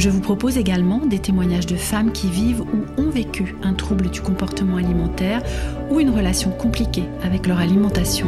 Je 0.00 0.08
vous 0.08 0.22
propose 0.22 0.56
également 0.56 1.04
des 1.04 1.18
témoignages 1.18 1.66
de 1.66 1.76
femmes 1.76 2.10
qui 2.10 2.30
vivent 2.30 2.62
ou 2.62 2.86
ont 2.96 3.10
vécu 3.10 3.54
un 3.62 3.74
trouble 3.74 4.08
du 4.08 4.22
comportement 4.22 4.78
alimentaire 4.78 5.42
ou 5.90 6.00
une 6.00 6.08
relation 6.08 6.52
compliquée 6.52 7.04
avec 7.22 7.46
leur 7.46 7.58
alimentation. 7.58 8.26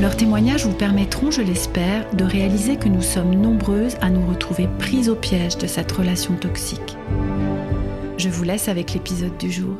Leurs 0.00 0.16
témoignages 0.16 0.66
vous 0.66 0.74
permettront, 0.74 1.30
je 1.30 1.42
l'espère, 1.42 2.12
de 2.12 2.24
réaliser 2.24 2.74
que 2.74 2.88
nous 2.88 3.02
sommes 3.02 3.36
nombreuses 3.36 3.94
à 4.00 4.10
nous 4.10 4.26
retrouver 4.26 4.68
prises 4.80 5.08
au 5.08 5.14
piège 5.14 5.58
de 5.58 5.68
cette 5.68 5.92
relation 5.92 6.34
toxique. 6.34 6.96
Je 8.18 8.28
vous 8.28 8.42
laisse 8.42 8.66
avec 8.66 8.94
l'épisode 8.94 9.36
du 9.38 9.52
jour. 9.52 9.76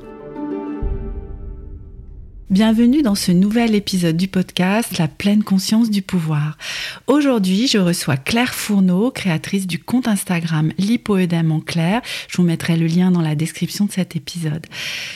Bienvenue 2.54 3.02
dans 3.02 3.16
ce 3.16 3.32
nouvel 3.32 3.74
épisode 3.74 4.16
du 4.16 4.28
podcast 4.28 4.96
La 4.96 5.08
pleine 5.08 5.42
conscience 5.42 5.90
du 5.90 6.02
pouvoir. 6.02 6.56
Aujourd'hui, 7.08 7.66
je 7.66 7.78
reçois 7.78 8.16
Claire 8.16 8.54
Fourneau, 8.54 9.10
créatrice 9.10 9.66
du 9.66 9.80
compte 9.80 10.06
Instagram 10.06 10.70
Lipoœdème 10.78 11.50
en 11.50 11.58
clair. 11.58 12.00
Je 12.28 12.36
vous 12.36 12.44
mettrai 12.44 12.76
le 12.76 12.86
lien 12.86 13.10
dans 13.10 13.22
la 13.22 13.34
description 13.34 13.86
de 13.86 13.90
cet 13.90 14.14
épisode. 14.14 14.68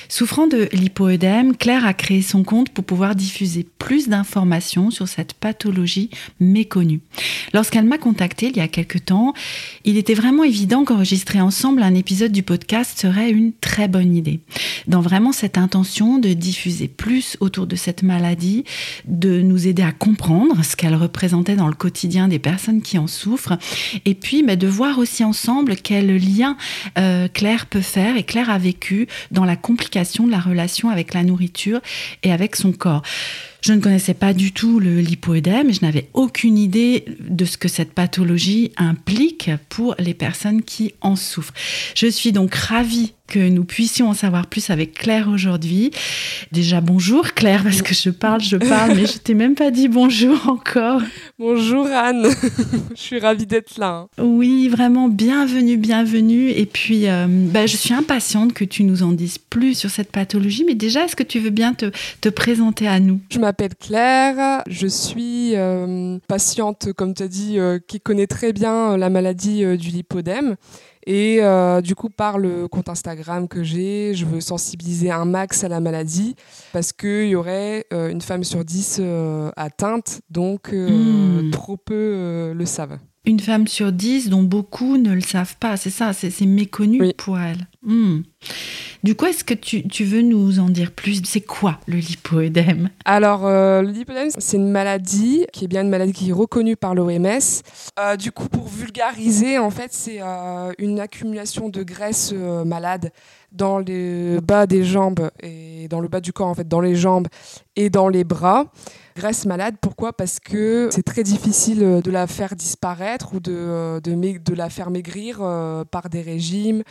Souffrant 0.08 0.48
de 0.48 0.68
lipoœdème, 0.72 1.56
Claire 1.56 1.86
a 1.86 1.94
créé 1.94 2.22
son 2.22 2.42
compte 2.42 2.70
pour 2.70 2.82
pouvoir 2.82 3.14
diffuser 3.14 3.64
plus 3.78 4.08
d'informations 4.08 4.90
sur 4.90 5.06
cette 5.06 5.34
pathologie 5.34 6.10
méconnue. 6.40 7.02
Lorsqu'elle 7.54 7.84
m'a 7.84 7.98
contactée 7.98 8.48
il 8.48 8.56
y 8.56 8.60
a 8.60 8.66
quelque 8.66 8.98
temps, 8.98 9.32
il 9.84 9.96
était 9.96 10.14
vraiment 10.14 10.42
évident 10.42 10.84
qu'enregistrer 10.84 11.40
ensemble 11.40 11.84
un 11.84 11.94
épisode 11.94 12.32
du 12.32 12.42
podcast 12.42 12.98
serait 12.98 13.30
une 13.30 13.52
très 13.52 13.86
bonne 13.86 14.16
idée. 14.16 14.40
Dans 14.88 15.02
vraiment 15.02 15.30
cette 15.30 15.56
intention 15.56 16.18
de 16.18 16.32
diffuser 16.32 16.88
plus 16.88 17.27
autour 17.40 17.66
de 17.66 17.76
cette 17.76 18.02
maladie, 18.02 18.64
de 19.06 19.40
nous 19.40 19.66
aider 19.66 19.82
à 19.82 19.92
comprendre 19.92 20.62
ce 20.64 20.76
qu'elle 20.76 20.94
représentait 20.94 21.56
dans 21.56 21.68
le 21.68 21.74
quotidien 21.74 22.28
des 22.28 22.38
personnes 22.38 22.82
qui 22.82 22.98
en 22.98 23.06
souffrent, 23.06 23.58
et 24.04 24.14
puis 24.14 24.42
bah, 24.42 24.56
de 24.56 24.66
voir 24.66 24.98
aussi 24.98 25.24
ensemble 25.24 25.76
quel 25.76 26.16
lien 26.16 26.56
euh, 26.98 27.28
Claire 27.28 27.66
peut 27.66 27.80
faire 27.80 28.16
et 28.16 28.22
Claire 28.22 28.50
a 28.50 28.58
vécu 28.58 29.08
dans 29.30 29.44
la 29.44 29.56
complication 29.56 30.26
de 30.26 30.30
la 30.30 30.40
relation 30.40 30.90
avec 30.90 31.14
la 31.14 31.22
nourriture 31.22 31.80
et 32.22 32.32
avec 32.32 32.56
son 32.56 32.72
corps. 32.72 33.02
Je 33.60 33.72
ne 33.72 33.80
connaissais 33.80 34.14
pas 34.14 34.32
du 34.32 34.52
tout 34.52 34.78
le 34.78 35.00
lipoëdème, 35.00 35.72
je 35.72 35.80
n'avais 35.82 36.08
aucune 36.14 36.58
idée 36.58 37.04
de 37.20 37.44
ce 37.44 37.58
que 37.58 37.68
cette 37.68 37.92
pathologie 37.92 38.70
implique 38.76 39.50
pour 39.68 39.96
les 39.98 40.14
personnes 40.14 40.62
qui 40.62 40.94
en 41.00 41.16
souffrent. 41.16 41.54
Je 41.94 42.06
suis 42.06 42.32
donc 42.32 42.54
ravie 42.54 43.14
que 43.28 43.48
nous 43.50 43.64
puissions 43.64 44.08
en 44.08 44.14
savoir 44.14 44.46
plus 44.46 44.70
avec 44.70 44.94
Claire 44.94 45.28
aujourd'hui. 45.28 45.90
Déjà 46.50 46.80
bonjour 46.80 47.34
Claire, 47.34 47.62
parce 47.62 47.82
que 47.82 47.94
je 47.94 48.10
parle, 48.10 48.40
je 48.40 48.56
parle, 48.56 48.94
mais 48.94 49.06
je 49.06 49.18
t'ai 49.18 49.34
même 49.34 49.54
pas 49.54 49.70
dit 49.70 49.88
bonjour 49.88 50.48
encore. 50.48 51.02
Bonjour 51.38 51.86
Anne, 51.86 52.26
je 52.96 53.00
suis 53.00 53.18
ravie 53.18 53.46
d'être 53.46 53.76
là. 53.78 54.06
Hein. 54.18 54.22
Oui, 54.24 54.68
vraiment 54.68 55.08
bienvenue, 55.08 55.76
bienvenue. 55.76 56.50
Et 56.50 56.64
puis, 56.64 57.06
euh, 57.06 57.26
bah, 57.28 57.66
je 57.66 57.76
suis 57.76 57.92
impatiente 57.92 58.54
que 58.54 58.64
tu 58.64 58.82
nous 58.82 59.02
en 59.02 59.12
dises 59.12 59.38
plus 59.38 59.74
sur 59.74 59.90
cette 59.90 60.10
pathologie, 60.10 60.64
mais 60.66 60.74
déjà, 60.74 61.04
est-ce 61.04 61.16
que 61.16 61.22
tu 61.22 61.38
veux 61.38 61.50
bien 61.50 61.74
te, 61.74 61.90
te 62.20 62.30
présenter 62.30 62.88
à 62.88 62.98
nous? 62.98 63.20
Je 63.30 63.38
m'appelle 63.48 63.76
Claire, 63.76 64.62
je 64.68 64.86
suis 64.86 65.56
euh, 65.56 66.18
patiente, 66.28 66.92
comme 66.92 67.14
tu 67.14 67.22
as 67.22 67.28
dit, 67.28 67.58
euh, 67.58 67.78
qui 67.78 67.98
connaît 67.98 68.26
très 68.26 68.52
bien 68.52 68.98
la 68.98 69.08
maladie 69.08 69.64
du 69.78 69.88
lipodème. 69.88 70.56
Et 71.06 71.38
euh, 71.40 71.80
du 71.80 71.94
coup, 71.94 72.10
par 72.10 72.36
le 72.36 72.68
compte 72.68 72.90
Instagram 72.90 73.48
que 73.48 73.62
j'ai, 73.62 74.12
je 74.12 74.26
veux 74.26 74.42
sensibiliser 74.42 75.10
un 75.10 75.24
max 75.24 75.64
à 75.64 75.68
la 75.68 75.80
maladie 75.80 76.36
parce 76.74 76.92
qu'il 76.92 77.28
y 77.28 77.34
aurait 77.34 77.86
euh, 77.94 78.10
une 78.10 78.20
femme 78.20 78.44
sur 78.44 78.62
dix 78.62 78.98
euh, 79.00 79.50
atteinte, 79.56 80.20
donc 80.28 80.70
hmm. 80.70 81.50
trop 81.50 81.78
peu 81.78 82.52
le 82.54 82.66
savent. 82.66 82.98
Une 83.24 83.40
femme 83.40 83.66
sur 83.66 83.90
dix 83.90 84.28
dont 84.28 84.42
beaucoup 84.42 84.98
ne 84.98 85.14
le 85.14 85.22
savent 85.22 85.56
pas, 85.56 85.78
c'est 85.78 85.88
ça, 85.88 86.12
c'est 86.12 86.44
méconnu 86.44 87.14
pour 87.16 87.38
elle. 87.38 87.66
Hmm. 87.82 88.22
Du 89.04 89.14
coup, 89.14 89.26
est-ce 89.26 89.44
que 89.44 89.54
tu, 89.54 90.04
veux 90.04 90.22
nous 90.22 90.58
en 90.58 90.68
dire 90.68 90.90
plus? 90.90 91.22
C'est 91.24 91.40
quoi 91.40 91.78
le 91.86 91.98
lipoëdème 91.98 92.90
Alors, 93.04 93.46
euh, 93.46 93.80
le 93.82 93.90
lipoëdème, 93.90 94.30
c'est 94.36 94.56
une 94.56 94.72
maladie 94.72 95.46
qui 95.52 95.66
est 95.66 95.68
bien 95.68 95.82
une 95.82 95.88
maladie 95.88 96.12
qui 96.12 96.30
est 96.30 96.32
reconnue 96.32 96.76
par 96.76 96.96
l'OMS. 96.96 97.62
Euh, 98.00 98.16
du 98.16 98.32
coup, 98.32 98.48
pour 98.48 98.66
vulgariser, 98.66 99.58
en 99.58 99.70
fait, 99.70 99.92
c'est 99.92 100.18
euh, 100.20 100.72
une 100.78 100.98
accumulation 100.98 101.68
de 101.68 101.84
graisse 101.84 102.32
malade 102.32 103.12
dans 103.52 103.78
le 103.78 104.40
bas 104.40 104.66
des 104.66 104.82
jambes 104.82 105.30
et 105.40 105.86
dans 105.88 106.00
le 106.00 106.08
bas 106.08 106.20
du 106.20 106.32
corps, 106.32 106.48
en 106.48 106.54
fait, 106.54 106.66
dans 106.66 106.80
les 106.80 106.96
jambes 106.96 107.28
et 107.76 107.90
dans 107.90 108.08
les 108.08 108.24
bras. 108.24 108.66
Graisse 109.16 109.46
malade, 109.46 109.76
pourquoi? 109.80 110.12
Parce 110.12 110.40
que 110.40 110.88
c'est 110.92 111.02
très 111.02 111.22
difficile 111.22 112.00
de 112.02 112.10
la 112.10 112.26
faire 112.26 112.54
disparaître 112.56 113.32
ou 113.34 113.40
de 113.40 114.54
la 114.54 114.70
faire 114.70 114.90
maigrir 114.90 115.38
par 115.90 116.08
des 116.08 116.22
régimes 116.22 116.82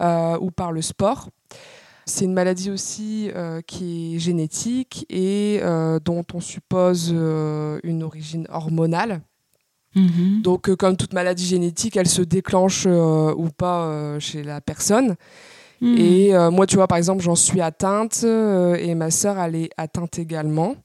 ou 0.00 0.50
par 0.50 0.72
le 0.72 0.82
sport. 0.82 1.28
C'est 2.04 2.24
une 2.24 2.32
maladie 2.32 2.70
aussi 2.70 3.30
euh, 3.34 3.60
qui 3.60 4.16
est 4.16 4.18
génétique 4.18 5.06
et 5.08 5.60
euh, 5.62 6.00
dont 6.04 6.24
on 6.34 6.40
suppose 6.40 7.12
euh, 7.14 7.78
une 7.84 8.02
origine 8.02 8.46
hormonale. 8.50 9.20
Mhm. 9.94 10.42
Donc, 10.42 10.74
comme 10.76 10.96
toute 10.96 11.12
maladie 11.12 11.46
génétique, 11.46 11.96
elle 11.96 12.08
se 12.08 12.22
déclenche 12.22 12.86
ou 12.86 13.48
pas 13.56 14.18
chez 14.18 14.42
la 14.42 14.60
personne. 14.60 15.16
Mhm. 15.80 15.98
Et 15.98 16.32
moi, 16.50 16.66
tu 16.66 16.76
vois, 16.76 16.88
par 16.88 16.96
exemple, 16.98 17.22
j'en 17.22 17.34
suis 17.34 17.60
atteinte 17.60 18.24
et 18.24 18.94
ma 18.94 19.10
sœur, 19.10 19.38
elle 19.38 19.54
est 19.54 19.70
atteinte 19.76 20.18
également. 20.18 20.76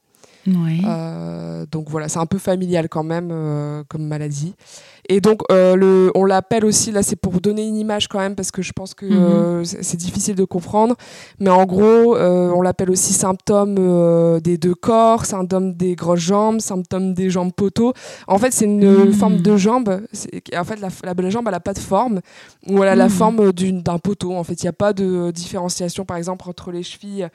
donc 0.46 1.88
voilà, 1.88 2.08
c'est 2.08 2.18
un 2.18 2.26
peu 2.26 2.38
familial 2.38 2.90
quand 2.90 3.02
même 3.02 3.84
comme 3.88 4.06
maladie. 4.06 4.54
Et 5.10 5.22
donc, 5.22 5.40
euh, 5.50 5.74
le, 5.74 6.12
on 6.14 6.26
l'appelle 6.26 6.66
aussi, 6.66 6.92
là, 6.92 7.02
c'est 7.02 7.16
pour 7.16 7.40
donner 7.40 7.66
une 7.66 7.76
image 7.76 8.08
quand 8.08 8.18
même, 8.18 8.34
parce 8.34 8.50
que 8.50 8.60
je 8.60 8.72
pense 8.72 8.92
que 8.92 9.06
mhm. 9.06 9.12
euh, 9.14 9.64
c'est 9.64 9.96
difficile 9.96 10.34
de 10.34 10.44
comprendre. 10.44 10.96
Mais 11.40 11.48
en 11.48 11.64
gros, 11.64 12.14
euh, 12.14 12.50
on 12.54 12.60
l'appelle 12.60 12.90
aussi 12.90 13.14
symptôme 13.14 14.40
des 14.40 14.58
deux 14.58 14.74
corps, 14.74 15.24
symptôme 15.24 15.74
des 15.74 15.94
grosses 15.94 16.20
jambes, 16.20 16.60
symptôme 16.60 17.14
des 17.14 17.30
jambes 17.30 17.52
poteaux. 17.52 17.94
En 18.26 18.36
fait, 18.38 18.52
c'est 18.52 18.66
une 18.66 19.06
mhm. 19.06 19.12
forme 19.12 19.38
de 19.38 19.56
jambe. 19.56 20.02
En 20.54 20.64
fait, 20.64 20.76
la, 20.76 20.88
la, 21.02 21.30
jambe, 21.30 21.44
elle 21.46 21.52
n'a 21.52 21.60
pas 21.60 21.74
de 21.74 21.78
forme, 21.78 22.20
ou 22.68 22.82
elle 22.82 22.90
a 22.90 22.94
la 22.94 23.04
mhm. 23.04 23.10
forme 23.10 23.52
d'un 23.52 23.98
poteau. 23.98 24.34
En 24.34 24.44
fait, 24.44 24.62
il 24.62 24.66
n'y 24.66 24.70
a 24.70 24.74
pas 24.74 24.92
de 24.92 25.30
différenciation, 25.30 26.04
par 26.04 26.18
exemple, 26.18 26.46
entre 26.48 26.70
les 26.70 26.82
chevilles 26.82 27.28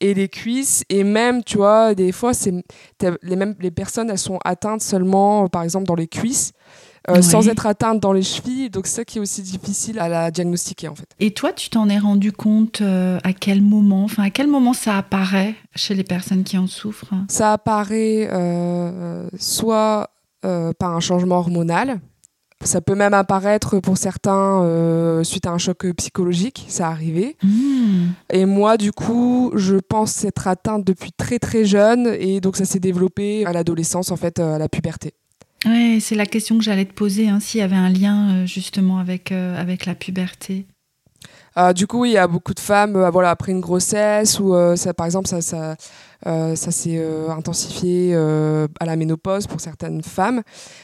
et 0.00 0.14
les 0.14 0.28
cuisses. 0.28 0.82
Et 0.88 1.04
même, 1.04 1.44
tu 1.44 1.58
vois, 1.58 1.94
des 1.94 2.10
fois, 2.10 2.32
les, 3.22 3.36
mêmes, 3.36 3.54
les 3.60 3.70
personnes, 3.70 4.08
elles 4.08 4.16
sont 4.16 4.38
atteintes 4.46 4.80
seulement, 4.80 5.46
par 5.48 5.62
exemple, 5.62 5.86
dans 5.86 5.94
les 5.94 6.08
cuisses. 6.08 6.54
Euh, 7.08 7.22
sans 7.22 7.48
être 7.48 7.66
atteinte 7.66 8.00
dans 8.00 8.12
les 8.12 8.22
chevilles. 8.22 8.70
Donc, 8.70 8.86
c'est 8.86 8.96
ça 8.96 9.04
qui 9.04 9.18
est 9.18 9.20
aussi 9.20 9.42
difficile 9.42 9.98
à 9.98 10.08
la 10.08 10.30
diagnostiquer, 10.30 10.88
en 10.88 10.94
fait. 10.94 11.08
Et 11.20 11.32
toi, 11.32 11.52
tu 11.52 11.70
t'en 11.70 11.88
es 11.88 11.98
rendu 11.98 12.32
compte 12.32 12.80
euh, 12.80 13.18
à 13.24 13.32
quel 13.32 13.62
moment 13.62 14.04
Enfin, 14.04 14.24
à 14.24 14.30
quel 14.30 14.46
moment 14.46 14.72
ça 14.72 14.96
apparaît 14.96 15.54
chez 15.74 15.94
les 15.94 16.04
personnes 16.04 16.44
qui 16.44 16.58
en 16.58 16.66
souffrent? 16.66 17.14
Ça 17.28 17.52
apparaît 17.52 18.28
euh, 18.30 19.28
soit 19.38 20.10
par 20.42 20.94
un 20.94 21.00
changement 21.00 21.38
hormonal. 21.38 22.00
Ça 22.64 22.80
peut 22.80 22.94
même 22.94 23.14
apparaître 23.14 23.78
pour 23.80 23.98
certains 23.98 25.22
suite 25.24 25.46
à 25.46 25.50
un 25.50 25.58
choc 25.58 25.86
psychologique, 25.96 26.64
ça 26.68 26.88
arrivé. 26.88 27.36
Hmm. 27.42 28.08
Et 28.32 28.46
moi, 28.46 28.76
du 28.76 28.92
coup, 28.92 29.52
je 29.54 29.76
pense 29.76 30.24
être 30.24 30.48
atteinte 30.48 30.84
depuis 30.84 31.12
très 31.12 31.38
très 31.38 31.64
jeune 31.64 32.06
et 32.18 32.40
donc 32.40 32.56
ça 32.56 32.64
s'est 32.64 32.80
développé 32.80 33.44
à 33.46 33.52
l'adolescence, 33.52 34.10
en 34.10 34.16
fait, 34.16 34.38
à 34.38 34.58
la 34.58 34.68
puberté. 34.68 35.12
Ouais, 35.66 35.98
c'est 36.00 36.14
la 36.14 36.26
question 36.26 36.56
que 36.56 36.64
j'allais 36.64 36.84
te 36.84 36.92
poser, 36.92 37.28
hein, 37.28 37.40
s'il 37.40 37.60
y 37.60 37.62
avait 37.62 37.76
un 37.76 37.88
lien 37.88 38.30
euh, 38.30 38.46
justement 38.46 38.98
avec, 38.98 39.32
euh, 39.32 39.60
avec 39.60 39.86
la 39.86 39.94
puberté. 39.94 40.66
Euh, 41.56 41.72
du 41.72 41.88
coup, 41.88 42.04
il 42.04 42.12
y 42.12 42.16
a 42.16 42.28
beaucoup 42.28 42.54
de 42.54 42.60
femmes, 42.60 43.08
voilà, 43.10 43.30
après 43.30 43.50
une 43.50 43.60
grossesse, 43.60 44.38
ou 44.38 44.54
ça, 44.76 44.94
par 44.94 45.06
exemple, 45.06 45.26
ça 45.26 45.76
ça 46.24 46.70
s'est 46.70 47.02
intensifié 47.28 48.14
à 48.14 48.86
la 48.86 48.96
ménopause 48.96 49.46
pour 49.46 49.60
certaines 49.60 50.02
femmes. 50.02 50.42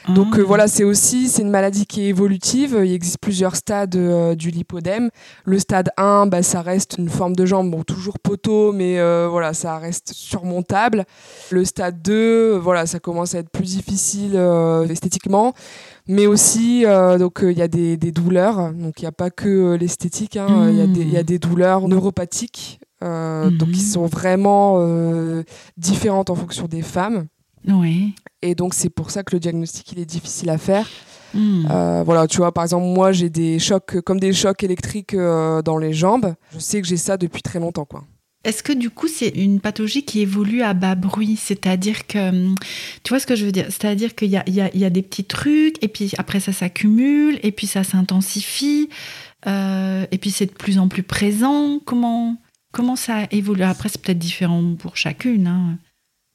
Donc 0.09 0.35
ah. 0.37 0.43
voilà, 0.45 0.67
c'est 0.67 0.83
aussi 0.83 1.27
c'est 1.27 1.41
une 1.41 1.49
maladie 1.49 1.85
qui 1.85 2.01
est 2.01 2.07
évolutive. 2.07 2.79
Il 2.83 2.93
existe 2.93 3.19
plusieurs 3.19 3.55
stades 3.55 3.97
du 4.35 4.49
lipodème. 4.49 5.09
Le 5.43 5.59
stade 5.59 5.89
1, 5.97 6.27
bah, 6.27 6.43
ça 6.43 6.61
reste 6.61 6.95
une 6.97 7.09
forme 7.09 7.35
de 7.35 7.45
jambe, 7.45 7.69
bon, 7.69 7.83
toujours 7.83 8.19
poteau, 8.19 8.71
mais 8.71 8.95
voilà, 9.27 9.53
ça 9.53 9.77
reste 9.77 10.13
surmontable. 10.13 11.05
Le 11.51 11.65
stade 11.65 12.01
2, 12.01 12.57
voilà, 12.57 12.85
ça 12.85 12.99
commence 12.99 13.35
à 13.35 13.39
être 13.39 13.49
plus 13.49 13.75
difficile 13.75 14.35
esthétiquement 14.89 15.53
mais 16.07 16.27
aussi 16.27 16.85
euh, 16.85 17.17
donc 17.17 17.39
il 17.41 17.57
y 17.57 17.61
a 17.61 17.67
des, 17.67 17.97
des, 17.97 18.11
douleurs 18.11 18.71
donc 18.73 19.01
il 19.01 19.03
n'y 19.03 19.07
a 19.07 19.11
pas 19.11 19.29
que 19.29 19.75
l'esthétique 19.75 20.37
hein, 20.37 20.69
il 20.69 20.75
y, 20.75 21.13
y, 21.13 21.17
a 21.17 21.23
des 21.23 21.39
douleurs 21.39 21.87
neuropathiques 21.87 22.79
euh, 23.03 23.49
donc 23.49 23.71
qui 23.71 23.81
mhm. 23.81 23.87
sont 23.91 24.05
vraiment 24.05 24.75
euh, 24.79 25.43
différentes 25.77 26.29
en 26.29 26.35
fonction 26.35 26.67
des 26.67 26.81
femmes 26.81 27.27
oui 27.67 28.13
et 28.41 28.55
donc 28.55 28.73
c'est 28.73 28.89
pour 28.89 29.11
ça 29.11 29.23
que 29.23 29.35
le 29.35 29.39
diagnostic 29.39 29.91
il 29.91 29.99
est 29.99 30.05
difficile 30.05 30.49
à 30.49 30.57
faire 30.57 30.87
hmm. 31.33 31.65
voilà, 32.05 32.27
tu 32.27 32.37
vois, 32.37 32.53
par 32.53 32.63
exemple, 32.63 32.85
moi 32.85 33.11
j'ai 33.11 33.29
des 33.29 33.59
chocs, 33.59 33.99
comme 34.01 34.19
des 34.19 34.33
chocs 34.33 34.63
électriques 34.63 35.15
dans 35.15 35.77
les 35.77 35.91
jambes. 35.91 36.35
Je 36.53 36.59
sais 36.59 36.81
que 36.81 36.87
j'ai 36.87 36.97
ça 36.97 37.17
depuis 37.17 37.41
très 37.41 37.59
longtemps, 37.59 37.85
quoi. 37.85 38.03
Est-ce 38.45 38.61
que 38.61 38.71
du 38.71 38.91
coup 38.91 39.07
c'est 39.07 39.29
une 39.29 39.59
pathologie 39.59 40.03
qui 40.05 40.21
évolue 40.21 40.61
à 40.61 40.75
bas 40.75 40.93
bruit? 40.93 41.35
C'est-à-dire 41.35 42.05
que, 42.05 42.29
hum, 42.29 42.55
tu 43.03 43.09
vois 43.09 43.19
ce 43.19 43.25
que 43.25 43.35
je 43.35 43.43
veux 43.43 43.51
dire? 43.51 43.65
C'est-à-dire 43.69 44.13
qu'il 44.13 44.29
y 44.29 44.37
a, 44.37 44.43
y, 44.47 44.85
a, 44.85 44.89
des 44.91 45.01
petits 45.01 45.23
trucs, 45.25 45.83
et 45.83 45.87
puis 45.87 46.11
après 46.19 46.39
ça 46.39 46.53
s'accumule, 46.53 47.39
et 47.41 47.51
puis 47.51 47.65
ça 47.65 47.83
s'intensifie, 47.83 48.89
euh, 49.47 50.05
et 50.11 50.17
puis 50.19 50.29
c'est 50.29 50.45
de 50.45 50.51
plus 50.51 50.77
en 50.77 50.87
plus 50.87 51.01
présent. 51.01 51.79
Comment, 51.85 52.37
comment 52.75 52.97
ça 52.97 53.23
évolue? 53.31 53.63
Après 53.63 53.89
c'est 53.89 54.01
peut-être 54.01 54.19
différent 54.19 54.75
pour 54.77 54.97
chacune. 54.97 55.47
Hein. 55.47 55.77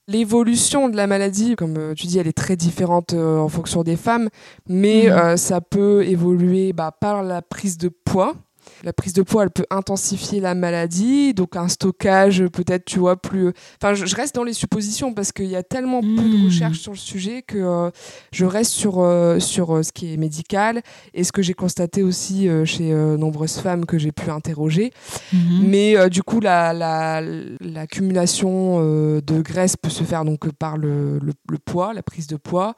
L'évolution 0.09 0.89
de 0.89 0.97
la 0.97 1.07
maladie, 1.07 1.55
comme 1.55 1.77
euh, 1.77 1.95
tu 1.95 2.07
dis, 2.07 2.19
elle 2.19 2.27
est 2.27 2.37
très 2.37 2.57
différente 2.57 3.13
euh, 3.13 3.39
en 3.39 3.49
fonction 3.49 3.85
des 3.85 3.97
femmes, 3.97 4.29
mais 4.69 5.09
mmh. 5.09 5.37
ça 5.37 5.61
peut 5.61 6.05
évoluer 6.05 6.73
bah, 6.73 6.91
par 6.99 7.23
la 7.23 7.43
prise 7.43 7.79
de 7.79 7.89
poids. 7.89 8.35
La 8.83 8.93
prise 8.93 9.13
de 9.13 9.23
poids, 9.23 9.43
elle 9.43 9.51
peut 9.51 9.67
intensifier 9.71 10.41
la 10.41 10.55
maladie, 10.55 11.35
donc 11.35 11.57
un 11.57 11.69
stockage 11.69 12.47
peut-être, 12.47 12.87
tu 12.87 12.99
vois, 12.99 13.17
plus... 13.17 13.53
Enfin, 13.83 13.95
je, 13.95 14.17
reste 14.17 14.35
dans 14.35 14.45
les 14.45 14.55
suppositions 14.55 15.13
parce 15.13 15.33
qu'il 15.33 15.47
y 15.47 15.57
a 15.57 15.63
tellement 15.63 16.01
peu 16.01 16.07
de 16.07 16.39
hmm. 16.39 16.47
recherches 16.47 16.79
sur 16.79 16.93
le 16.93 16.99
sujet 16.99 17.43
que 17.43 17.59
euh, 17.59 17.91
je 18.33 18.47
reste 18.47 18.73
sur, 18.73 19.01
euh, 19.01 19.39
sur 19.39 19.77
euh, 19.77 19.83
ce 19.83 19.93
qui 19.93 20.15
est 20.15 20.17
médical 20.17 20.81
et 21.15 21.25
ce 21.25 21.33
que 21.33 21.43
j'ai 21.43 21.55
constaté 21.55 22.03
aussi 22.03 22.49
chez 22.65 22.93
nombreuses 22.93 23.59
femmes 23.59 23.87
que 23.87 23.99
j'ai 23.99 24.13
pu 24.13 24.31
interroger. 24.31 24.93
Hmm. 25.33 25.63
Mais 25.63 26.09
du 26.09 26.23
coup, 26.23 26.41
l'accumulation 26.41 28.79
la, 28.79 29.21
de 29.21 29.43
graisse 29.43 29.77
peut 29.77 29.91
se 29.91 30.05
faire 30.05 30.25
donc 30.25 30.51
par 30.53 30.79
le, 30.79 31.19
le, 31.19 31.33
le 31.49 31.59
poids, 31.59 31.93
la 31.93 32.03
prise 32.03 32.27
de 32.27 32.37
poids, 32.37 32.75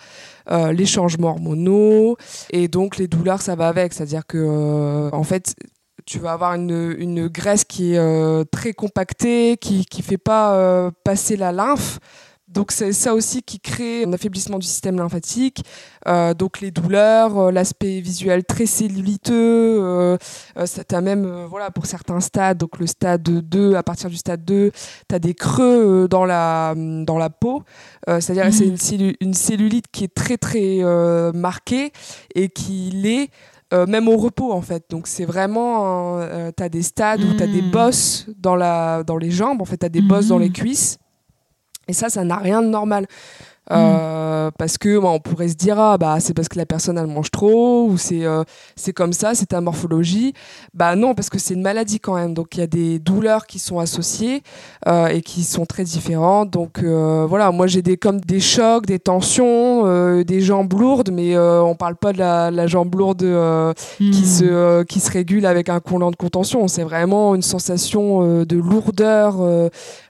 les 0.50 0.86
changements 0.86 1.30
hormonaux 1.30 2.16
et 2.50 2.68
donc 2.68 2.96
les 2.96 3.08
douleurs, 3.08 3.40
ça 3.40 3.54
va 3.54 3.68
avec. 3.68 3.92
C'est-à-dire 3.92 4.26
que, 4.26 5.10
en 5.12 5.24
fait, 5.24 5.54
tu 6.06 6.18
vas 6.18 6.32
avoir 6.32 6.54
une, 6.54 6.94
une 6.98 7.28
graisse 7.28 7.64
qui 7.64 7.94
est 7.94 7.98
euh, 7.98 8.44
très 8.44 8.72
compactée, 8.72 9.56
qui 9.60 9.86
ne 9.96 10.02
fait 10.02 10.18
pas 10.18 10.54
euh, 10.54 10.90
passer 11.04 11.36
la 11.36 11.52
lymphe. 11.52 11.98
Donc 12.48 12.70
c'est 12.70 12.92
ça 12.92 13.14
aussi 13.14 13.42
qui 13.42 13.60
crée 13.60 14.04
un 14.04 14.12
affaiblissement 14.12 14.58
du 14.58 14.66
système 14.66 14.98
lymphatique, 14.98 15.64
euh, 16.06 16.34
donc 16.34 16.60
les 16.60 16.70
douleurs, 16.70 17.50
l'aspect 17.50 18.00
visuel 18.00 18.44
très 18.44 18.66
celluliteux, 18.66 20.18
ça 20.66 20.84
t'a 20.84 21.00
même, 21.00 21.46
voilà, 21.48 21.70
pour 21.70 21.86
certains 21.86 22.20
stades, 22.20 22.58
donc 22.58 22.78
le 22.78 22.86
stade 22.86 23.22
2, 23.22 23.74
à 23.74 23.82
partir 23.82 24.10
du 24.10 24.16
stade 24.16 24.44
2, 24.44 24.70
tu 24.70 25.14
as 25.14 25.18
des 25.18 25.32
creux 25.32 26.06
dans, 26.10 26.26
la, 26.26 26.74
dans 26.76 27.16
la 27.16 27.30
peau, 27.30 27.62
c'est-à-dire 28.06 28.52
c'est 28.52 28.66
mmh. 28.66 29.00
une, 29.00 29.14
une, 29.22 29.34
cellulite 29.34 29.86
qui 29.90 30.04
est 30.04 30.14
très 30.14 30.36
très 30.36 30.82
marquée 31.32 31.90
et 32.34 32.50
qui 32.50 32.90
l'est 32.90 33.30
euh, 33.72 33.86
même 33.86 34.08
au 34.08 34.16
repos 34.16 34.52
en 34.52 34.62
fait. 34.62 34.84
Donc 34.90 35.06
c'est 35.06 35.24
vraiment, 35.24 36.18
euh, 36.18 36.50
tu 36.56 36.62
as 36.62 36.68
des 36.68 36.82
stades 36.82 37.22
où 37.22 37.36
tu 37.36 37.42
as 37.42 37.46
des 37.46 37.62
hmm. 37.62 37.70
bosses 37.70 38.26
dans, 38.36 38.56
la, 38.56 39.02
dans 39.02 39.16
les 39.16 39.30
jambes, 39.30 39.62
en 39.62 39.64
fait 39.64 39.78
tu 39.78 39.86
as 39.86 39.88
des 39.88 40.02
bosses 40.02 40.28
dans 40.28 40.38
les 40.38 40.50
hmm. 40.50 40.54
cuisses. 40.54 40.98
Et 41.88 41.92
ça, 41.92 42.08
ça 42.08 42.24
n'a 42.24 42.36
rien 42.36 42.62
de 42.62 42.68
normal. 42.68 43.06
Euh, 43.70 44.50
parce 44.58 44.76
que 44.76 44.98
on 44.98 45.20
pourrait 45.20 45.48
se 45.48 45.54
dire 45.54 45.78
ah 45.78 45.96
bah 45.96 46.18
c'est 46.18 46.34
parce 46.34 46.48
que 46.48 46.58
la 46.58 46.66
personne 46.66 46.98
elle 46.98 47.06
mange 47.06 47.30
trop 47.30 47.86
ou 47.88 47.96
c'est 47.96 48.24
euh, 48.24 48.42
c'est 48.74 48.92
comme 48.92 49.12
ça 49.12 49.34
c'est 49.34 49.46
ta 49.46 49.60
morphologie. 49.60 50.34
Bah 50.74 50.96
non 50.96 51.14
parce 51.14 51.30
que 51.30 51.38
c'est 51.38 51.54
une 51.54 51.62
maladie 51.62 52.00
quand 52.00 52.16
même. 52.16 52.34
Donc 52.34 52.56
il 52.56 52.60
y 52.60 52.62
a 52.64 52.66
des 52.66 52.98
douleurs 52.98 53.46
qui 53.46 53.60
sont 53.60 53.78
associées 53.78 54.42
euh, 54.88 55.06
et 55.06 55.22
qui 55.22 55.44
sont 55.44 55.64
très 55.64 55.84
différentes. 55.84 56.50
Donc 56.50 56.82
voilà 56.82 57.52
moi 57.52 57.68
j'ai 57.68 57.82
des 57.82 57.96
comme 57.96 58.20
des 58.20 58.40
chocs 58.40 58.86
des 58.86 58.98
tensions 58.98 60.22
des 60.22 60.40
jambes 60.40 60.72
lourdes 60.72 61.10
mais 61.12 61.38
on 61.38 61.76
parle 61.76 61.96
pas 61.96 62.12
de 62.12 62.18
la, 62.18 62.50
la 62.50 62.66
jambe 62.66 62.94
lourde 62.96 63.20
qui 63.98 64.10
hmm. 64.10 64.12
se 64.12 64.82
qui 64.82 64.98
se 64.98 65.10
régule 65.10 65.46
avec 65.46 65.68
un 65.68 65.78
collant 65.78 66.10
de 66.10 66.16
contention. 66.16 66.66
C'est 66.66 66.82
vraiment 66.82 67.36
une 67.36 67.42
sensation 67.42 68.44
de 68.44 68.56
lourdeur 68.56 69.36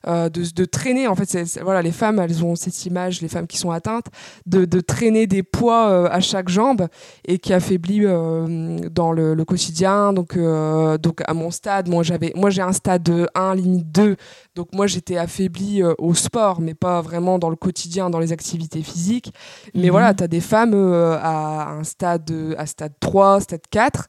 de, 0.07 0.31
de 0.31 0.65
traîner. 0.65 1.07
En 1.07 1.15
fait 1.15 1.61
voilà 1.63 1.83
les 1.83 1.93
femmes 1.93 2.19
elles 2.19 2.43
ont 2.43 2.57
cette 2.57 2.87
image 2.87 3.21
les 3.21 3.29
femmes 3.29 3.42
qui 3.47 3.59
sont 3.59 3.71
atteintes, 3.71 4.07
de, 4.47 4.81
traîner 4.81 5.27
des 5.27 5.43
poids 5.43 5.89
euh, 5.89 6.09
à 6.11 6.21
chaque 6.21 6.49
jambe 6.49 6.89
et 7.25 7.39
qui 7.39 7.53
affaiblit 7.53 8.05
euh, 8.05 8.79
dans 8.91 9.13
le, 9.13 9.43
quotidien. 9.45 10.13
Donc, 10.13 10.37
euh, 10.37 10.99
donc 10.99 11.21
à 11.27 11.35
mon 11.35 11.51
stade, 11.51 11.89
moi 11.89 12.03
j'avais, 12.03 12.33
moi 12.35 12.51
j'ai 12.51 12.63
un 12.63 12.73
stade 12.73 13.29
1, 13.35 13.55
limite 13.55 13.91
2. 13.93 14.17
Donc 14.55 14.69
moi 14.73 14.87
j'étais 14.87 15.17
affaiblie 15.17 15.83
au 15.99 16.15
sport, 16.15 16.61
mais 16.61 16.75
pas 16.75 17.01
vraiment 17.01 17.39
dans 17.39 17.51
le 17.51 17.57
quotidien, 17.57 18.11
dans 18.11 18.19
les 18.19 18.33
activités 18.33 18.83
physiques. 18.83 19.33
Mais 19.75 19.85
mhm. 19.85 19.91
voilà, 19.91 20.15
tu 20.15 20.25
as 20.25 20.29
des 20.29 20.41
femmes 20.41 20.75
à 20.75 21.71
un 21.73 21.85
stade, 21.85 22.31
à 22.57 22.67
stade 22.67 22.93
3, 23.01 23.41
stade 23.41 23.63
4. 23.71 24.07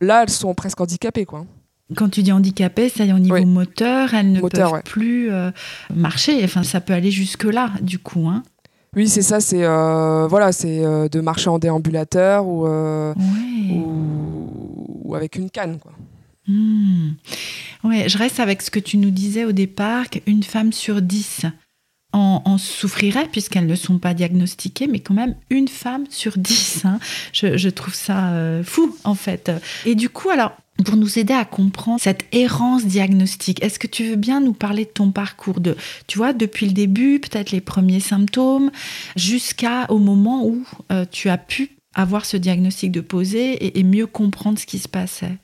Là, 0.00 0.22
elles 0.22 0.30
sont 0.30 0.54
presque 0.54 0.80
handicapées, 0.80 1.24
quoi. 1.24 1.44
Quand 1.94 2.08
tu 2.08 2.22
dis 2.24 2.32
handicapées, 2.32 2.88
ça 2.88 3.04
y 3.04 3.10
est 3.10 3.12
au 3.12 3.18
niveau 3.20 3.44
moteur, 3.44 4.12
elles 4.12 4.32
ne 4.32 4.40
peuvent 4.40 4.82
plus 4.84 5.30
marcher. 5.94 6.42
Enfin, 6.44 6.64
ça 6.64 6.80
peut 6.80 6.92
aller 6.92 7.10
jusque 7.10 7.44
là, 7.44 7.70
du 7.80 7.98
coup. 7.98 8.28
Hein. 8.28 8.42
Oui, 8.96 9.08
c'est 9.08 9.22
ça, 9.22 9.40
c'est 9.40 9.62
euh, 9.62 10.26
voilà, 10.26 10.52
c'est 10.52 10.82
euh, 10.82 11.06
de 11.08 11.20
marcher 11.20 11.50
en 11.50 11.58
déambulateur 11.58 12.46
ou, 12.46 12.66
euh, 12.66 13.12
ou, 15.04 15.14
avec 15.14 15.36
une 15.36 15.50
canne. 15.50 15.78
Quoi. 15.78 15.92
Hmm. 16.48 17.10
Ouais, 17.84 18.08
je 18.08 18.16
reste 18.16 18.40
avec 18.40 18.62
ce 18.62 18.70
que 18.70 18.80
tu 18.80 18.96
nous 18.96 19.10
disais 19.10 19.44
au 19.44 19.52
départ, 19.52 20.08
qu'une 20.08 20.42
femme 20.42 20.72
sur 20.72 21.02
dix 21.02 21.42
en, 22.12 22.56
souffrirait 22.56 23.28
puisqu'elles 23.30 23.66
ne 23.66 23.74
sont 23.74 23.98
pas 23.98 24.14
diagnostiquées, 24.14 24.86
mais 24.86 25.00
quand 25.00 25.12
même 25.12 25.34
une 25.50 25.68
femme 25.68 26.06
sur 26.08 26.38
dix. 26.38 26.86
Hein. 26.86 26.98
Je, 27.34 27.58
je, 27.58 27.68
trouve 27.68 27.92
ça 27.92 28.32
fou 28.64 28.96
en 29.04 29.14
fait. 29.14 29.52
Et 29.84 29.94
du 29.94 30.08
coup, 30.08 30.30
alors 30.30 30.52
pour 30.84 30.96
nous 30.96 31.18
aider 31.18 31.32
à 31.32 31.44
comprendre 31.44 32.00
cette 32.00 32.24
errance 32.32 32.84
diagnostique. 32.84 33.62
Est-ce 33.62 33.78
que 33.78 33.86
tu 33.86 34.04
veux 34.04 34.16
bien 34.16 34.40
nous 34.40 34.52
parler 34.52 34.84
de 34.84 34.90
ton 34.90 35.10
parcours 35.10 35.60
de, 35.60 35.76
tu 36.06 36.18
vois, 36.18 36.32
depuis 36.32 36.66
le 36.66 36.72
début, 36.72 37.20
peut-être 37.20 37.50
les 37.50 37.60
premiers 37.60 38.00
symptômes, 38.00 38.70
jusqu'à 39.16 39.86
au 39.90 39.98
moment 39.98 40.44
où 40.44 40.64
euh, 40.92 41.04
tu 41.10 41.28
as 41.28 41.38
pu 41.38 41.70
avoir 41.94 42.26
ce 42.26 42.36
diagnostic 42.36 42.92
de 42.92 43.00
poser 43.00 43.78
et, 43.78 43.82
mieux 43.82 44.06
comprendre 44.06 44.58
ce 44.58 44.66
qui 44.66 44.78
se 44.78 44.88
passait? 44.88 45.38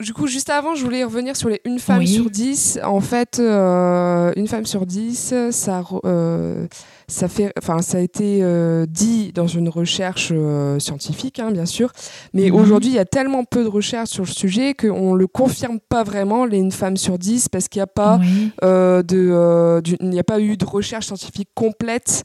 Du 0.00 0.14
coup, 0.14 0.26
juste 0.26 0.48
avant, 0.48 0.74
je 0.74 0.84
voulais 0.84 1.04
revenir 1.04 1.36
sur 1.36 1.48
les 1.48 1.60
une 1.64 1.80
femme 1.80 2.06
sur 2.06 2.30
dix. 2.30 2.78
En 2.84 3.00
fait, 3.00 3.38
euh, 3.40 4.32
une 4.36 4.46
femme 4.46 4.64
sur 4.64 4.86
dix, 4.86 5.34
ça, 5.50 5.84
euh, 6.04 6.66
ça, 7.08 7.26
fait, 7.26 7.52
enfin, 7.58 7.80
ça 7.80 7.98
a 7.98 8.00
été 8.00 8.40
euh, 8.42 8.84
dit 8.86 9.32
dans 9.32 9.46
une 9.46 9.70
recherche 9.70 10.28
euh, 10.30 10.78
scientifique, 10.78 11.38
hein, 11.38 11.50
bien 11.50 11.64
sûr, 11.64 11.90
mais 12.34 12.50
mhm. 12.50 12.56
aujourd'hui, 12.56 12.90
il 12.90 12.96
y 12.96 12.98
a 12.98 13.06
tellement 13.06 13.44
peu 13.44 13.64
de 13.64 13.68
recherches 13.68 14.10
sur 14.10 14.24
le 14.24 14.30
sujet 14.30 14.74
qu'on 14.74 15.14
ne 15.14 15.18
le 15.18 15.26
confirme 15.26 15.78
pas 15.88 16.04
vraiment, 16.04 16.44
les 16.44 16.58
une 16.58 16.72
femme 16.72 16.96
sur 16.98 17.18
dix, 17.18 17.48
parce 17.48 17.68
qu'il 17.68 17.78
n'y 17.80 17.84
a, 17.84 17.86
pas, 17.86 18.20
euh, 18.62 19.02
de, 19.02 19.80
il 20.00 20.08
n'y 20.10 20.18
a 20.18 20.24
pas 20.24 20.40
eu 20.40 20.56
de 20.56 20.64
recherche 20.66 21.06
scientifique 21.06 21.48
complète 21.54 22.24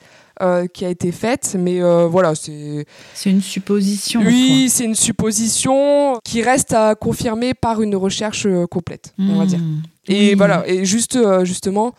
qui 0.74 0.84
a 0.84 0.90
été 0.90 1.14
faite, 1.14 1.56
mais 1.58 1.80
voilà, 2.08 2.36
c'est. 2.36 2.86
C'est 3.14 3.30
une 3.30 3.42
supposition. 3.42 4.22
Oui, 4.26 4.68
c'est 4.70 4.84
une 4.84 4.96
supposition 4.96 6.20
qui 6.26 6.42
reste 6.42 6.74
à 6.74 6.96
confirmer 6.96 7.54
par 7.54 7.82
une 7.82 7.96
recherche 7.96 8.48
complète, 8.70 9.14
on 9.18 9.38
va 9.38 9.46
dire. 9.46 9.60
Hmm. 9.60 9.84
Et 10.08 10.36
voilà, 10.36 10.68
et 10.68 10.84
juste, 10.84 11.18
justement, 11.46 11.94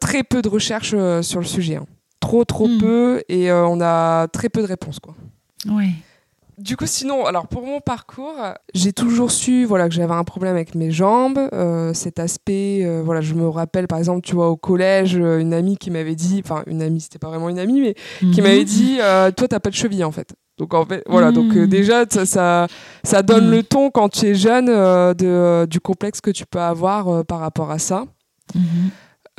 très 0.00 0.22
peu 0.22 0.42
de 0.42 0.48
recherches 0.48 0.94
euh, 0.94 1.22
sur 1.22 1.40
le 1.40 1.46
sujet. 1.46 1.76
Hein. 1.76 1.86
Trop, 2.20 2.44
trop 2.44 2.68
hmm. 2.68 2.78
peu, 2.78 3.22
et 3.28 3.50
euh, 3.50 3.66
on 3.66 3.80
a 3.80 4.28
très 4.28 4.48
peu 4.48 4.62
de 4.62 4.66
réponses. 4.66 4.98
Quoi. 5.00 5.14
Ouais. 5.68 5.90
Du 6.58 6.76
coup, 6.76 6.86
sinon, 6.86 7.24
alors 7.24 7.48
pour 7.48 7.66
mon 7.66 7.80
parcours, 7.80 8.36
j'ai 8.74 8.92
toujours 8.92 9.32
su 9.32 9.64
voilà 9.64 9.88
que 9.88 9.94
j'avais 9.94 10.12
un 10.12 10.22
problème 10.22 10.54
avec 10.54 10.76
mes 10.76 10.92
jambes, 10.92 11.40
cet 11.94 12.20
aspect. 12.20 12.86
voilà, 13.02 13.20
je 13.20 13.34
me 13.34 13.48
rappelle 13.48 13.88
par 13.88 13.98
exemple, 13.98 14.20
tu 14.20 14.36
vois, 14.36 14.48
au 14.48 14.56
collège, 14.56 15.14
une 15.14 15.54
amie 15.54 15.76
qui 15.76 15.90
m'avait 15.90 16.14
dit, 16.14 16.40
enfin 16.44 16.62
une 16.66 16.82
amie, 16.82 17.00
c'était 17.00 17.18
pas 17.18 17.28
vraiment 17.28 17.48
une 17.48 17.58
amie, 17.58 17.80
mais 17.80 17.94
qui 18.30 18.40
hmm. 18.40 18.44
m'avait 18.44 18.64
dit, 18.64 18.98
toi 18.98 19.48
t'as 19.48 19.58
pas 19.58 19.70
de 19.70 19.74
cheville 19.74 20.04
en 20.04 20.12
fait. 20.12 20.34
Donc 20.58 20.74
en 20.74 20.84
fait, 20.84 21.02
voilà, 21.08 21.32
donc 21.32 21.52
hmm. 21.52 21.66
déjà 21.66 22.04
ça, 22.08 22.68
ça, 23.02 23.22
donne 23.22 23.50
le 23.50 23.64
ton 23.64 23.90
quand 23.90 24.10
tu 24.10 24.26
es 24.26 24.34
jeune 24.34 24.66
de, 24.66 25.66
du 25.66 25.80
complexe 25.80 26.20
que 26.20 26.30
tu 26.30 26.44
peux 26.46 26.60
avoir 26.60 27.24
par 27.24 27.40
rapport 27.40 27.72
à 27.72 27.80
ça. 27.80 28.04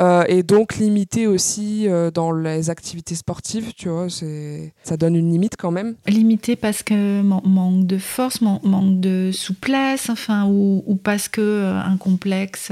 Euh, 0.02 0.24
et 0.28 0.42
donc 0.42 0.78
limiter 0.78 1.28
aussi 1.28 1.88
euh, 1.88 2.10
dans 2.10 2.32
les 2.32 2.72
activités 2.72 3.14
sportives, 3.14 3.74
tu 3.74 3.90
vois, 3.90 4.08
ça 4.10 4.98
donne 4.98 5.16
une 5.16 5.32
limite 5.32 5.56
quand 5.58 5.72
même. 5.72 5.96
Limiter 6.08 6.56
parce 6.56 6.82
que 6.82 7.22
manque 7.22 7.86
de 7.86 7.98
force, 8.00 8.42
manque 8.42 9.00
de 9.00 9.30
souplesse, 9.32 10.10
enfin, 10.10 10.46
ou, 10.46 10.84
ou 10.88 10.96
parce 10.96 11.28
que 11.28 11.74
un 11.76 11.98
complexe 11.98 12.72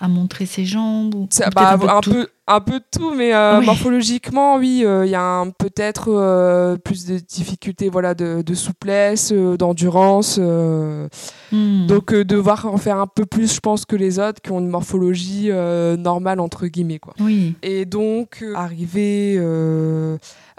à 0.00 0.08
montrer 0.08 0.46
ses 0.46 0.64
jambes 0.64 1.14
ou, 1.14 1.28
bah, 1.54 1.72
un, 1.72 1.78
peu, 1.78 1.88
un, 1.88 2.00
peu, 2.00 2.28
un 2.46 2.60
peu 2.60 2.78
de 2.78 2.84
tout 2.90 3.12
mais 3.14 3.34
euh, 3.34 3.60
morphologiquement 3.60 4.56
oui 4.56 4.82
euh, 4.84 5.04
il 5.04 5.10
y 5.10 5.16
a 5.16 5.44
peut-être 5.58 6.08
euh, 6.08 6.76
plus 6.76 7.06
de 7.06 7.18
difficultés 7.18 7.88
voilà 7.88 8.14
de, 8.14 8.42
de 8.42 8.54
souplesse 8.54 9.32
d'endurance 9.32 10.38
hmm. 10.38 11.86
donc 11.86 12.14
devoir 12.14 12.66
en 12.66 12.76
faire 12.76 12.98
un 12.98 13.06
peu 13.06 13.26
plus 13.26 13.54
je 13.54 13.60
pense 13.60 13.84
que 13.84 13.96
les 13.96 14.18
autres 14.18 14.40
qui 14.40 14.52
ont 14.52 14.60
une 14.60 14.68
morphologie 14.68 15.50
normale 15.98 16.40
entre 16.40 16.66
guillemets 16.66 16.98
quoi 16.98 17.14
oui. 17.20 17.54
et 17.62 17.84
donc 17.84 18.44
arriver 18.54 19.40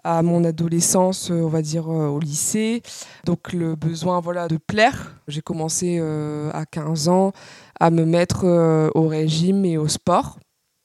à 0.04 0.22
mon 0.22 0.46
adolescence, 0.46 1.32
on 1.32 1.50
va 1.50 1.62
dire 1.62 1.90
au 1.90 2.20
lycée. 2.20 2.82
Donc 3.26 3.52
le 3.52 3.76
besoin 3.76 4.22
voilà 4.22 4.48
de 4.48 4.56
plaire. 4.56 5.16
J'ai 5.28 5.42
commencé 5.42 6.00
à 6.00 6.66
15 6.66 7.10
ans 7.10 7.34
à 7.80 7.90
me 7.90 8.06
mettre 8.06 8.46
euh, 8.46 8.90
au 8.96 9.08
régime 9.08 9.66
et 9.66 9.78
au 9.78 9.88
sport. 9.88 10.40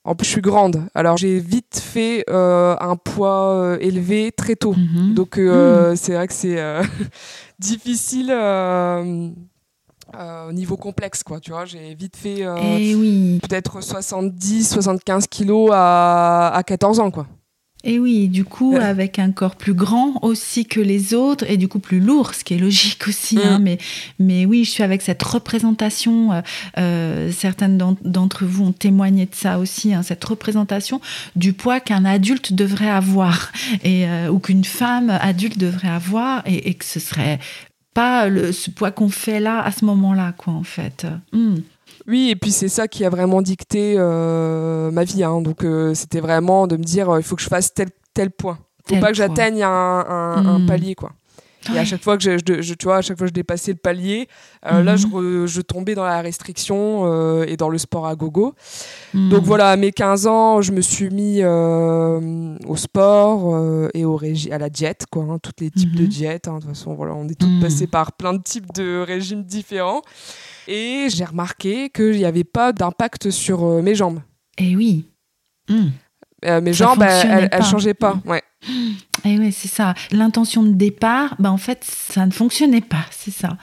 En 0.05 0.17
plus, 0.17 0.27
je 0.27 0.33
suis 0.33 0.41
grande, 0.41 0.85
alors 0.95 1.17
j'ai 1.17 1.39
vite 1.39 1.79
fait 1.81 2.25
euh, 2.29 2.75
un 2.81 2.97
poids 2.97 3.53
euh, 3.55 3.79
élevé 3.81 4.33
très 4.33 4.57
tôt. 4.57 4.75
Mhm. 4.75 5.15
Donc, 5.15 5.37
mhm. 5.37 5.95
c'est 5.95 6.15
vrai 6.15 6.27
que 6.27 6.35
c'est 6.35 6.59
difficile 7.61 8.33
au 10.13 10.53
niveau 10.53 10.77
complexe, 10.77 11.23
quoi. 11.23 11.39
Tu 11.39 11.53
vois, 11.53 11.65
j'ai 11.67 11.95
vite 11.95 12.17
fait 12.17 12.41
eh 12.41 12.95
oui. 12.97 13.39
peut-être 13.43 13.81
70, 13.81 14.69
75 14.69 15.29
kilos 15.29 15.71
à, 15.73 16.49
à 16.53 16.63
14 16.65 16.99
ans, 16.99 17.11
quoi. 17.13 17.27
Et 17.85 17.99
oui, 17.99 18.29
du 18.29 18.45
coup, 18.45 18.77
avec 18.77 19.19
un 19.19 19.33
corps 19.33 19.57
plus 19.57 19.75
grand 19.75 20.23
aussi 20.23 20.67
que 20.67 20.81
les 20.81 21.15
autres, 21.15 21.45
et 21.51 21.57
du 21.57 21.67
coup 21.67 21.81
plus 21.81 21.99
lourd, 21.99 22.35
ce 22.35 22.45
qui 22.45 22.55
est 22.55 22.59
logique 22.59 23.09
aussi. 23.09 23.39
Hein, 23.43 23.59
mm. 23.59 23.63
mais, 23.63 23.79
mais 24.19 24.47
oui, 24.47 24.65
je 24.65 24.71
suis 24.71 24.83
avec 24.83 25.03
cette 25.03 25.23
représentation, 25.23 26.33
euh, 26.33 26.41
euh, 26.79 27.33
certaines 27.33 27.79
d'entre 27.79 28.45
vous 28.45 28.67
ont 28.67 28.73
témoigné 28.73 29.27
de 29.27 29.35
ça 29.35 29.59
aussi, 29.59 29.95
hein, 29.95 30.03
cette 30.03 30.25
représentation 30.25 31.01
du 31.35 31.53
poids 31.53 31.81
qu'un 31.81 32.05
adulte 32.05 32.53
devrait 32.53 32.91
avoir, 32.91 33.53
et, 33.83 34.07
euh, 34.07 34.31
ou 34.31 34.39
qu'une 34.39 34.65
femme 34.65 35.11
adulte 35.11 35.59
devrait 35.59 35.89
avoir, 35.89 36.43
et, 36.47 36.75
que 36.75 36.85
ce 36.85 37.01
serait 37.01 37.41
pas 37.95 38.29
le, 38.29 38.53
ce 38.53 38.71
poids 38.71 38.93
qu'on 38.93 39.09
fait 39.09 39.41
là, 39.41 39.61
à 39.61 39.73
ce 39.73 39.85
moment-là, 39.85 40.33
quoi, 40.37 40.53
en 40.53 40.63
fait. 40.63 41.07
Mm. 41.33 41.57
Oui, 42.07 42.31
et 42.31 42.37
puis 42.37 42.51
c'est 42.51 42.69
ça 42.69 42.89
qui 42.89 43.05
a 43.05 43.11
vraiment 43.11 43.43
dicté 43.43 43.95
euh, 43.97 44.91
ma 44.91 45.05
vie. 45.05 45.25
Hein. 45.25 45.41
Donc 45.41 45.65
euh, 45.65 45.95
c'était 45.95 46.21
vraiment 46.21 46.67
de 46.67 46.77
me 46.77 46.83
dire 46.83 47.11
euh, 47.11 47.21
il 47.21 47.23
faut 47.23 47.37
que 47.37 47.43
je 47.43 47.49
fasse 47.49 47.73
tel, 47.73 47.89
tel 48.15 48.31
point. 48.31 48.59
Il 48.89 48.97
faut 48.97 49.01
pas 49.01 49.09
que 49.09 49.17
j'atteigne 49.17 49.63
un, 49.63 49.69
un, 49.71 50.59
hmm. 50.59 50.67
palier, 50.67 50.95
quoi. 50.97 51.13
Et 51.73 51.79
à 51.79 51.85
chaque 51.85 52.03
fois 52.03 52.19
que 52.19 52.25
je, 52.25 52.61
je, 52.61 52.75
tu 52.75 52.87
vois, 52.87 52.97
à 52.97 53.03
chaque 53.03 53.17
fois 53.17 53.27
que 53.27 53.31
je 53.31 53.35
dépassais 53.35 53.71
le 53.71 53.79
palier, 53.79 54.27
là, 54.65 54.97
je, 54.97 55.07
mhm. 55.07 55.47
je, 55.47 55.61
tombais 55.61 55.95
dans 55.95 56.03
la 56.03 56.21
restriction 56.21 57.45
et 57.45 57.57
dans 57.57 57.69
le 57.69 57.79
sport 57.79 58.09
à 58.09 58.17
gogo. 58.17 58.57
Hmm. 59.15 59.29
Donc 59.29 59.45
voilà, 59.45 59.71
à 59.71 59.77
mes 59.77 59.93
15 59.93 60.27
ans, 60.27 60.61
je 60.61 60.73
me 60.73 60.81
suis 60.81 61.09
mis 61.11 61.45
au 61.45 62.77
sport 62.77 63.89
et 63.95 64.05
au 64.05 64.21
à 64.51 64.59
la 64.59 64.71
diète, 64.71 65.05
quoi, 65.09 65.23
hein, 65.23 65.39
tous 65.41 65.53
les 65.61 65.71
types 65.71 65.95
de 65.95 66.05
diètes. 66.05 66.49
Hein. 66.49 66.57
De 66.57 66.63
toute 66.63 66.71
façon, 66.71 66.95
voilà, 66.95 67.15
on 67.15 67.29
est 67.29 67.39
tous 67.39 67.47
hmm. 67.47 67.61
passés 67.61 67.87
par 67.87 68.11
plein 68.11 68.33
de 68.33 68.43
types 68.43 68.73
de 68.75 69.01
régimes 69.07 69.45
différents. 69.45 70.03
Et 70.69 71.09
j'ai 71.09 71.25
remarqué 71.25 71.91
qu'il 71.91 72.13
n'y 72.13 72.25
avait 72.25 72.45
pas 72.45 72.73
d'impact 72.73 73.31
sur 73.31 73.65
euh, 73.65 73.83
mes 73.83 73.95
jambes. 73.95 74.21
Eh 74.59 74.77
oui. 74.77 75.07
Hmm. 75.69 75.89
Euh, 76.45 76.61
mes 76.61 76.73
jambes, 76.73 77.03
elles, 77.03 77.51
ne 77.57 77.65
changeaient 77.65 77.95
pas. 77.95 78.15
Hmm. 78.15 78.29
Ouais. 78.29 78.43
Eh 79.25 79.39
oui, 79.39 79.53
c'est 79.53 79.69
ça. 79.69 79.95
L'intention 80.11 80.63
de 80.63 80.73
départ, 80.73 81.37
bah, 81.39 81.51
en 81.51 81.57
fait, 81.57 81.85
ça 81.85 82.27
ne 82.27 82.33
fonctionnait 82.33 82.81
pas, 82.81 83.05
c'est 83.11 83.31
ça. 83.31 83.57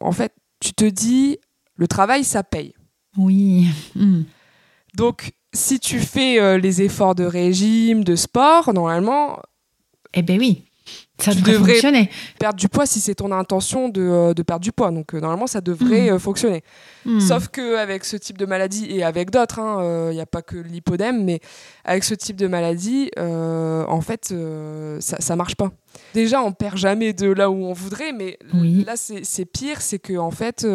En 0.00 0.12
fait, 0.12 0.32
tu 0.60 0.72
te 0.72 0.84
dis, 0.84 1.38
le 1.76 1.88
travail, 1.88 2.24
ça 2.24 2.42
paye. 2.42 2.74
Oui. 3.16 3.66
Hmm. 3.94 4.22
Donc, 4.94 5.32
si 5.52 5.80
tu 5.80 6.00
fais 6.00 6.40
euh, 6.40 6.58
les 6.58 6.82
efforts 6.82 7.14
de 7.14 7.24
régime, 7.24 8.04
de 8.04 8.16
sport, 8.16 8.72
normalement. 8.72 9.40
Eh 10.12 10.22
ben 10.22 10.38
oui. 10.38 10.64
Ça 11.20 11.34
tu 11.34 11.42
devrais 11.42 11.72
fonctionner. 11.72 12.10
perdre 12.38 12.58
du 12.58 12.68
poids 12.68 12.86
si 12.86 13.00
c'est 13.00 13.14
ton 13.14 13.32
intention 13.32 13.88
de, 13.88 14.00
euh, 14.00 14.34
de, 14.34 14.42
perdre 14.42 14.62
du 14.62 14.72
poids. 14.72 14.90
Donc 14.90 15.14
euh, 15.14 15.20
normalement, 15.20 15.46
ça 15.46 15.60
devrait 15.60 16.10
hmm. 16.10 16.14
euh, 16.14 16.18
fonctionner. 16.18 16.62
Hmm. 17.04 17.20
Sauf 17.20 17.48
qu'avec 17.48 18.04
ce 18.04 18.16
type 18.16 18.38
de 18.38 18.46
maladie, 18.46 18.86
et 18.90 19.02
avec 19.02 19.30
d'autres, 19.30 19.58
il 19.58 19.62
hein, 19.62 20.12
n'y 20.12 20.20
a 20.20 20.26
pas 20.26 20.42
que 20.42 20.56
l'hypodème, 20.56 21.24
mais 21.24 21.40
avec 21.84 22.04
ce 22.04 22.14
type 22.14 22.36
de 22.36 22.46
maladie, 22.46 23.10
en 23.16 24.00
fait, 24.00 24.26
ça 25.00 25.34
ne 25.34 25.36
marche 25.36 25.56
pas. 25.56 25.70
Déjà, 26.14 26.42
on 26.42 26.52
perd 26.52 26.76
jamais 26.76 27.12
de 27.12 27.30
là 27.30 27.50
où 27.50 27.64
on 27.64 27.72
voudrait, 27.72 28.12
mais 28.12 28.38
là, 28.52 28.94
c'est 28.96 29.44
pire, 29.44 29.80
c'est 29.80 29.98
que 29.98 30.16
en 30.16 30.30
fait, 30.30 30.66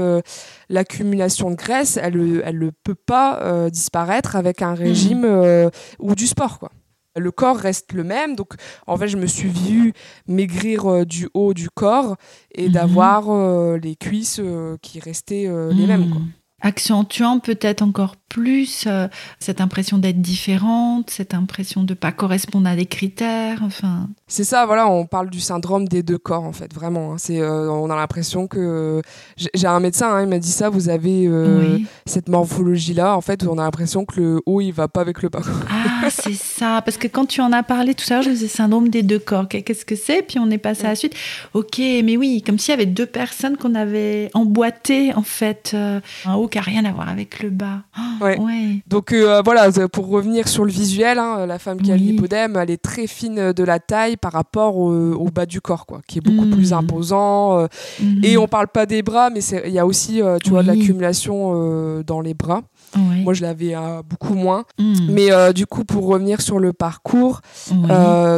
l'accumulation 0.69 1.51
de 1.51 1.55
graisse, 1.55 1.97
elle 2.01 2.17
ne 2.17 2.41
elle 2.43 2.71
peut 2.83 2.95
pas 2.95 3.69
disparaître 3.69 4.35
avec 4.35 4.61
un 4.61 4.73
hmm. 4.73 4.79
régime 4.79 5.69
ou 5.99 6.15
du 6.15 6.27
sport. 6.27 6.59
quoi 6.59 6.71
le 7.15 7.31
corps 7.31 7.57
reste 7.57 7.93
le 7.93 8.03
même. 8.03 8.35
Donc, 8.35 8.53
en 8.87 8.97
fait, 8.97 9.07
je 9.07 9.17
me 9.17 9.27
suis 9.27 9.49
vue 9.49 9.93
maigrir 10.27 10.85
euh, 10.85 11.05
du 11.05 11.29
haut 11.33 11.53
du 11.53 11.69
corps 11.69 12.15
et 12.53 12.67
mhm. 12.67 12.73
d'avoir 12.73 13.29
euh, 13.29 13.77
les 13.77 13.95
cuisses 13.95 14.39
euh, 14.39 14.77
qui 14.81 14.99
restaient 14.99 15.49
les 15.71 15.87
mêmes. 15.87 16.09
Quoi. 16.09 16.21
Accentuant 16.65 17.37
peut-être 17.37 17.83
encore 17.83 18.15
plus 18.27 18.85
euh, 18.87 19.07
cette 19.39 19.61
impression 19.61 19.97
d'être 19.97 20.19
différente, 20.19 21.09
cette 21.09 21.33
impression 21.33 21.83
de 21.83 21.93
pas 21.93 22.11
correspondre 22.11 22.67
à 22.67 22.75
des 22.75 22.85
critères. 22.85 23.59
Enfin. 23.61 24.09
C'est 24.27 24.43
ça, 24.43 24.65
voilà, 24.65 24.89
on 24.89 25.05
parle 25.05 25.29
du 25.29 25.39
syndrome 25.39 25.87
des 25.87 26.03
deux 26.03 26.17
corps 26.17 26.43
en 26.43 26.51
fait, 26.51 26.73
vraiment. 26.73 27.13
Hein. 27.13 27.15
c'est, 27.17 27.39
euh, 27.39 27.69
on 27.71 27.89
a 27.89 27.95
l'impression 27.95 28.47
que 28.47 29.01
j'ai 29.37 29.67
un 29.67 29.79
médecin, 29.79 30.11
hein, 30.11 30.23
il 30.23 30.27
m'a 30.27 30.39
dit 30.39 30.51
ça. 30.51 30.69
Vous 30.69 30.89
avez 30.89 31.27
euh, 31.27 31.77
cette 32.07 32.27
morphologie 32.27 32.93
là, 32.93 33.15
en 33.15 33.21
fait, 33.21 33.43
où 33.43 33.49
on 33.49 33.57
a 33.57 33.63
l'impression 33.63 34.03
que 34.03 34.19
le 34.19 34.41
haut 34.45 34.59
il 34.59 34.71
va 34.71 34.87
pas 34.87 35.01
avec 35.01 35.21
le 35.21 35.29
bas. 35.29 35.41
Ah, 35.69 36.09
c'est 36.09 36.33
ça, 36.33 36.81
parce 36.83 36.97
que 36.97 37.07
quand 37.07 37.25
tu 37.25 37.41
en 37.41 37.51
as 37.51 37.63
parlé 37.63 37.93
tout 37.93 38.05
à 38.09 38.15
l'heure, 38.15 38.23
je 38.23 38.29
disais 38.31 38.47
syndrome 38.47 38.89
des 38.89 39.03
deux 39.03 39.19
corps. 39.19 39.47
Qu'est-ce 39.47 39.85
que 39.85 39.95
c'est? 39.95 40.23
Puis 40.23 40.39
on 40.39 40.49
est 40.49 40.57
passé 40.57 40.85
à 40.85 40.89
la 40.89 40.95
suite. 40.95 41.15
Ok, 41.53 41.77
mais 41.77 42.17
oui, 42.17 42.41
comme 42.45 42.59
s'il 42.59 42.71
y 42.71 42.73
avait 42.73 42.85
deux 42.85 43.05
personnes 43.05 43.55
qu'on 43.55 43.75
avait 43.75 44.29
emboîtées 44.33 45.13
en 45.13 45.23
fait, 45.23 45.73
un 45.73 46.33
haut 46.33 46.47
qui 46.55 46.71
rien 46.71 46.85
à 46.85 46.91
voir 46.93 47.09
avec 47.09 47.43
le 47.43 47.49
bas. 47.49 47.81
Oh, 47.97 48.23
ouais. 48.23 48.81
Donc 48.87 49.11
euh, 49.11 49.41
voilà, 49.43 49.69
pour 49.89 50.07
revenir 50.07 50.47
sur 50.47 50.63
le 50.63 50.71
visuel, 50.71 51.19
hein, 51.19 51.45
la 51.45 51.59
femme 51.59 51.81
qui 51.81 51.91
a 51.91 51.97
l'hypodème, 51.97 52.55
elle 52.55 52.71
est 52.71 52.81
très 52.81 53.07
fine 53.07 53.51
de 53.51 53.63
la 53.63 53.79
taille 53.79 54.15
par 54.15 54.31
rapport 54.31 54.77
au, 54.77 55.29
bas 55.33 55.45
du 55.45 55.59
corps, 55.59 55.85
quoi, 55.85 55.99
qui 56.07 56.19
est 56.19 56.21
beaucoup 56.21 56.49
plus 56.49 56.71
mm. 56.71 56.75
imposant. 56.75 57.59
Euh, 57.59 57.67
mm-hmm. 58.01 58.25
Et 58.25 58.37
on 58.37 58.47
parle 58.47 58.69
pas 58.69 58.85
des 58.85 59.01
bras, 59.01 59.29
mais 59.29 59.41
il 59.65 59.71
y 59.71 59.79
a 59.79 59.85
aussi, 59.85 60.21
euh, 60.21 60.37
tu 60.41 60.51
vois, 60.51 60.63
de 60.63 60.67
l'accumulation 60.67 62.01
dans 62.05 62.21
les 62.21 62.33
bras. 62.33 62.61
Moi, 62.95 63.33
je 63.33 63.41
l'avais 63.41 63.75
beaucoup 64.09 64.35
moins. 64.35 64.63
Mm. 64.79 65.09
Mais 65.09 65.53
du 65.53 65.65
coup, 65.65 65.83
pour 65.83 66.07
revenir 66.07 66.39
sur 66.39 66.59
le 66.59 66.71
parcours, 66.71 67.41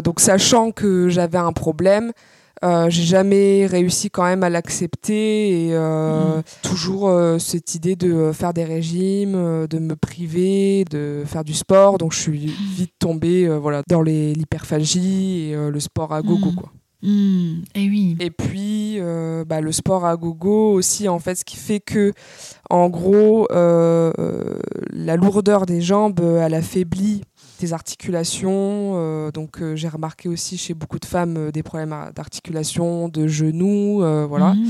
donc 0.03 0.19
sachant 0.19 0.71
que 0.71 1.09
j'avais 1.09 1.37
un 1.37 1.51
problème, 1.51 2.13
euh, 2.63 2.89
j'ai 2.89 3.03
jamais 3.03 3.65
réussi 3.65 4.09
quand 4.09 4.23
même 4.23 4.43
à 4.43 4.49
l'accepter 4.49 5.67
et 5.67 5.69
euh, 5.73 6.39
mm. 6.39 6.43
toujours 6.63 7.07
euh, 7.07 7.37
cette 7.37 7.75
idée 7.75 7.95
de 7.95 8.31
faire 8.31 8.53
des 8.53 8.63
régimes, 8.63 9.67
de 9.67 9.79
me 9.79 9.95
priver, 9.95 10.85
de 10.89 11.23
faire 11.25 11.43
du 11.43 11.53
sport. 11.53 11.97
Donc 11.97 12.13
je 12.13 12.19
suis 12.19 12.53
vite 12.75 12.93
tombée 12.99 13.47
voilà, 13.47 13.83
dans 13.87 14.01
l'hyperphagie 14.01 15.51
et 15.51 15.55
le 15.55 15.79
sport 15.79 16.13
à 16.13 16.21
gogo. 16.21 16.51
Mm. 16.51 16.55
Quoi. 16.55 16.71
Et 17.03 17.89
oui. 17.89 18.17
Et 18.19 18.31
puis 18.31 18.99
bah, 19.45 19.61
le 19.61 19.71
sport 19.71 20.05
à 20.05 20.15
gogo 20.17 20.73
aussi 20.73 21.07
en 21.07 21.19
fait 21.19 21.35
ce 21.35 21.45
qui 21.45 21.57
fait 21.57 21.79
que 21.79 22.11
en 22.69 22.89
gros 22.89 23.47
la 23.51 25.15
lourdeur 25.15 25.65
des 25.65 25.81
jambes 25.81 26.19
elle 26.41 26.55
affaiblit 26.55 27.21
des 27.59 27.73
articulations. 27.73 28.93
Euh, 28.95 29.31
donc 29.31 29.61
euh, 29.61 29.75
j'ai 29.75 29.87
remarqué 29.87 30.29
aussi 30.29 30.57
chez 30.57 30.73
beaucoup 30.73 30.99
de 30.99 31.05
femmes 31.05 31.37
euh, 31.37 31.51
des 31.51 31.63
problèmes 31.63 31.95
d'articulation, 32.15 33.09
de 33.09 33.27
genoux, 33.27 34.03
voilà. 34.27 34.53
Mmh. 34.53 34.65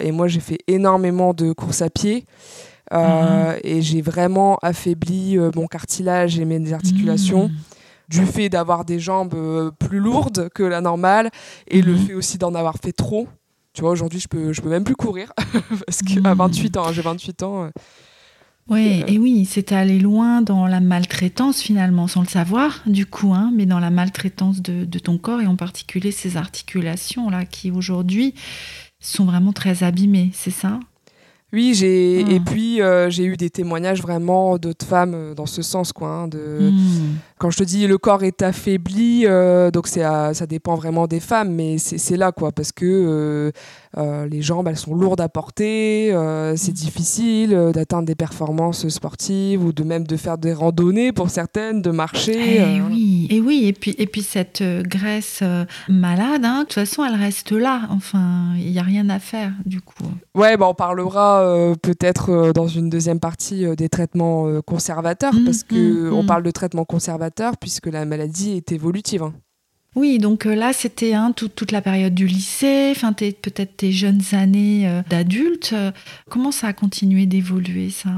Et 0.00 0.12
moi 0.12 0.28
j'ai 0.28 0.40
fait 0.40 0.58
énormément 0.66 1.34
de 1.34 1.52
courses 1.52 1.82
à 1.82 1.90
pied. 1.90 2.26
Mmh. 2.92 2.96
Et 3.64 3.82
j'ai 3.82 4.02
vraiment 4.02 4.58
affaibli 4.62 5.38
mon 5.56 5.66
cartilage 5.66 6.38
et 6.38 6.44
mes 6.44 6.72
articulations. 6.72 7.48
Mmh. 7.48 7.52
du 8.08 8.26
fait 8.26 8.48
d'avoir 8.50 8.84
des 8.84 9.00
jambes 9.00 9.72
plus 9.78 9.98
lourdes 9.98 10.50
que 10.54 10.62
la 10.62 10.80
normale 10.80 11.30
et 11.66 11.80
le 11.80 11.96
fait 11.96 12.14
aussi 12.14 12.36
d'en 12.38 12.54
avoir 12.54 12.76
fait 12.76 12.92
trop. 12.92 13.26
Tu 13.72 13.80
vois, 13.80 13.90
aujourd'hui, 13.90 14.20
je 14.20 14.28
peux, 14.28 14.52
je 14.52 14.60
peux 14.60 14.68
même 14.68 14.84
plus 14.84 14.94
courir 14.94 15.32
parce 15.86 16.02
qu'à 16.02 16.34
28 16.34 16.76
ans, 16.76 16.92
j'ai 16.92 17.02
28 17.02 17.42
ans, 17.42 17.70
oui, 18.68 19.02
euh, 19.02 19.06
et 19.08 19.18
oui, 19.18 19.44
c'est 19.44 19.72
aller 19.72 19.98
loin 19.98 20.40
dans 20.40 20.66
la 20.66 20.80
maltraitance 20.80 21.60
finalement, 21.60 22.08
sans 22.08 22.22
le 22.22 22.26
savoir 22.26 22.82
du 22.86 23.04
coup, 23.04 23.34
hein, 23.34 23.52
mais 23.54 23.66
dans 23.66 23.78
la 23.78 23.90
maltraitance 23.90 24.62
de, 24.62 24.98
ton 24.98 25.18
corps 25.18 25.42
et 25.42 25.46
en 25.46 25.56
particulier 25.56 26.12
ces 26.12 26.36
articulations 26.36 27.28
là 27.28 27.44
qui 27.44 27.70
aujourd'hui 27.70 28.34
sont 29.00 29.26
vraiment 29.26 29.52
très 29.52 29.82
abîmées, 29.82 30.30
c'est 30.32 30.50
ça? 30.50 30.80
Oui, 31.52 31.74
j'ai 31.74 32.20
et 32.20 32.40
puis 32.40 32.80
euh, 32.80 33.10
j'ai 33.10 33.26
eu 33.26 33.36
des 33.36 33.50
témoignages 33.50 34.02
vraiment 34.02 34.58
d'autres 34.58 34.86
femmes 34.86 35.14
euh, 35.14 35.34
dans 35.34 35.46
ce 35.46 35.62
sens 35.62 35.92
quoi. 35.92 36.08
hein, 36.08 36.28
de 36.28 36.70
Hmm. 36.70 37.16
Quand 37.38 37.50
je 37.50 37.58
te 37.58 37.64
dis 37.64 37.86
le 37.86 37.98
corps 37.98 38.22
est 38.22 38.42
affaibli, 38.42 39.24
euh, 39.26 39.70
donc 39.70 39.86
c'est 39.88 40.02
ça 40.02 40.46
dépend 40.46 40.74
vraiment 40.74 41.06
des 41.06 41.20
femmes, 41.20 41.52
mais 41.52 41.78
c'est 41.78 42.16
là 42.16 42.32
quoi 42.32 42.52
parce 42.52 42.72
que 42.72 42.84
euh, 42.84 43.50
euh, 43.96 44.26
les 44.26 44.42
jambes 44.42 44.68
elles 44.68 44.76
sont 44.76 44.94
lourdes 44.94 45.20
à 45.20 45.28
porter, 45.28 46.12
euh, 46.12 46.54
c'est 46.56 46.72
difficile 46.72 47.70
d'atteindre 47.72 48.06
des 48.06 48.14
performances 48.14 48.88
sportives 48.88 49.64
ou 49.64 49.72
de 49.72 49.82
même 49.82 50.06
de 50.06 50.16
faire 50.16 50.38
des 50.38 50.52
randonnées 50.52 51.12
pour 51.12 51.30
certaines, 51.30 51.82
de 51.82 51.90
marcher. 51.90 52.56
Eh 52.56 52.60
euh. 52.60 52.86
oui, 52.88 53.26
et 53.30 53.40
oui, 53.40 53.64
et 53.66 53.72
puis, 53.72 53.94
et 53.98 54.06
puis 54.06 54.22
cette 54.22 54.62
graisse 54.62 55.42
malade, 55.88 56.44
hein, 56.44 56.60
de 56.60 56.64
toute 56.64 56.74
façon, 56.74 57.04
elle 57.04 57.16
reste 57.16 57.52
là. 57.52 57.82
Enfin, 57.90 58.54
il 58.56 58.70
n'y 58.70 58.78
a 58.78 58.82
rien 58.82 59.08
à 59.10 59.18
faire, 59.18 59.52
du 59.64 59.80
coup. 59.80 59.94
Ouais, 60.34 60.56
bah 60.56 60.66
on 60.68 60.74
parlera 60.74 61.72
peut-être 61.82 62.52
dans 62.52 62.68
une 62.68 62.90
deuxième 62.90 63.20
partie 63.20 63.64
des 63.76 63.88
traitements 63.88 64.60
conservateurs 64.62 65.34
Mm, 65.40 65.44
parce 65.44 65.62
que 65.62 65.74
mm, 66.10 66.14
on 66.14 66.22
mm. 66.22 66.26
parle 66.26 66.42
de 66.42 66.50
traitements 66.50 66.84
conservateurs 66.84 67.23
puisque 67.60 67.86
la 67.86 68.04
maladie 68.04 68.52
est 68.52 68.72
évolutive. 68.72 69.22
hein. 69.22 69.34
Oui, 69.96 70.18
donc 70.18 70.44
euh, 70.46 70.54
là, 70.56 70.72
c'était 70.72 71.14
hein, 71.14 71.30
tout- 71.36 71.48
toute 71.48 71.70
la 71.70 71.80
période 71.80 72.14
du 72.14 72.26
lycée, 72.26 72.88
enfin, 72.90 73.12
peut-être 73.12 73.76
tes 73.76 73.92
jeunes 73.92 74.22
années 74.32 74.88
euh, 74.88 75.02
d'adulte. 75.08 75.70
Euh, 75.72 75.92
Comment 76.28 76.50
ça 76.50 76.66
a 76.68 76.72
continué 76.72 77.26
d'évoluer, 77.26 77.90
ça? 77.90 78.10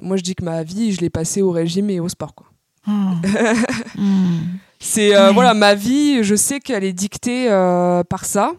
Moi, 0.00 0.16
je 0.16 0.22
dis 0.22 0.34
que 0.36 0.44
ma 0.44 0.62
vie, 0.62 0.92
je 0.92 1.00
l'ai 1.00 1.10
passée 1.10 1.42
au 1.42 1.50
régime 1.50 1.90
et 1.90 1.98
au 1.98 2.08
sport. 2.08 2.34
Quoi. 2.34 2.46
Oh. 2.88 2.92
Hmm. 3.96 4.58
C'est 4.78 5.16
euh, 5.16 5.28
Ouais. 5.28 5.34
voilà, 5.34 5.54
ma 5.54 5.74
vie, 5.74 6.22
je 6.22 6.36
sais 6.36 6.60
qu'elle 6.60 6.84
est 6.84 6.92
dictée 6.92 7.50
euh, 7.50 8.04
par 8.04 8.24
ça. 8.24 8.52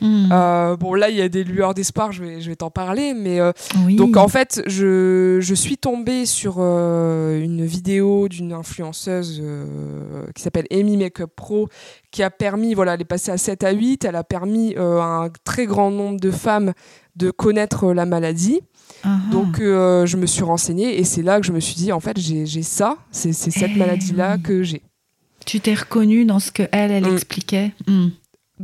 Hmm. 0.00 0.28
Euh, 0.32 0.76
bon, 0.76 0.94
là, 0.94 1.08
il 1.08 1.16
y 1.16 1.22
a 1.22 1.28
des 1.28 1.44
lueurs 1.44 1.72
d'espoir, 1.72 2.10
je 2.12 2.22
vais, 2.24 2.40
je 2.40 2.48
vais 2.50 2.56
t'en 2.56 2.70
parler, 2.70 3.14
mais 3.14 3.38
euh, 3.40 3.52
oui. 3.86 3.94
donc 3.96 4.16
en 4.16 4.26
fait, 4.28 4.60
je, 4.66 5.38
je 5.40 5.54
suis 5.54 5.78
tombée 5.78 6.26
sur 6.26 6.56
euh, 6.58 7.40
une 7.40 7.64
vidéo 7.64 8.28
d'une 8.28 8.52
influenceuse 8.52 9.40
euh, 9.42 10.24
qui 10.34 10.42
s'appelle 10.42 10.66
Amy 10.72 10.96
Makeup 10.96 11.30
Pro, 11.36 11.68
qui 12.10 12.22
a 12.24 12.30
permis, 12.30 12.74
voilà, 12.74 12.94
elle 12.94 13.02
est 13.02 13.04
passée 13.04 13.30
à 13.30 13.38
7 13.38 13.62
à 13.62 13.70
8, 13.70 14.04
elle 14.04 14.16
a 14.16 14.24
permis 14.24 14.74
euh, 14.76 14.98
à 15.00 15.04
un 15.26 15.28
très 15.44 15.66
grand 15.66 15.90
nombre 15.92 16.18
de 16.18 16.30
femmes 16.32 16.72
de 17.16 17.30
connaître 17.30 17.92
la 17.92 18.04
maladie. 18.06 18.60
Donc 19.30 19.60
euh, 19.60 20.06
je 20.06 20.16
me 20.16 20.24
suis 20.26 20.44
renseignée 20.44 20.98
et 20.98 21.04
c'est 21.04 21.20
là 21.22 21.38
que 21.38 21.46
je 21.46 21.52
me 21.52 21.60
suis 21.60 21.74
dit, 21.74 21.92
en 21.92 22.00
fait, 22.00 22.18
j'ai 22.18 22.46
j'ai 22.46 22.62
ça, 22.62 22.96
c'est 23.10 23.32
c'est 23.34 23.50
cette 23.50 23.72
Eh 23.74 23.78
maladie-là 23.78 24.36
oui. 24.36 24.42
que 24.42 24.62
j'ai. 24.62 24.82
tu 25.44 25.60
t'es 25.60 25.74
reconnue 25.74 26.24
dans 26.24 26.38
ce 26.38 26.50
que 26.50 26.62
elle, 26.72 26.90
elle 26.90 27.04
Mm. 27.04 27.12
expliquait? 27.12 27.72
Hmm. 27.86 28.08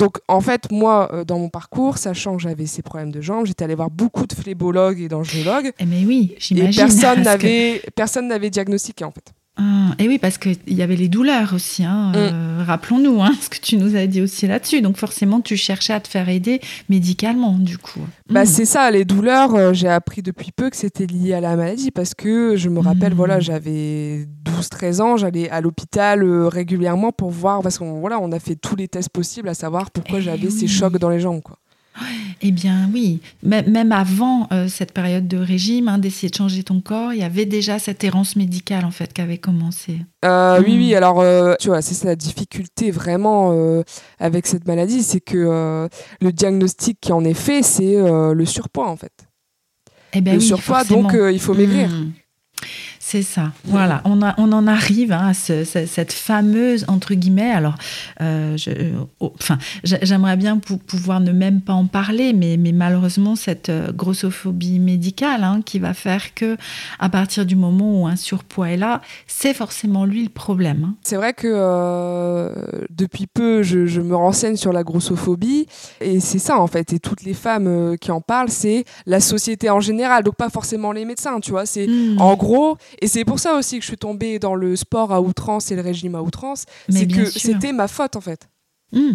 Donc 0.00 0.18
en 0.28 0.40
fait, 0.40 0.72
moi, 0.72 1.10
euh, 1.12 1.24
dans 1.24 1.38
mon 1.38 1.48
parcours, 1.50 1.98
sachant 1.98 2.36
que 2.36 2.42
j'avais 2.42 2.66
ces 2.66 2.80
problèmes 2.82 3.12
de 3.12 3.20
jambes, 3.20 3.44
j'étais 3.46 3.64
allée 3.64 3.74
voir 3.74 3.90
beaucoup 3.90 4.26
de 4.26 4.32
flébologues 4.34 4.98
et 5.00 5.08
d'angologues. 5.08 5.72
Eh 5.78 5.84
mais 5.84 6.04
oui, 6.06 6.32
Et 6.32 6.40
j'imagine. 6.40 6.74
personne 6.86 7.22
parce 7.22 7.36
que- 7.36 7.42
n'avait 7.46 7.82
personne 7.94 8.26
n'avait 8.28 8.50
diagnostiqué 8.50 9.04
en 9.04 9.10
fait. 9.12 9.32
Ah, 9.62 9.94
et 9.98 10.08
oui, 10.08 10.18
parce 10.18 10.38
qu'il 10.38 10.56
y 10.68 10.80
avait 10.80 10.96
les 10.96 11.08
douleurs 11.08 11.52
aussi. 11.52 11.84
hein, 11.84 12.12
Mm. 12.12 12.16
euh, 12.16 12.64
Rappelons-nous 12.66 13.22
hein, 13.22 13.32
ce 13.40 13.48
que 13.50 13.58
tu 13.60 13.76
nous 13.76 13.94
as 13.96 14.06
dit 14.06 14.20
aussi 14.22 14.46
là-dessus. 14.46 14.80
Donc 14.80 14.96
forcément, 14.96 15.40
tu 15.42 15.56
cherchais 15.56 15.92
à 15.92 16.00
te 16.00 16.08
faire 16.08 16.28
aider 16.30 16.60
médicalement, 16.88 17.58
du 17.58 17.76
coup. 17.78 18.00
Bah 18.30 18.44
Mm. 18.44 18.46
c'est 18.46 18.64
ça, 18.64 18.90
les 18.90 19.04
douleurs, 19.04 19.54
euh, 19.54 19.72
j'ai 19.74 19.88
appris 19.88 20.22
depuis 20.22 20.50
peu 20.52 20.70
que 20.70 20.76
c'était 20.76 21.06
lié 21.06 21.34
à 21.34 21.40
la 21.40 21.56
maladie 21.56 21.90
parce 21.90 22.14
que 22.14 22.56
je 22.56 22.68
me 22.70 22.80
rappelle, 22.80 23.12
Mm. 23.12 23.16
voilà, 23.16 23.40
j'avais 23.40 24.26
12-13 24.44 25.00
ans, 25.00 25.16
j'allais 25.16 25.50
à 25.50 25.60
l'hôpital 25.60 26.22
euh, 26.22 26.48
régulièrement 26.48 27.12
pour 27.12 27.30
voir, 27.30 27.60
parce 27.62 27.78
qu'on 27.78 28.00
voilà, 28.00 28.18
on 28.20 28.32
a 28.32 28.38
fait 28.38 28.56
tous 28.56 28.76
les 28.76 28.88
tests 28.88 29.10
possibles 29.10 29.48
à 29.48 29.54
savoir 29.54 29.90
pourquoi 29.90 30.18
Eh 30.18 30.22
j'avais 30.22 30.46
oui. 30.46 30.50
ces 30.52 30.68
chocs 30.68 30.96
dans 30.98 31.10
les 31.10 31.20
jambes. 31.20 31.42
Quoi. 31.42 31.56
Eh 32.42 32.50
bien 32.52 32.88
oui, 32.92 33.20
Même- 33.42 33.70
même 33.70 33.92
avant 33.92 34.48
euh, 34.52 34.68
cette 34.68 34.92
période 34.92 35.28
de 35.28 35.36
régime, 35.36 35.88
hein, 35.88 35.98
d'essayer 35.98 36.30
de 36.30 36.34
changer 36.34 36.62
ton 36.62 36.80
corps, 36.80 37.12
il 37.12 37.20
y 37.20 37.22
avait 37.22 37.44
déjà 37.46 37.78
cette 37.78 38.02
errance 38.04 38.36
médicale 38.36 38.84
en 38.84 38.90
fait 38.90 39.12
qui 39.12 39.20
avait 39.20 39.38
commencé. 39.38 39.98
Euh, 40.24 40.60
Oui, 40.64 40.74
Mm. 40.74 40.78
oui, 40.78 40.94
alors 40.94 41.20
euh, 41.20 41.54
tu 41.60 41.68
vois, 41.68 41.82
c'est 41.82 42.04
la 42.06 42.16
difficulté 42.16 42.90
vraiment 42.90 43.54
avec 44.18 44.46
cette 44.46 44.66
maladie, 44.66 45.02
c'est 45.02 45.20
que 45.20 45.88
le 46.20 46.32
diagnostic 46.32 46.98
qui 47.00 47.12
en 47.12 47.24
est 47.24 47.34
fait, 47.34 47.62
c'est 47.62 47.96
le 47.96 48.44
surpoids 48.46 48.88
en 48.88 48.96
fait. 48.96 49.12
Eh 50.12 50.20
ben 50.20 50.32
le 50.34 50.40
oui, 50.40 50.44
surpoids, 50.46 50.78
forcément. 50.84 51.02
donc 51.02 51.16
il 51.32 51.38
faut 51.40 51.54
maigrir. 51.54 51.88
Mm. 51.88 52.12
C'est 53.12 53.22
ça. 53.22 53.50
Voilà, 53.64 54.02
on, 54.04 54.22
a- 54.22 54.36
on 54.38 54.52
en 54.52 54.68
arrive 54.68 55.10
hein, 55.10 55.26
à 55.30 55.34
ce- 55.34 55.64
ce- 55.64 55.84
cette 55.84 56.12
fameuse 56.12 56.84
entre 56.86 57.14
guillemets. 57.14 57.50
Alors, 57.50 57.74
euh, 58.20 58.56
je- 58.56 58.70
euh, 58.70 58.92
oh, 59.18 59.32
enfin, 59.40 59.58
j'a- 59.82 59.98
j'aimerais 60.02 60.36
bien 60.36 60.58
pou- 60.58 60.76
pouvoir 60.76 61.18
ne 61.18 61.32
même 61.32 61.60
pas 61.60 61.72
en 61.72 61.86
parler, 61.86 62.32
mais, 62.32 62.56
mais 62.56 62.70
malheureusement 62.70 63.34
cette 63.34 63.68
euh, 63.68 63.90
grossophobie 63.90 64.78
médicale 64.78 65.42
hein, 65.42 65.60
qui 65.64 65.80
va 65.80 65.92
faire 65.92 66.34
que 66.34 66.56
à 67.00 67.08
partir 67.08 67.46
du 67.46 67.56
moment 67.56 68.00
où 68.02 68.06
un 68.06 68.14
surpoids 68.14 68.70
est 68.70 68.76
là, 68.76 69.00
c'est 69.26 69.54
forcément 69.54 70.04
lui 70.04 70.22
le 70.22 70.28
problème. 70.30 70.84
hein. 70.90 70.94
C'est 71.02 71.16
vrai 71.16 71.32
que 71.32 71.48
euh, 71.52 72.52
depuis 72.90 73.26
peu, 73.26 73.64
je, 73.64 73.86
je 73.86 74.00
me 74.00 74.14
renseigne 74.14 74.54
sur 74.56 74.72
la 74.72 74.84
grossophobie 74.84 75.66
et 76.00 76.20
c'est 76.20 76.38
ça 76.38 76.60
en 76.60 76.68
fait. 76.68 76.92
Et 76.92 77.00
toutes 77.00 77.24
les 77.24 77.34
femmes 77.34 77.96
qui 78.00 78.12
en 78.12 78.20
parlent, 78.20 78.50
c'est 78.50 78.84
la 79.06 79.18
société 79.18 79.68
en 79.68 79.80
général, 79.80 80.22
donc 80.22 80.36
pas 80.36 80.48
forcément 80.48 80.92
les 80.92 81.04
médecins, 81.04 81.40
tu 81.40 81.50
vois. 81.50 81.66
C'est 81.66 81.88
Mm. 81.88 82.20
en 82.20 82.36
gros, 82.36 82.76
et 83.00 83.06
c'est 83.06 83.24
pour 83.24 83.38
ça 83.38 83.54
aussi 83.54 83.76
que 83.78 83.82
je 83.82 83.88
suis 83.88 83.96
tombée 83.96 84.38
dans 84.38 84.54
le 84.54 84.76
sport 84.76 85.12
à 85.12 85.20
outrance 85.20 85.70
et 85.70 85.76
le 85.76 85.82
régime 85.82 86.14
à 86.14 86.22
outrance, 86.22 86.64
c'est 86.88 87.06
que 87.06 87.24
c'était 87.24 87.72
ma 87.72 87.88
faute 87.88 88.16
en 88.16 88.20
fait. 88.20 88.48
Mm. 88.92 89.12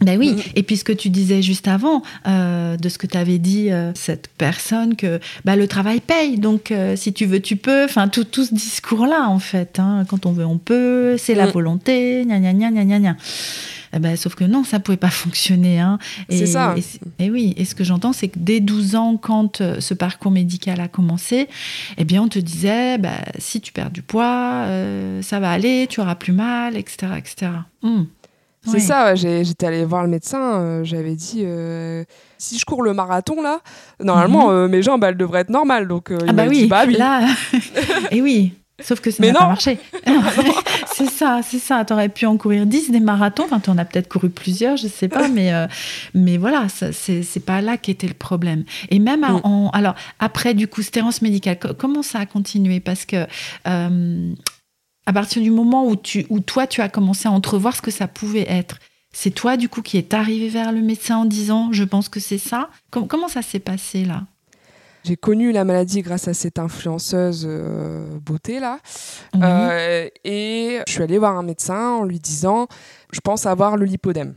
Ben 0.00 0.18
oui, 0.18 0.32
Mm. 0.32 0.40
et 0.56 0.62
puis 0.64 0.76
ce 0.76 0.82
que 0.82 0.92
tu 0.92 1.08
disais 1.08 1.40
juste 1.40 1.68
avant, 1.68 2.02
euh, 2.26 2.76
de 2.76 2.88
ce 2.88 2.98
que 2.98 3.06
tu 3.06 3.16
avais 3.16 3.38
dit, 3.38 3.70
euh, 3.70 3.92
cette 3.94 4.26
personne, 4.26 4.96
que 4.96 5.20
bah, 5.44 5.54
le 5.54 5.68
travail 5.68 6.00
paye, 6.00 6.36
donc 6.36 6.72
euh, 6.72 6.96
si 6.96 7.12
tu 7.12 7.26
veux, 7.26 7.38
tu 7.40 7.54
peux, 7.56 7.84
enfin 7.84 8.08
tout, 8.08 8.24
tout 8.24 8.44
ce 8.44 8.52
discours-là 8.54 9.28
en 9.28 9.38
fait, 9.38 9.78
hein, 9.78 10.04
quand 10.08 10.26
on 10.26 10.32
veut, 10.32 10.44
on 10.44 10.58
peut, 10.58 11.16
c'est 11.16 11.34
la 11.36 11.46
Mm. 11.46 11.50
volonté, 11.50 12.24
gna 12.26 12.40
gna 12.40 12.52
gna 12.52 12.70
gna 12.72 12.84
gna 12.84 12.98
gna. 12.98 13.16
Eh 13.94 13.98
ben, 13.98 14.16
sauf 14.16 14.34
que 14.34 14.44
non, 14.44 14.64
ça 14.64 14.80
pouvait 14.80 14.96
pas 14.96 15.10
fonctionner. 15.10 15.78
Hein. 15.80 15.98
C'est 16.28 16.46
ça. 16.46 16.74
Et, 17.18 17.30
oui, 17.30 17.54
et 17.56 17.64
ce 17.64 17.74
que 17.74 17.84
j'entends, 17.84 18.12
c'est 18.12 18.28
que 18.28 18.38
dès 18.38 18.60
12 18.60 18.96
ans, 18.96 19.16
quand 19.16 19.60
euh, 19.60 19.80
ce 19.80 19.94
parcours 19.94 20.32
médical 20.32 20.80
a 20.80 20.88
commencé, 20.88 21.48
eh 21.96 22.04
bien, 22.04 22.22
on 22.22 22.28
te 22.28 22.38
disait, 22.38 22.98
bah, 22.98 23.10
si 23.38 23.60
tu 23.60 23.72
perds 23.72 23.90
du 23.90 24.02
poids, 24.02 24.64
euh, 24.66 25.22
ça 25.22 25.40
va 25.40 25.50
aller, 25.50 25.86
tu 25.88 26.00
auras 26.00 26.14
plus 26.16 26.32
mal, 26.32 26.76
etc. 26.76 27.12
etc. 27.16 27.50
Mm. 27.82 28.02
C'est 28.66 28.80
ça, 28.80 29.12
ouais, 29.12 29.16
j'étais 29.16 29.66
allée 29.66 29.84
voir 29.84 30.02
le 30.04 30.08
médecin, 30.08 30.54
euh, 30.54 30.84
j'avais 30.84 31.14
dit 31.14 31.42
euh, 31.44 32.02
si 32.38 32.58
je 32.58 32.64
cours 32.64 32.82
le 32.82 32.94
marathon 32.94 33.42
là, 33.42 33.60
normalement 34.00 34.50
euh, 34.52 34.68
mes 34.68 34.82
jambes 34.82 35.04
elles 35.04 35.18
devraient 35.18 35.40
être 35.40 35.50
normales. 35.50 35.86
Donc 35.86 36.06
il 36.10 36.16
Mhm. 36.16 36.28
Ah 36.28 36.32
bah 36.32 36.44
oui, 36.48 36.62
dit 36.62 36.66
bah 36.68 36.84
oui. 36.86 36.94
là, 36.94 37.26
et 38.10 38.22
oui. 38.22 38.54
Sauf 38.82 39.00
que 39.00 39.10
ça 39.10 39.22
n'a 39.22 39.32
pas 39.38 39.46
marché. 39.48 39.78
c'est 40.94 41.08
ça, 41.08 41.40
c'est 41.46 41.58
ça. 41.60 41.84
T'aurais 41.84 42.08
pu 42.08 42.26
en 42.26 42.36
courir 42.36 42.66
10 42.66 42.90
des 42.90 43.00
marathons. 43.00 43.44
Enfin, 43.44 43.60
t'en 43.60 43.78
as 43.78 43.84
peut-être 43.84 44.08
couru 44.08 44.30
plusieurs, 44.30 44.76
je 44.76 44.88
sais 44.88 45.08
pas. 45.08 45.28
mais, 45.28 45.52
euh, 45.54 45.66
mais 46.12 46.36
voilà, 46.38 46.66
c'est 46.68 47.22
c'est 47.22 47.40
pas 47.44 47.60
là 47.60 47.76
qu'était 47.76 48.08
le 48.08 48.14
problème. 48.14 48.64
Et 48.90 48.98
même 48.98 49.20
Mm. 49.20 49.40
en, 49.44 49.70
alors, 49.70 49.94
après, 50.18 50.54
du 50.54 50.66
coup, 50.68 50.82
cette 50.82 50.96
errance 50.96 51.22
médicale, 51.22 51.58
co- 51.58 51.74
comment 51.74 52.02
ça 52.02 52.18
a 52.20 52.26
continué? 52.26 52.80
Parce 52.80 53.04
que 53.04 53.26
euh, 53.68 54.32
à 55.06 55.12
partir 55.12 55.40
du 55.42 55.50
moment 55.50 55.86
où, 55.86 55.94
tu, 55.96 56.26
où 56.28 56.40
toi, 56.40 56.66
tu 56.66 56.80
as 56.80 56.88
commencé 56.88 57.28
à 57.28 57.30
entrevoir 57.30 57.76
ce 57.76 57.82
que 57.82 57.90
ça 57.92 58.08
pouvait 58.08 58.46
être, 58.50 58.78
c'est 59.12 59.30
toi, 59.30 59.56
du 59.56 59.68
coup, 59.68 59.82
qui 59.82 59.98
est 59.98 60.12
arrivé 60.14 60.48
vers 60.48 60.72
le 60.72 60.80
médecin 60.80 61.18
en 61.18 61.24
disant, 61.26 61.68
je 61.72 61.84
pense 61.84 62.08
que 62.08 62.18
c'est 62.18 62.38
ça? 62.38 62.70
Com- 62.90 63.06
comment 63.06 63.28
ça 63.28 63.42
s'est 63.42 63.60
passé 63.60 64.04
là? 64.04 64.24
J'ai 65.04 65.16
connu 65.16 65.52
la 65.52 65.64
maladie 65.64 66.02
grâce 66.02 66.28
à 66.28 66.34
cette 66.34 66.58
influenceuse 66.58 67.46
euh, 67.48 68.18
beauté 68.20 68.58
là. 68.58 68.78
Oui. 69.34 69.40
Euh, 69.42 70.08
et 70.24 70.80
je 70.86 70.92
suis 70.92 71.02
allée 71.02 71.18
voir 71.18 71.36
un 71.36 71.42
médecin 71.42 71.90
en 71.90 72.04
lui 72.04 72.18
disant 72.18 72.66
je 73.12 73.20
pense 73.20 73.46
avoir 73.46 73.76
le 73.76 73.84
lipodème. 73.84 74.34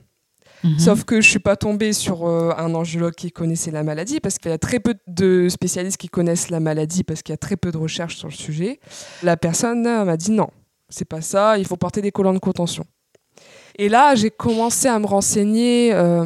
Mhm. 0.63 0.79
Sauf 0.79 1.03
que 1.03 1.21
je 1.21 1.29
suis 1.29 1.39
pas 1.39 1.55
tombée 1.55 1.93
sur 1.93 2.27
euh, 2.27 2.51
un 2.57 2.73
angiologue 2.73 3.13
qui 3.13 3.31
connaissait 3.31 3.71
la 3.71 3.83
maladie 3.83 4.19
parce 4.19 4.39
qu'il 4.39 4.51
y 4.51 4.53
a 4.53 4.57
très 4.57 4.79
peu 4.79 4.95
de 5.07 5.47
spécialistes 5.49 5.97
qui 5.97 6.09
connaissent 6.09 6.49
la 6.49 6.59
maladie 6.59 7.03
parce 7.03 7.21
qu'il 7.21 7.33
y 7.33 7.35
a 7.35 7.37
très 7.37 7.57
peu 7.57 7.71
de 7.71 7.77
recherches 7.77 8.15
sur 8.17 8.27
le 8.27 8.33
sujet. 8.33 8.79
La 9.23 9.37
personne 9.37 9.85
euh, 9.85 10.03
m'a 10.03 10.17
dit 10.17 10.31
non, 10.31 10.49
c'est 10.89 11.05
pas 11.05 11.21
ça, 11.21 11.57
il 11.57 11.65
faut 11.65 11.77
porter 11.77 12.01
des 12.01 12.11
collants 12.11 12.33
de 12.33 12.39
contention. 12.39 12.85
Et 13.77 13.89
là, 13.89 14.15
j'ai 14.15 14.31
commencé 14.31 14.87
à 14.87 14.97
me 14.97 15.05
renseigner 15.05 15.93
euh, 15.93 16.25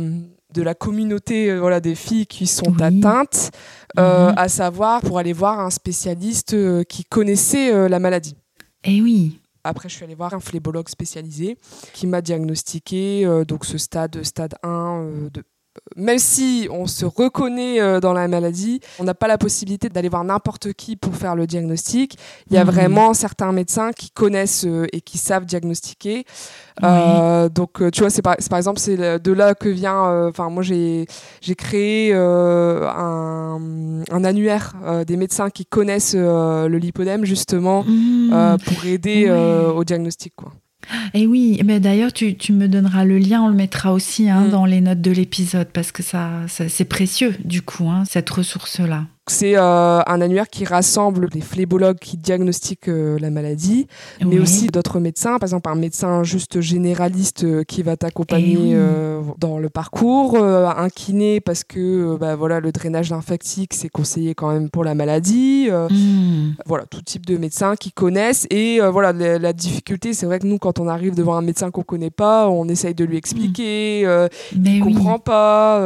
de 0.53 0.61
la 0.61 0.73
communauté 0.75 1.49
euh, 1.51 1.59
voilà, 1.59 1.79
des 1.79 1.95
filles 1.95 2.27
qui 2.27 2.47
sont 2.47 2.73
Oui. 2.77 2.83
atteintes, 2.83 3.51
euh, 3.99 4.29
Mhm. 4.29 4.33
à 4.37 4.49
savoir 4.49 5.01
pour 5.01 5.17
aller 5.19 5.33
voir 5.33 5.59
un 5.59 5.69
spécialiste 5.69 6.53
euh, 6.53 6.83
qui 6.83 7.03
connaissait 7.05 7.73
euh, 7.73 7.87
la 7.89 7.99
maladie. 7.99 8.35
Eh 8.83 9.01
oui. 9.01 9.39
Après, 9.63 9.89
je 9.89 9.93
suis 9.95 10.03
allée 10.03 10.15
voir 10.15 10.33
un 10.33 10.39
phlébologue 10.39 10.89
spécialisé 10.89 11.55
qui 11.93 12.07
m'a 12.07 12.21
diagnostiqué 12.21 13.43
donc 13.47 13.63
ce 13.65 13.77
stade, 13.77 14.23
stade 14.23 14.55
1 14.63 14.69
euh, 15.03 15.29
de 15.29 15.43
même 15.95 16.19
si 16.19 16.67
on 16.71 16.85
se 16.85 17.05
reconnaît 17.05 17.79
euh, 17.81 17.99
dans 17.99 18.13
la 18.13 18.27
maladie, 18.27 18.79
on 18.99 19.03
n'a 19.05 19.13
pas 19.13 19.27
la 19.27 19.37
possibilité 19.37 19.87
d'aller 19.89 20.09
voir 20.09 20.23
n'importe 20.23 20.73
qui 20.73 20.95
pour 20.95 21.15
faire 21.15 21.35
le 21.35 21.47
diagnostic. 21.47 22.17
Il 22.49 22.55
y 22.55 22.57
a 22.57 22.65
Mhm. 22.65 22.71
vraiment 22.71 23.13
certains 23.13 23.51
médecins 23.53 23.91
qui 23.93 24.09
connaissent 24.11 24.65
euh, 24.65 24.85
et 24.91 25.01
qui 25.01 25.17
savent 25.17 25.45
diagnostiquer. 25.45 26.25
Euh, 26.83 27.47
donc, 27.49 27.73
tu 27.91 28.01
vois, 28.01 28.09
c'est 28.09 28.21
par, 28.21 28.35
exemple, 28.57 28.79
c'est 28.79 28.97
de 29.19 29.31
là 29.31 29.53
que 29.55 29.69
vient. 29.69 30.05
euh, 30.07 30.29
Enfin, 30.29 30.49
moi, 30.49 30.63
j'ai 30.63 31.05
créé 31.57 32.11
euh, 32.13 32.87
un, 32.89 34.03
un 34.11 34.23
annuaire 34.23 34.73
des 35.07 35.17
médecins 35.17 35.49
qui 35.49 35.65
connaissent 35.65 36.15
le 36.15 36.77
lipodème 36.77 37.23
justement 37.25 37.83
Mmh. 37.83 38.33
euh, 38.33 38.57
pour 38.57 38.85
aider 38.85 39.29
au 39.75 39.83
diagnostic. 39.83 40.33
Quoi. 40.35 40.51
Et 41.13 41.27
oui, 41.27 41.61
mais 41.65 41.79
d'ailleurs, 41.79 42.11
tu, 42.13 42.35
tu 42.35 42.53
me 42.53 42.67
donneras 42.67 43.05
le 43.05 43.17
lien, 43.17 43.41
on 43.43 43.47
le 43.47 43.53
mettra 43.55 43.93
aussi 43.93 44.29
hein, 44.29 44.45
Mm. 44.47 44.49
dans 44.49 44.65
les 44.65 44.81
notes 44.81 45.01
de 45.01 45.11
l'épisode 45.11 45.67
parce 45.71 45.91
que 45.91 46.03
ça, 46.03 46.29
ça- 46.47 46.69
c'est 46.69 46.85
précieux 46.85 47.35
du 47.45 47.61
coup, 47.61 47.89
hein, 47.89 48.03
cette 48.05 48.29
ressource-là. 48.29 49.05
C'est 49.27 49.55
euh, 49.55 49.99
un 50.07 50.19
annuaire 50.19 50.49
qui 50.49 50.65
rassemble 50.65 51.27
les 51.33 51.41
phlébologues 51.41 51.99
qui 51.99 52.17
diagnostiquent 52.17 52.89
euh, 52.89 53.19
la 53.19 53.29
maladie, 53.29 53.85
mais 54.25 54.39
aussi 54.39 54.67
d'autres 54.67 54.99
médecins. 54.99 55.37
Par 55.37 55.43
exemple, 55.47 55.69
un 55.69 55.75
médecin 55.75 56.23
juste 56.23 56.59
généraliste 56.59 57.43
euh, 57.43 57.63
qui 57.63 57.83
va 57.83 57.95
t'accompagner 57.97 58.71
Eh 58.71 59.21
dans 59.37 59.59
le 59.59 59.69
parcours, 59.69 60.37
un 60.37 60.89
kiné 60.89 61.39
parce 61.39 61.63
que 61.63 62.17
bah, 62.17 62.35
voilà, 62.35 62.59
le 62.59 62.71
drainage 62.71 63.11
lymphatique 63.11 63.73
c'est 63.75 63.89
conseillé 63.89 64.33
quand 64.33 64.51
même 64.51 64.69
pour 64.71 64.83
la 64.83 64.95
maladie. 64.95 65.69
Mmh. 65.69 66.55
voilà, 66.65 66.85
tout 66.85 67.01
type 67.03 67.25
de 67.27 67.37
médecins 67.37 67.75
qui 67.75 67.91
connaissent. 67.91 68.47
Et 68.49 68.79
voilà, 68.91 69.13
la, 69.13 69.37
la 69.37 69.53
difficulté, 69.53 70.13
c'est 70.13 70.25
vrai 70.25 70.39
que 70.39 70.47
nous, 70.47 70.57
quand 70.57 70.79
on 70.79 70.87
arrive 70.87 71.13
devant 71.15 71.35
un 71.35 71.41
médecin 71.41 71.69
qu'on 71.69 71.83
connaît 71.83 72.09
pas, 72.09 72.49
on 72.49 72.67
essaye 72.67 72.95
de 72.95 73.05
lui 73.05 73.17
expliquer. 73.17 74.01
euh, 74.05 74.27
Mais 74.57 74.77
il 74.77 74.83
oui. 74.83 74.93
comprend 74.93 75.19
pas, 75.19 75.79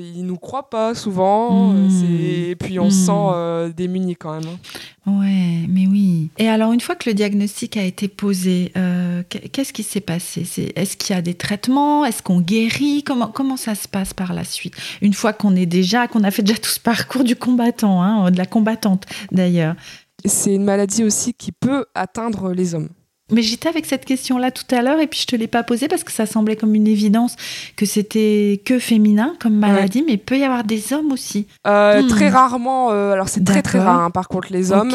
il 0.00 0.24
nous 0.24 0.36
croit 0.38 0.70
pas 0.70 0.94
souvent, 0.94 1.72
Mm. 1.72 1.76
euh, 1.76 1.88
c'est- 1.90 2.27
et 2.28 2.56
puis 2.56 2.78
on 2.78 2.86
Mm. 2.86 2.90
se 2.90 3.06
sent 3.06 3.12
euh, 3.34 3.68
démuni 3.70 4.16
quand 4.16 4.32
même. 4.38 4.48
hein. 4.48 4.58
Ouais, 5.10 5.66
mais 5.68 5.86
oui. 5.86 6.28
Et 6.38 6.48
alors, 6.48 6.72
une 6.72 6.80
fois 6.80 6.94
que 6.94 7.08
le 7.08 7.14
diagnostic 7.14 7.76
a 7.78 7.82
été 7.82 8.08
posé, 8.08 8.72
euh, 8.76 9.22
qu- 9.22 9.48
qu'est-ce 9.48 9.72
qui 9.72 9.82
s'est 9.82 10.00
passé? 10.02 10.42
Est-ce 10.76 10.96
qu'il 10.98 11.14
y 11.16 11.18
a 11.18 11.22
des 11.22 11.34
traitements? 11.34 12.04
Est-ce 12.04 12.22
qu'on 12.22 12.40
guérit? 12.40 13.02
Comment, 13.04 13.28
comment 13.28 13.56
ça 13.56 13.74
se 13.74 13.88
passe 13.88 14.12
par 14.12 14.34
la 14.34 14.44
suite? 14.44 14.74
Une 15.00 15.14
fois 15.14 15.32
qu'on 15.32 15.56
est 15.56 15.66
déjà, 15.66 16.08
qu'on 16.08 16.24
a 16.24 16.30
fait 16.30 16.42
déjà 16.42 16.58
tout 16.58 16.68
ce 16.70 16.80
parcours 16.80 17.24
du 17.24 17.36
combattant, 17.36 18.02
hein, 18.02 18.30
de 18.30 18.36
la 18.36 18.46
combattante 18.46 19.04
d'ailleurs. 19.32 19.74
C'est 20.24 20.54
une 20.54 20.64
maladie 20.64 21.04
aussi 21.04 21.32
qui 21.32 21.52
peut 21.52 21.86
atteindre 21.94 22.52
les 22.52 22.74
hommes. 22.74 22.88
Mais 23.30 23.42
j'étais 23.42 23.68
avec 23.68 23.84
cette 23.86 24.04
question-là 24.04 24.50
tout 24.50 24.64
à 24.74 24.82
l'heure 24.82 25.00
et 25.00 25.06
puis 25.06 25.20
je 25.20 25.26
te 25.26 25.36
l'ai 25.36 25.46
pas 25.46 25.62
posée 25.62 25.88
parce 25.88 26.04
que 26.04 26.12
ça 26.12 26.24
semblait 26.26 26.56
comme 26.56 26.74
une 26.74 26.86
évidence 26.86 27.36
que 27.76 27.84
c'était 27.84 28.60
que 28.64 28.78
féminin 28.78 29.34
comme 29.38 29.54
maladie, 29.54 30.02
mais 30.06 30.14
il 30.14 30.18
peut 30.18 30.38
y 30.38 30.44
avoir 30.44 30.64
des 30.64 30.92
hommes 30.92 31.12
aussi. 31.12 31.46
Euh, 31.66 31.98
Mm. 32.02 32.08
Très 32.08 32.28
rarement, 32.28 32.90
euh, 32.90 33.12
alors 33.12 33.28
c'est 33.28 33.44
très 33.44 33.62
très 33.62 33.78
rare 33.78 34.02
hein, 34.02 34.10
par 34.10 34.28
contre 34.28 34.48
les 34.52 34.72
hommes. 34.72 34.92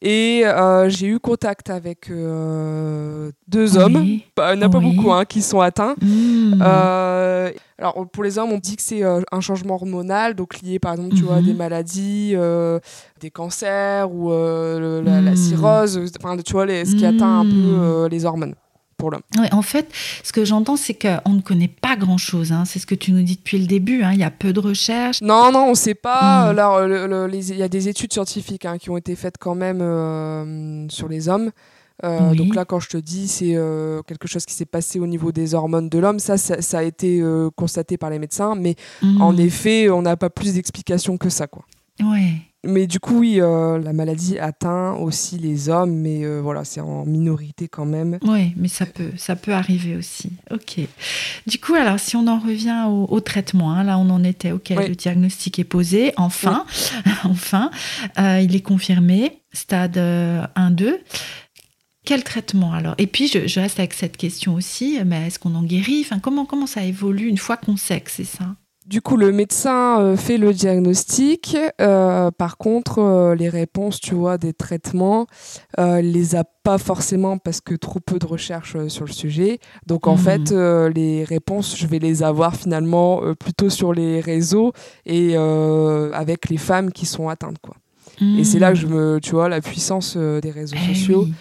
Et 0.00 0.42
euh, 0.44 0.88
j'ai 0.88 1.08
eu 1.08 1.18
contact 1.18 1.70
avec 1.70 2.08
euh, 2.10 3.32
deux 3.48 3.76
Oui. 3.76 3.82
hommes, 3.82 4.06
Bah, 4.36 4.54
il 4.54 4.58
n'y 4.58 4.64
en 4.64 4.68
a 4.68 4.70
pas 4.70 4.78
beaucoup 4.78 5.10
hein, 5.12 5.24
qui 5.24 5.42
sont 5.42 5.60
atteints. 5.60 5.96
Mm. 6.00 6.62
Euh, 6.62 7.50
alors 7.78 8.06
pour 8.08 8.22
les 8.22 8.38
hommes, 8.38 8.52
on 8.52 8.58
dit 8.58 8.76
que 8.76 8.82
c'est 8.82 9.02
euh, 9.02 9.22
un 9.32 9.40
changement 9.40 9.74
hormonal, 9.74 10.34
donc 10.34 10.60
lié 10.60 10.78
par 10.78 10.92
exemple, 10.92 11.14
tu 11.16 11.24
vois, 11.24 11.36
à 11.36 11.40
Mhm. 11.40 11.46
des 11.46 11.54
maladies, 11.54 12.32
euh, 12.36 12.78
des 13.20 13.30
cancers 13.32 14.12
ou 14.12 14.30
euh, 14.32 14.78
le- 15.00 15.00
la, 15.04 15.20
la 15.20 15.30
Mhm. 15.32 15.36
cirrhose, 15.36 16.00
enfin 16.22 16.36
tu 16.36 16.52
vois, 16.52 16.66
les- 16.66 16.84
ce 16.84 16.94
qui 16.94 17.04
atteint 17.04 17.40
un 17.40 17.44
peu 17.44 17.50
Mhm. 17.56 17.80
euh, 17.82 18.08
les 18.08 18.24
hormones 18.24 18.54
pour 18.98 19.10
l'homme. 19.10 19.22
En 19.52 19.62
fait, 19.62 19.88
ce 20.22 20.32
que 20.32 20.44
j'entends, 20.44 20.76
c'est 20.76 20.92
qu'on 20.94 21.30
ne 21.32 21.40
connaît 21.40 21.68
pas 21.68 21.96
grand-chose. 21.96 22.52
hein. 22.52 22.64
C'est 22.66 22.78
ce 22.80 22.86
que 22.86 22.94
tu 22.94 23.12
nous 23.12 23.22
dis 23.22 23.36
depuis 23.36 23.58
le 23.58 23.66
début. 23.66 24.02
hein. 24.02 24.10
Il 24.12 24.18
y 24.18 24.24
a 24.24 24.30
peu 24.30 24.52
de 24.52 24.60
recherches. 24.60 25.22
Non, 25.22 25.50
non, 25.52 25.66
on 25.70 25.74
sait 25.74 25.94
pas. 25.94 26.52
Là, 26.52 26.86
le- 26.86 27.06
le- 27.06 27.26
les- 27.28 27.52
il 27.52 27.56
y 27.58 27.62
a 27.62 27.68
des 27.68 27.88
études 27.88 28.12
scientifiques 28.12 28.64
hein, 28.66 28.76
qui 28.76 28.90
ont 28.90 28.96
été 28.98 29.14
faites 29.16 29.36
quand 29.38 29.54
même 29.54 29.80
euh, 29.80 30.86
sur 30.90 31.08
les 31.08 31.28
hommes. 31.28 31.50
Euh, 32.04 32.30
Oui. 32.30 32.36
Donc 32.36 32.54
là, 32.54 32.64
quand 32.64 32.78
je 32.80 32.88
te 32.88 32.96
dis, 32.96 33.26
c'est 33.28 33.54
euh, 33.56 34.02
quelque 34.02 34.28
chose 34.28 34.44
qui 34.44 34.54
s'est 34.54 34.64
passé 34.66 35.00
au 35.00 35.06
niveau 35.06 35.32
des 35.32 35.54
hormones 35.54 35.88
de 35.88 35.98
l'homme. 35.98 36.18
Ça, 36.18 36.36
ça, 36.36 36.60
ça 36.62 36.78
a 36.78 36.82
été 36.82 37.22
constaté 37.56 37.96
par 37.96 38.10
les 38.10 38.18
médecins, 38.18 38.54
mais 38.56 38.76
en 39.20 39.32
Mm. 39.32 39.40
effet, 39.40 39.90
on 39.90 40.02
n'a 40.02 40.16
pas 40.16 40.30
plus 40.30 40.54
d'explications 40.54 41.16
que 41.18 41.28
ça, 41.28 41.46
quoi. 41.46 41.64
Ouais. 42.00 42.34
Mais 42.66 42.88
du 42.88 42.98
coup, 42.98 43.20
oui, 43.20 43.40
euh, 43.40 43.78
la 43.78 43.92
maladie 43.92 44.36
atteint 44.38 44.94
aussi 44.94 45.38
les 45.38 45.68
hommes, 45.68 45.94
mais 45.94 46.24
euh, 46.24 46.40
voilà, 46.40 46.64
c'est 46.64 46.80
en 46.80 47.04
minorité 47.06 47.68
quand 47.68 47.84
même. 47.86 48.18
Oui, 48.24 48.52
mais 48.56 48.66
ça 48.66 48.84
peut, 48.84 49.12
ça 49.16 49.36
peut 49.36 49.52
arriver 49.52 49.94
aussi. 49.96 50.32
Ok. 50.50 50.80
Du 51.46 51.60
coup, 51.60 51.74
alors, 51.74 52.00
si 52.00 52.16
on 52.16 52.26
en 52.26 52.40
revient 52.40 52.84
au, 52.88 53.06
au 53.08 53.20
traitement, 53.20 53.70
hein, 53.72 53.84
là, 53.84 53.96
on 53.98 54.10
en 54.10 54.24
était. 54.24 54.50
Ok, 54.50 54.72
Oui. 54.76 54.88
le 54.88 54.96
diagnostic 54.96 55.60
est 55.60 55.64
posé. 55.64 56.12
Enfin, 56.16 56.66
enfin, 57.24 57.70
euh, 58.18 58.40
il 58.40 58.56
est 58.56 58.60
confirmé. 58.62 59.40
Stade 59.52 59.96
euh, 59.96 60.42
1-2. 60.56 60.96
Quel 62.04 62.24
traitement 62.24 62.72
alors? 62.72 62.94
Et 62.98 63.06
puis, 63.06 63.28
je, 63.28 63.46
je 63.46 63.60
reste 63.60 63.78
avec 63.78 63.92
cette 63.94 64.16
question 64.16 64.54
aussi. 64.54 64.98
Mais 65.06 65.28
est-ce 65.28 65.38
qu'on 65.38 65.54
en 65.54 65.62
guérit? 65.62 66.00
Enfin, 66.04 66.18
comment, 66.18 66.44
comment 66.44 66.66
ça 66.66 66.82
évolue 66.82 67.28
une 67.28 67.38
fois 67.38 67.56
qu'on 67.56 67.76
sait 67.76 68.00
que 68.00 68.10
c'est 68.10 68.24
ça? 68.24 68.56
Du 68.88 69.02
coup, 69.02 69.18
le 69.18 69.32
médecin 69.32 70.00
euh, 70.00 70.16
fait 70.16 70.38
le 70.38 70.54
diagnostic. 70.54 71.54
euh, 71.78 72.30
par 72.30 72.56
contre, 72.56 73.00
euh, 73.00 73.34
les 73.34 73.50
réponses, 73.50 74.00
tu 74.00 74.14
vois, 74.14 74.38
des 74.38 74.54
traitements, 74.54 75.26
euh, 75.78 76.00
les 76.00 76.36
a 76.36 76.44
pas 76.62 76.78
forcément 76.78 77.36
parce 77.36 77.60
que 77.60 77.74
trop 77.74 78.00
peu 78.00 78.18
de 78.18 78.24
recherches 78.24 78.76
sur 78.88 79.04
le 79.04 79.12
sujet. 79.12 79.58
Donc, 79.86 80.06
en 80.06 80.16
Mhm. 80.16 80.18
fait, 80.18 80.50
les 80.94 81.24
réponses, 81.24 81.76
je 81.76 81.86
vais 81.86 81.98
les 81.98 82.22
avoir 82.22 82.56
finalement 82.56 83.20
plutôt 83.38 83.68
sur 83.68 83.92
les 83.92 84.20
réseaux 84.20 84.72
et 85.04 85.36
avec 85.36 86.48
les 86.48 86.56
femmes 86.56 86.90
qui 86.90 87.04
sont 87.04 87.28
atteintes, 87.28 87.58
quoi. 87.60 87.74
Et 88.38 88.42
c'est 88.42 88.58
là 88.58 88.70
que 88.72 88.78
je 88.78 88.86
me, 88.86 89.20
tu 89.20 89.32
vois, 89.32 89.48
la 89.50 89.60
puissance 89.60 90.16
des 90.16 90.50
réseaux 90.50 90.76
Eh 90.82 90.94
sociaux. 90.94 91.24
oui. 91.26 91.34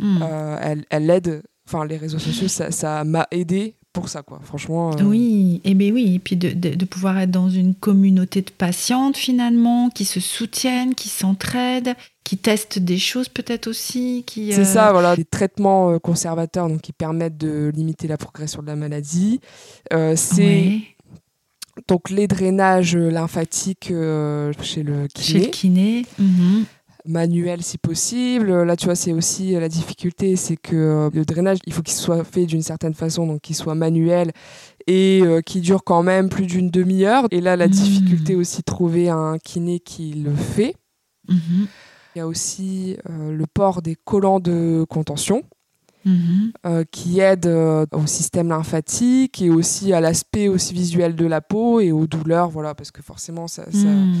Mm. 0.00 0.18
Euh, 0.22 0.56
elle, 0.60 0.84
elle 0.90 1.10
aide. 1.10 1.42
Enfin, 1.66 1.84
les 1.86 1.96
réseaux 1.96 2.18
sociaux, 2.18 2.48
ça, 2.48 2.70
ça 2.70 3.04
m'a 3.04 3.26
aidé 3.30 3.76
pour 3.94 4.10
ça, 4.10 4.22
quoi. 4.22 4.40
Franchement. 4.42 4.90
euh, 4.98 5.04
Oui, 5.04 5.62
et 5.64 5.72
bien 5.74 5.90
oui, 5.92 6.16
et 6.16 6.18
puis 6.18 6.36
de, 6.36 6.50
de- 6.50 6.74
de 6.74 6.84
pouvoir 6.84 7.18
être 7.18 7.30
dans 7.30 7.48
une 7.48 7.74
communauté 7.74 8.42
de 8.42 8.50
patientes 8.50 9.16
finalement, 9.16 9.88
qui 9.88 10.04
se 10.04 10.20
soutiennent, 10.20 10.94
qui 10.94 11.08
s'entraident, 11.08 11.94
qui 12.24 12.36
testent 12.36 12.78
des 12.78 12.98
choses 12.98 13.28
peut-être 13.28 13.66
aussi, 13.68 14.24
qui... 14.26 14.52
C'est 14.52 14.60
euh, 14.62 14.64
ça, 14.64 14.92
voilà, 14.92 15.14
des 15.16 15.24
traitements 15.24 15.92
euh, 15.92 15.98
conservateurs 15.98 16.68
donc 16.68 16.80
qui 16.82 16.92
permettent 16.92 17.38
de 17.38 17.70
limiter 17.74 18.08
la 18.08 18.18
progression 18.18 18.60
de 18.62 18.66
la 18.66 18.76
maladie. 18.76 19.40
Euh, 19.92 20.14
c'est 20.16 20.42
ouais, 20.44 20.80
donc 21.88 22.10
les 22.10 22.26
drainages 22.26 22.96
lymphatiques 22.96 23.86
chez 23.88 23.92
le 23.92 24.52
chez 24.62 24.82
le 24.82 25.06
kiné, 25.06 25.50
kiné. 25.50 26.06
Manuel 27.06 27.62
si 27.62 27.78
possible. 27.78 28.62
Là, 28.64 28.76
tu 28.76 28.86
vois, 28.86 28.94
c'est 28.94 29.12
aussi 29.12 29.54
euh, 29.54 29.60
la 29.60 29.68
difficulté, 29.68 30.36
c'est 30.36 30.56
que 30.56 30.74
euh, 30.76 31.10
le 31.12 31.24
drainage, 31.24 31.58
il 31.66 31.72
faut 31.72 31.82
qu'il 31.82 31.94
soit 31.94 32.24
fait 32.24 32.46
d'une 32.46 32.62
certaine 32.62 32.94
façon, 32.94 33.26
donc 33.26 33.40
qu'il 33.42 33.56
soit 33.56 33.74
manuel 33.74 34.32
et 34.86 35.20
euh, 35.22 35.40
qui 35.40 35.60
dure 35.60 35.84
quand 35.84 36.02
même 36.02 36.28
plus 36.28 36.46
d'une 36.46 36.70
demi-heure. 36.70 37.26
Et 37.30 37.40
là, 37.40 37.56
la 37.56 37.66
Mm. 37.68 37.70
difficulté 37.70 38.34
aussi, 38.34 38.62
trouver 38.62 39.08
un 39.10 39.38
kiné 39.38 39.80
qui 39.80 40.12
le 40.12 40.34
fait. 40.34 40.74
Mhm. 41.28 41.66
Il 42.14 42.18
y 42.18 42.20
a 42.20 42.26
aussi 42.26 42.96
euh, 43.10 43.32
le 43.32 43.44
port 43.46 43.82
des 43.82 43.96
collants 44.04 44.40
de 44.40 44.84
contention. 44.88 45.42
Euh, 46.66 46.84
qui 46.90 47.20
aide 47.20 47.46
euh, 47.46 47.86
au 47.92 48.06
système 48.06 48.48
lymphatique 48.48 49.40
et 49.40 49.48
aussi 49.48 49.92
à 49.94 50.00
l'aspect 50.00 50.48
aussi 50.48 50.74
visuel 50.74 51.14
de 51.16 51.24
la 51.26 51.40
peau 51.40 51.80
et 51.80 51.92
aux 51.92 52.06
douleurs, 52.06 52.50
voilà, 52.50 52.74
parce 52.74 52.90
que 52.90 53.00
forcément, 53.02 53.48
ça, 53.48 53.64
ça- 53.72 53.88
Mm. 53.88 54.14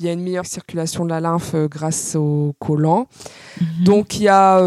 il 0.00 0.06
y 0.06 0.08
a 0.08 0.12
une 0.12 0.22
meilleure 0.22 0.46
circulation 0.46 1.04
de 1.04 1.10
la 1.10 1.20
lymphe 1.20 1.52
euh, 1.54 1.68
grâce 1.68 2.16
aux 2.16 2.54
collants. 2.58 3.06
Mhm. 3.60 3.84
Donc, 3.84 4.16
il 4.16 4.22
y 4.24 4.28
a 4.28 4.60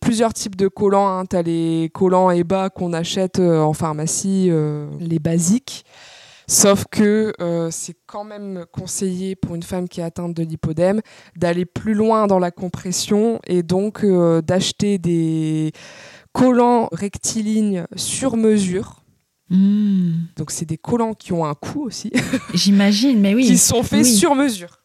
plusieurs 0.00 0.32
types 0.32 0.56
de 0.56 0.68
collants. 0.68 1.24
Tu 1.26 1.36
as 1.36 1.42
les 1.42 1.90
collants 1.92 2.30
EBA 2.30 2.70
qu'on 2.70 2.92
achète 2.94 3.38
en 3.38 3.72
pharmacie, 3.74 4.50
les 5.00 5.18
basiques. 5.18 5.84
Sauf 6.50 6.86
que 6.90 7.34
euh, 7.42 7.68
c'est 7.70 7.96
quand 8.06 8.24
même 8.24 8.64
conseillé 8.72 9.36
pour 9.36 9.54
une 9.54 9.62
femme 9.62 9.86
qui 9.86 10.00
est 10.00 10.04
atteinte 10.04 10.32
de 10.32 10.42
lipodème 10.42 11.02
d'aller 11.36 11.66
plus 11.66 11.92
loin 11.92 12.26
dans 12.26 12.38
la 12.38 12.50
compression 12.50 13.38
et 13.46 13.62
donc 13.62 14.02
euh, 14.02 14.40
d'acheter 14.40 14.96
des 14.96 15.72
collants 16.32 16.88
rectilignes 16.90 17.84
sur 17.96 18.38
mesure. 18.38 19.02
Mm. 19.50 20.12
Donc 20.36 20.50
c'est 20.50 20.64
des 20.64 20.78
collants 20.78 21.12
qui 21.12 21.34
ont 21.34 21.44
un 21.44 21.54
coût 21.54 21.84
aussi, 21.84 22.12
J'imagine, 22.54 23.20
mais 23.20 23.34
oui. 23.34 23.44
qui 23.46 23.58
sont 23.58 23.82
faits 23.82 24.04
oui. 24.04 24.10
sur 24.10 24.34
mesure. 24.34 24.77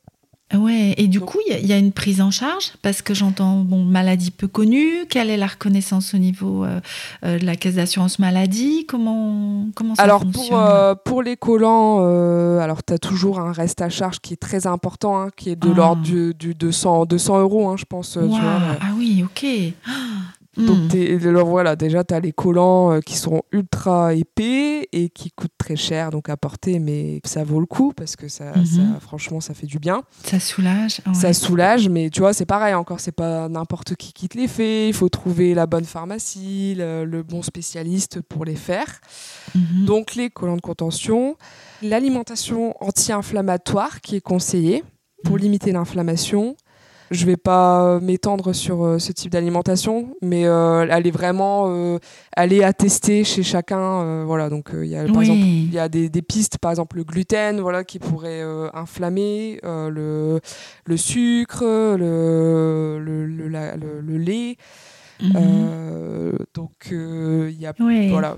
Ouais, 0.56 0.94
et 0.98 1.08
du 1.08 1.20
Donc- 1.20 1.30
coup, 1.32 1.40
il 1.48 1.52
y 1.52 1.56
a- 1.56 1.60
il 1.60 1.66
y, 1.68 1.74
a 1.74 1.78
une 1.78 1.92
prise 1.92 2.22
en 2.22 2.30
charge 2.32 2.74
parce 2.82 3.02
que 3.02 3.14
j'entends, 3.14 3.58
bon, 3.62 3.84
maladie 3.84 4.32
peu 4.32 4.48
connue. 4.48 5.06
Quelle 5.10 5.30
est 5.30 5.38
la 5.38 5.48
reconnaissance 5.48 6.14
au 6.14 6.18
niveau 6.18 6.64
euh, 6.64 6.80
euh, 7.26 7.40
de 7.40 7.46
la 7.46 7.56
caisse 7.56 7.76
d'assurance 7.76 8.20
maladie? 8.20 8.86
Comment, 8.88 9.66
comment 9.76 9.96
ça 9.96 10.04
Alors 10.04 10.22
fonctionne? 10.22 10.48
pour, 10.50 10.58
euh, 10.60 10.96
pour 10.96 11.24
les 11.24 11.36
collants, 11.38 12.00
alors 12.60 12.84
tu 12.84 12.94
as 12.94 13.00
toujours 13.00 13.40
un 13.40 13.52
reste 13.52 13.82
à 13.82 13.90
charge 13.90 14.20
qui 14.20 14.34
est 14.34 14.38
très 14.38 14.68
important, 14.68 15.20
hein, 15.20 15.30
qui 15.36 15.50
est 15.50 15.56
de 15.56 15.70
Ah. 15.72 15.76
l'ordre 15.76 16.02
du, 16.04 16.34
du 16.34 16.54
200, 16.54 17.06
200 17.06 17.40
euros, 17.40 17.70
hein, 17.70 17.76
je 17.78 17.86
pense. 17.86 18.12
tu 18.14 18.20
Waouh, 18.20 18.30
vois. 18.30 18.42
Ah 18.82 18.92
oui, 18.98 19.24
ok. 19.26 19.46
Donc 20.56 20.94
Hmm. 20.94 21.28
alors 21.28 21.48
voilà, 21.48 21.76
déjà 21.76 22.04
tu 22.04 22.14
as 22.14 22.20
les 22.20 22.32
collants 22.32 22.92
euh, 22.94 23.00
qui 23.00 23.16
sont 23.18 23.42
ultra 23.52 24.14
épais 24.14 24.88
et 24.92 25.10
qui 25.10 25.32
coûtent 25.32 25.58
très 25.58 25.76
cher 25.76 26.12
donc 26.12 26.30
à 26.30 26.38
porter, 26.38 26.78
mais 26.78 27.22
ça 27.26 27.44
vaut 27.44 27.60
le 27.60 27.66
coup 27.66 27.92
parce 27.96 28.16
que 28.16 28.28
ça, 28.28 28.52
Mhm. 28.56 28.66
ça- 28.66 29.00
franchement 29.00 29.40
ça 29.42 29.56
fait 29.56 29.66
du 29.66 29.80
bien. 29.80 30.04
Ça 30.24 30.40
soulage. 30.40 31.02
ouais. 31.08 31.14
Ça 31.16 31.34
soulage, 31.34 31.90
mais 31.90 32.10
tu 32.12 32.20
vois 32.20 32.34
c'est 32.34 32.46
pareil 32.46 32.76
encore, 32.76 33.00
c'est 33.00 33.12
pas 33.12 33.50
n'importe 33.50 33.96
qui 33.96 34.14
qui 34.14 34.30
te 34.30 34.38
les 34.38 34.48
fait. 34.48 34.90
Il 34.90 34.94
faut 34.94 35.10
trouver 35.10 35.56
la 35.56 35.66
bonne 35.66 35.86
pharmacie, 35.86 36.76
le, 36.78 37.04
le 37.06 37.24
bon 37.24 37.42
spécialiste 37.42 38.22
pour 38.22 38.46
les 38.46 38.56
faire. 38.56 39.02
Mhm. 39.56 39.86
Donc 39.86 40.14
les 40.16 40.30
collants 40.30 40.56
de 40.58 40.62
contention, 40.62 41.36
l'alimentation 41.82 42.76
anti-inflammatoire 42.80 44.02
qui 44.02 44.16
est 44.18 44.22
conseillée 44.22 44.84
pour 45.24 45.36
Mhm. 45.36 45.42
limiter 45.42 45.72
l'inflammation. 45.72 46.56
Je 47.14 47.26
vais 47.26 47.38
pas 47.38 48.00
m'étendre 48.02 48.54
sur 48.54 48.84
euh, 48.84 49.00
ce 49.00 49.12
type 49.12 49.32
d'alimentation, 49.32 50.10
mais 50.22 50.46
euh, 50.46 50.86
elle 50.90 51.06
est 51.08 51.12
vraiment, 51.12 51.66
euh, 51.68 52.00
est 52.36 52.64
à 52.64 52.74
tester 52.74 53.24
chez 53.24 53.44
chacun. 53.44 53.80
euh, 54.02 54.24
voilà, 54.26 54.50
donc 54.50 54.74
euh, 54.74 54.84
il 54.86 54.92
y 54.92 54.96
a 54.98 55.06
par 55.06 55.18
Oui. 55.18 55.26
exemple 55.30 55.46
il 55.46 55.74
y 55.74 55.80
a 55.80 55.88
des, 55.90 56.10
des 56.10 56.22
pistes, 56.22 56.58
par 56.58 56.72
exemple 56.72 56.98
le 56.98 57.04
gluten, 57.04 57.60
voilà, 57.62 57.84
qui 57.84 58.00
pourrait 58.00 58.42
euh, 58.42 58.68
inflammer, 58.74 59.60
euh, 59.64 59.90
le, 59.90 60.40
le 60.86 60.98
sucre, 60.98 61.64
le, 61.64 63.00
le, 63.00 63.26
le, 63.26 63.48
la- 63.48 63.76
le- 63.78 64.18
lait. 64.18 64.58
Mhm. 65.22 65.32
Euh, 65.36 66.32
donc 66.54 66.72
euh, 66.92 67.50
il 67.52 67.60
y 67.62 67.66
a 67.68 67.74
Oui. 67.80 68.10
voilà. 68.10 68.36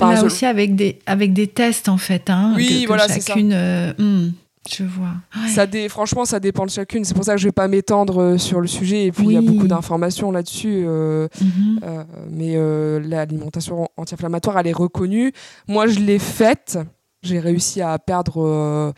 Là 0.00 0.16
je- 0.16 0.24
aussi 0.26 0.44
avec 0.44 0.74
des, 0.74 0.98
avec 1.06 1.32
des 1.32 1.46
tests 1.46 1.88
en 1.88 1.98
fait. 1.98 2.30
Hein, 2.30 2.52
Oui, 2.56 2.66
que- 2.68 2.82
que 2.82 2.86
voilà, 2.88 3.06
c'est 3.08 3.20
ça. 3.20 3.28
chacune, 3.34 3.52
euh, 3.52 3.92
hmm, 3.96 4.30
je 4.76 4.84
vois. 4.84 5.12
Ouais. 5.36 5.48
Ça 5.48 5.66
dé- 5.66 5.88
franchement, 5.88 6.24
ça 6.24 6.40
dépend 6.40 6.64
de 6.66 6.70
chacune. 6.70 7.04
C'est 7.04 7.14
pour 7.14 7.24
ça 7.24 7.34
que 7.34 7.40
je 7.40 7.46
vais 7.48 7.52
pas 7.52 7.68
m'étendre 7.68 8.20
euh, 8.22 8.38
sur 8.38 8.60
le 8.60 8.66
sujet. 8.66 9.06
Et 9.06 9.12
puis, 9.12 9.26
il 9.26 9.32
y 9.32 9.36
a 9.36 9.40
beaucoup 9.40 9.66
d'informations 9.68 10.30
là-dessus. 10.30 10.84
euh, 10.86 11.28
Mhm. 11.40 11.80
euh, 11.84 12.04
mais 12.30 12.52
euh, 12.56 13.00
l'alimentation 13.00 13.88
anti-inflammatoire, 13.96 14.58
elle 14.58 14.66
est 14.66 14.72
reconnue. 14.72 15.32
Moi, 15.66 15.86
je 15.86 16.00
l'ai 16.00 16.18
faite. 16.18 16.78
J'ai 17.22 17.40
réussi 17.40 17.80
à 17.82 17.98
perdre 17.98 18.92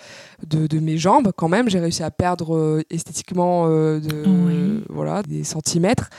de, 0.47 0.67
de 0.67 0.79
mes 0.79 0.99
jambes 0.99 1.33
quand 1.35 1.49
même. 1.49 1.71
J'ai 1.71 1.81
réussi 1.81 2.03
à 2.03 2.11
perdre 2.11 2.83
esthétiquement 2.91 3.67
de, 3.69 4.25
Oui. 4.27 4.85
voilà, 4.91 5.23
des 5.23 5.43
centimètres. 5.43 6.11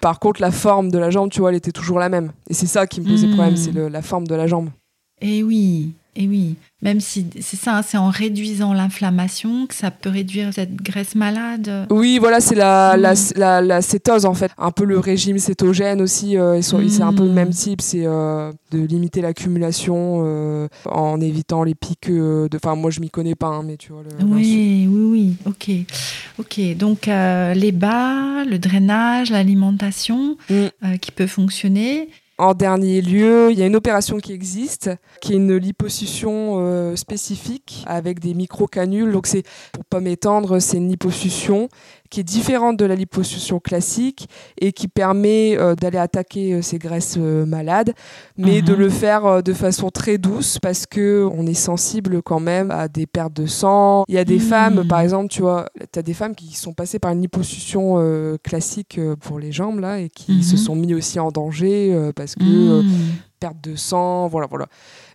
Par 0.00 0.20
contre, 0.20 0.40
la 0.40 0.50
forme 0.52 0.90
de 0.90 0.98
la 0.98 1.10
jambe, 1.10 1.30
tu 1.30 1.40
vois, 1.40 1.50
elle 1.50 1.56
était 1.56 1.72
toujours 1.72 1.98
la 1.98 2.08
même. 2.08 2.30
Et 2.48 2.54
c'est 2.54 2.66
ça 2.66 2.86
qui 2.86 3.00
me 3.00 3.06
posait 3.06 3.26
Mm. 3.26 3.34
problème, 3.34 3.56
c'est 3.56 3.72
la 3.72 4.02
forme 4.02 4.26
de 4.26 4.34
la 4.36 4.46
jambe. 4.46 4.68
Et 5.20 5.42
oui, 5.42 5.92
et 6.16 6.26
oui. 6.28 6.56
Même 6.82 7.00
si 7.00 7.26
c'est 7.40 7.56
ça, 7.56 7.76
hein, 7.78 7.82
c'est 7.82 7.96
en 7.96 8.10
réduisant 8.10 8.72
l'inflammation 8.72 9.66
que 9.68 9.74
ça 9.74 9.92
peut 9.92 10.10
réduire 10.10 10.52
cette 10.52 10.74
graisse 10.74 11.14
malade. 11.14 11.86
Oui, 11.90 12.18
voilà, 12.18 12.40
c'est 12.40 12.56
la, 12.56 12.96
la, 12.96 13.14
la, 13.36 13.60
la 13.60 13.82
cétose 13.82 14.26
en 14.26 14.34
fait. 14.34 14.50
Un 14.58 14.72
peu 14.72 14.84
le 14.84 14.98
régime 14.98 15.38
cétogène 15.38 16.00
aussi, 16.02 16.36
euh, 16.36 16.60
c'est 16.60 17.02
un 17.02 17.12
peu 17.12 17.22
le 17.22 17.30
Mm. 17.30 17.34
même 17.34 17.50
type, 17.50 17.80
c'est 17.80 18.04
euh, 18.04 18.50
de 18.72 18.78
limiter 18.80 19.20
l'accumulation 19.20 20.22
euh, 20.26 20.68
en 20.86 21.20
évitant 21.20 21.62
les 21.62 21.76
pics. 21.76 22.10
Enfin, 22.56 22.74
moi 22.74 22.90
je 22.90 22.98
m'y 23.00 23.10
connais 23.10 23.36
pas, 23.36 23.46
hein, 23.48 23.62
mais 23.64 23.76
tu 23.76 23.92
vois. 23.92 24.02
Le, 24.02 24.24
Oui, 24.24 24.88
oui, 24.90 25.04
oui. 25.04 25.36
Ok, 25.46 25.70
ok. 26.40 26.76
Donc 26.76 27.06
les 27.06 27.72
bas, 27.72 28.44
le 28.44 28.58
drainage, 28.58 29.30
l'alimentation 29.30 30.36
Mm. 30.50 30.96
qui 31.00 31.12
peut 31.12 31.26
fonctionner. 31.28 32.08
En 32.42 32.54
dernier 32.54 33.00
lieu, 33.02 33.52
il 33.52 33.58
y 33.60 33.62
a 33.62 33.66
une 33.66 33.76
opération 33.76 34.18
qui 34.18 34.32
existe, 34.32 34.90
qui 35.20 35.32
est 35.32 35.36
une 35.36 35.54
liposuction 35.54 36.56
euh, 36.58 36.96
spécifique 36.96 37.84
avec 37.86 38.18
des 38.18 38.34
micro-canules. 38.34 39.12
Donc, 39.12 39.28
c'est, 39.28 39.44
pour 39.70 39.84
pas 39.84 40.00
m'étendre, 40.00 40.58
c'est 40.58 40.78
une 40.78 40.88
liposuction 40.88 41.68
qui 42.12 42.20
est 42.20 42.24
différente 42.24 42.76
de 42.76 42.84
la 42.84 42.94
liposuction 42.94 43.58
classique 43.58 44.28
et 44.60 44.72
qui 44.72 44.86
permet 44.86 45.56
euh, 45.56 45.74
d'aller 45.74 45.96
attaquer 45.96 46.52
euh, 46.52 46.60
ces 46.62 46.78
graisses 46.78 47.16
euh, 47.18 47.46
malades, 47.46 47.94
mais 48.36 48.58
Mhm. 48.60 48.66
de 48.66 48.74
le 48.74 48.88
faire 48.90 49.42
de 49.42 49.52
façon 49.54 49.88
très 49.88 50.18
douce 50.18 50.58
parce 50.60 50.84
que 50.86 51.26
on 51.32 51.46
est 51.46 51.54
sensible 51.54 52.20
quand 52.22 52.38
même 52.40 52.70
à 52.70 52.86
des 52.88 53.06
pertes 53.06 53.32
de 53.32 53.46
sang. 53.46 54.04
Il 54.08 54.14
y 54.14 54.18
a 54.18 54.24
des 54.26 54.34
Mhm. 54.34 54.40
femmes, 54.40 54.84
par 54.86 55.00
exemple, 55.00 55.28
tu 55.28 55.40
vois, 55.40 55.70
tu 55.90 55.98
as 55.98 56.02
des 56.02 56.12
femmes 56.12 56.34
qui 56.34 56.54
sont 56.54 56.74
passées 56.74 56.98
par 56.98 57.12
une 57.12 57.22
liposuction 57.22 57.82
classique 58.42 59.00
pour 59.20 59.38
les 59.38 59.50
jambes 59.52 59.80
là 59.80 59.98
et 59.98 60.10
qui 60.10 60.32
Mhm. 60.32 60.42
se 60.42 60.56
sont 60.58 60.74
mis 60.76 60.92
aussi 60.94 61.18
en 61.18 61.30
danger 61.30 61.96
parce 62.14 62.34
que 62.34 62.42
euh, 62.44 62.82
Mm. 62.82 62.88
Perte 63.42 63.60
de 63.62 63.74
sang, 63.76 64.28
voilà, 64.28 64.46
voilà. 64.48 64.66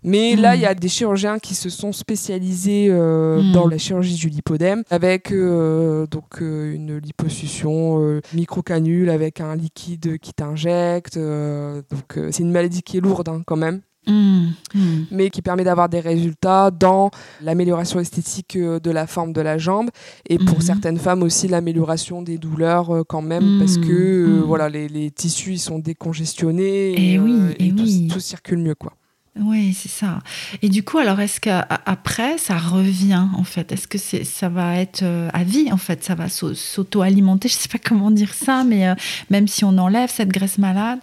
Mais 0.03 0.35
là, 0.35 0.51
Mm. 0.53 0.55
il 0.57 0.61
y 0.61 0.65
a 0.65 0.73
des 0.75 0.89
chirurgiens 0.89 1.39
qui 1.39 1.55
se 1.55 1.69
sont 1.69 1.91
spécialisés 1.91 2.87
euh, 2.89 3.41
Mm. 3.41 3.51
dans 3.53 3.67
la 3.67 3.77
chirurgie 3.77 4.15
du 4.15 4.29
lipodème 4.29 4.83
avec 4.89 5.31
euh, 5.31 6.05
donc 6.07 6.41
euh, 6.41 6.73
une 6.73 6.97
liposuction 6.97 8.21
microcanule 8.33 9.09
avec 9.09 9.41
un 9.41 9.55
liquide 9.55 10.17
qui 10.19 10.33
t'injecte. 10.33 11.17
donc 11.17 12.09
c'est 12.31 12.43
une 12.43 12.51
maladie 12.51 12.81
qui 12.83 12.97
est 12.97 13.01
lourde 13.01 13.29
hein, 13.29 13.41
quand 13.45 13.55
même, 13.55 13.81
Mm. 14.07 14.47
Mm. 14.73 14.79
mais 15.11 15.29
qui 15.29 15.41
permet 15.41 15.63
d'avoir 15.63 15.89
des 15.89 15.99
résultats 15.99 16.71
dans 16.71 17.11
l'amélioration 17.41 17.99
esthétique 17.99 18.55
euh, 18.55 18.79
de 18.79 18.89
la 18.91 19.05
forme 19.07 19.33
de 19.33 19.41
la 19.41 19.57
jambe 19.57 19.89
et 20.29 20.37
pour 20.37 20.55
Mhm. 20.57 20.61
certaines 20.61 20.97
femmes 20.97 21.23
aussi 21.23 21.47
l'amélioration 21.47 22.21
des 22.21 22.37
douleurs 22.37 22.95
euh, 22.95 23.03
quand 23.03 23.21
même 23.21 23.57
parce 23.59 23.77
que 23.77 23.91
euh, 23.91 24.41
voilà 24.45 24.69
les, 24.69 24.87
les 24.87 25.11
tissus 25.11 25.53
ils 25.53 25.59
sont 25.59 25.79
décongestionnés 25.79 26.93
Eh 26.97 27.19
oui, 27.19 27.33
euh, 27.39 27.53
eh 27.59 27.69
tout, 27.73 27.83
oui. 27.83 28.07
tout 28.11 28.19
circule 28.19 28.59
mieux 28.59 28.75
quoi. 28.75 28.93
Oui, 29.39 29.71
c'est 29.75 29.87
ça. 29.89 30.17
Et 30.63 30.69
du 30.69 30.81
coup, 30.81 30.97
alors, 30.97 31.19
est-ce 31.19 31.39
qu'après, 31.39 32.39
ça 32.39 32.57
revient, 32.57 33.23
en 33.37 33.43
fait? 33.43 33.71
Est-ce 33.71 33.87
que 33.87 33.99
c'est, 33.99 34.23
ça 34.23 34.49
va 34.49 34.77
être 34.79 35.03
euh, 35.03 35.29
à 35.31 35.43
vie, 35.43 35.71
en 35.71 35.77
fait? 35.77 36.03
Ça 36.03 36.15
va 36.15 36.27
s'au- 36.27 36.55
s'auto-alimenter? 36.55 37.47
Je 37.47 37.55
ne 37.55 37.59
sais 37.59 37.69
pas 37.69 37.77
comment 37.77 38.09
dire 38.09 38.33
ça, 38.33 38.63
mais 38.63 38.87
même 39.29 39.47
si 39.47 39.63
on 39.63 39.77
enlève 39.77 40.09
cette 40.09 40.29
graisse 40.29 40.57
malade, 40.57 40.97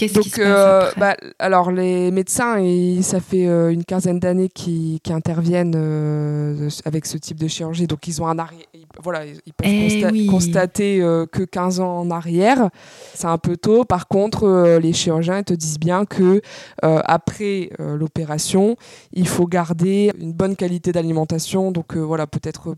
qu'est-ce 0.00 0.12
qui 0.14 0.18
Donc, 0.30 0.34
se 0.36 0.40
passe 0.40 0.46
euh, 0.46 0.88
après? 0.88 1.00
bah, 1.00 1.16
alors 1.38 1.70
les 1.70 2.10
médecins, 2.10 2.56
ça 3.02 3.20
fait 3.20 3.46
euh, 3.46 3.70
une 3.72 3.84
quinzaine 3.84 4.18
d'années 4.18 4.48
qu'ils 4.48 4.98
interviennent 5.10 5.74
euh, 5.76 6.68
avec 6.84 7.06
ce 7.06 7.18
type 7.18 7.38
de 7.38 7.48
chirurgie. 7.48 7.86
Donc, 7.86 8.06
ils 8.08 8.20
ont 8.22 8.26
un 8.26 8.36
arri- 8.36 8.66
ils- 8.74 8.86
voilà, 9.02 9.24
ils 9.26 9.52
peuvent 9.52 9.68
Eh 9.70 9.88
consta- 9.88 10.10
oui. 10.12 10.26
constater 10.26 11.00
euh, 11.02 11.26
que 11.26 11.42
15 11.42 11.80
ans 11.80 12.00
en 12.00 12.10
arrière. 12.10 12.70
C'est 13.14 13.26
un 13.26 13.38
peu 13.38 13.56
tôt. 13.56 13.84
Par 13.84 14.08
contre, 14.08 14.44
euh, 14.44 14.78
les 14.80 14.92
chirurgiens 14.92 15.42
te 15.42 15.52
disent 15.54 15.78
bien 15.78 16.04
que 16.06 16.40
euh, 16.84 17.00
après 17.04 17.70
l'opération, 17.78 18.76
il 19.12 19.28
faut 19.28 19.46
garder 19.46 20.12
une 20.18 20.32
bonne 20.32 20.56
qualité 20.56 20.92
d'alimentation. 20.92 21.72
Donc, 21.72 21.96
voilà, 21.96 22.26
peut-être 22.26 22.74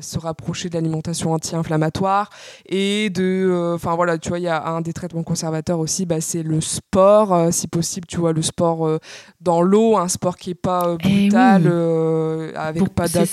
se 0.00 0.18
rapprocher 0.18 0.68
de 0.68 0.74
l'alimentation 0.74 1.32
anti-inflammatoire 1.32 2.30
et 2.68 3.10
de 3.10 3.72
enfin 3.74 3.96
voilà 3.96 4.18
tu 4.18 4.28
vois 4.28 4.38
il 4.38 4.42
y 4.44 4.48
a 4.48 4.66
un 4.68 4.80
des 4.82 4.92
traitements 4.92 5.22
conservateurs 5.24 5.80
aussi 5.80 6.06
bah, 6.06 6.15
c'est 6.20 6.42
le 6.42 6.60
sport 6.60 7.32
euh, 7.34 7.50
si 7.50 7.66
possible 7.68 8.06
tu 8.06 8.18
vois 8.18 8.32
le 8.32 8.42
sport 8.42 8.86
euh, 8.86 8.98
dans 9.40 9.62
l'eau 9.62 9.96
un 9.96 10.08
sport 10.08 10.36
qui 10.36 10.50
est 10.50 10.54
pas 10.54 10.86
euh, 10.88 10.96
Eh 11.04 11.28
brutal 11.28 11.62
oui. 11.66 12.52
avec 12.56 12.78
Pour- 12.78 12.90
pas 12.90 13.08
ça. 13.08 13.24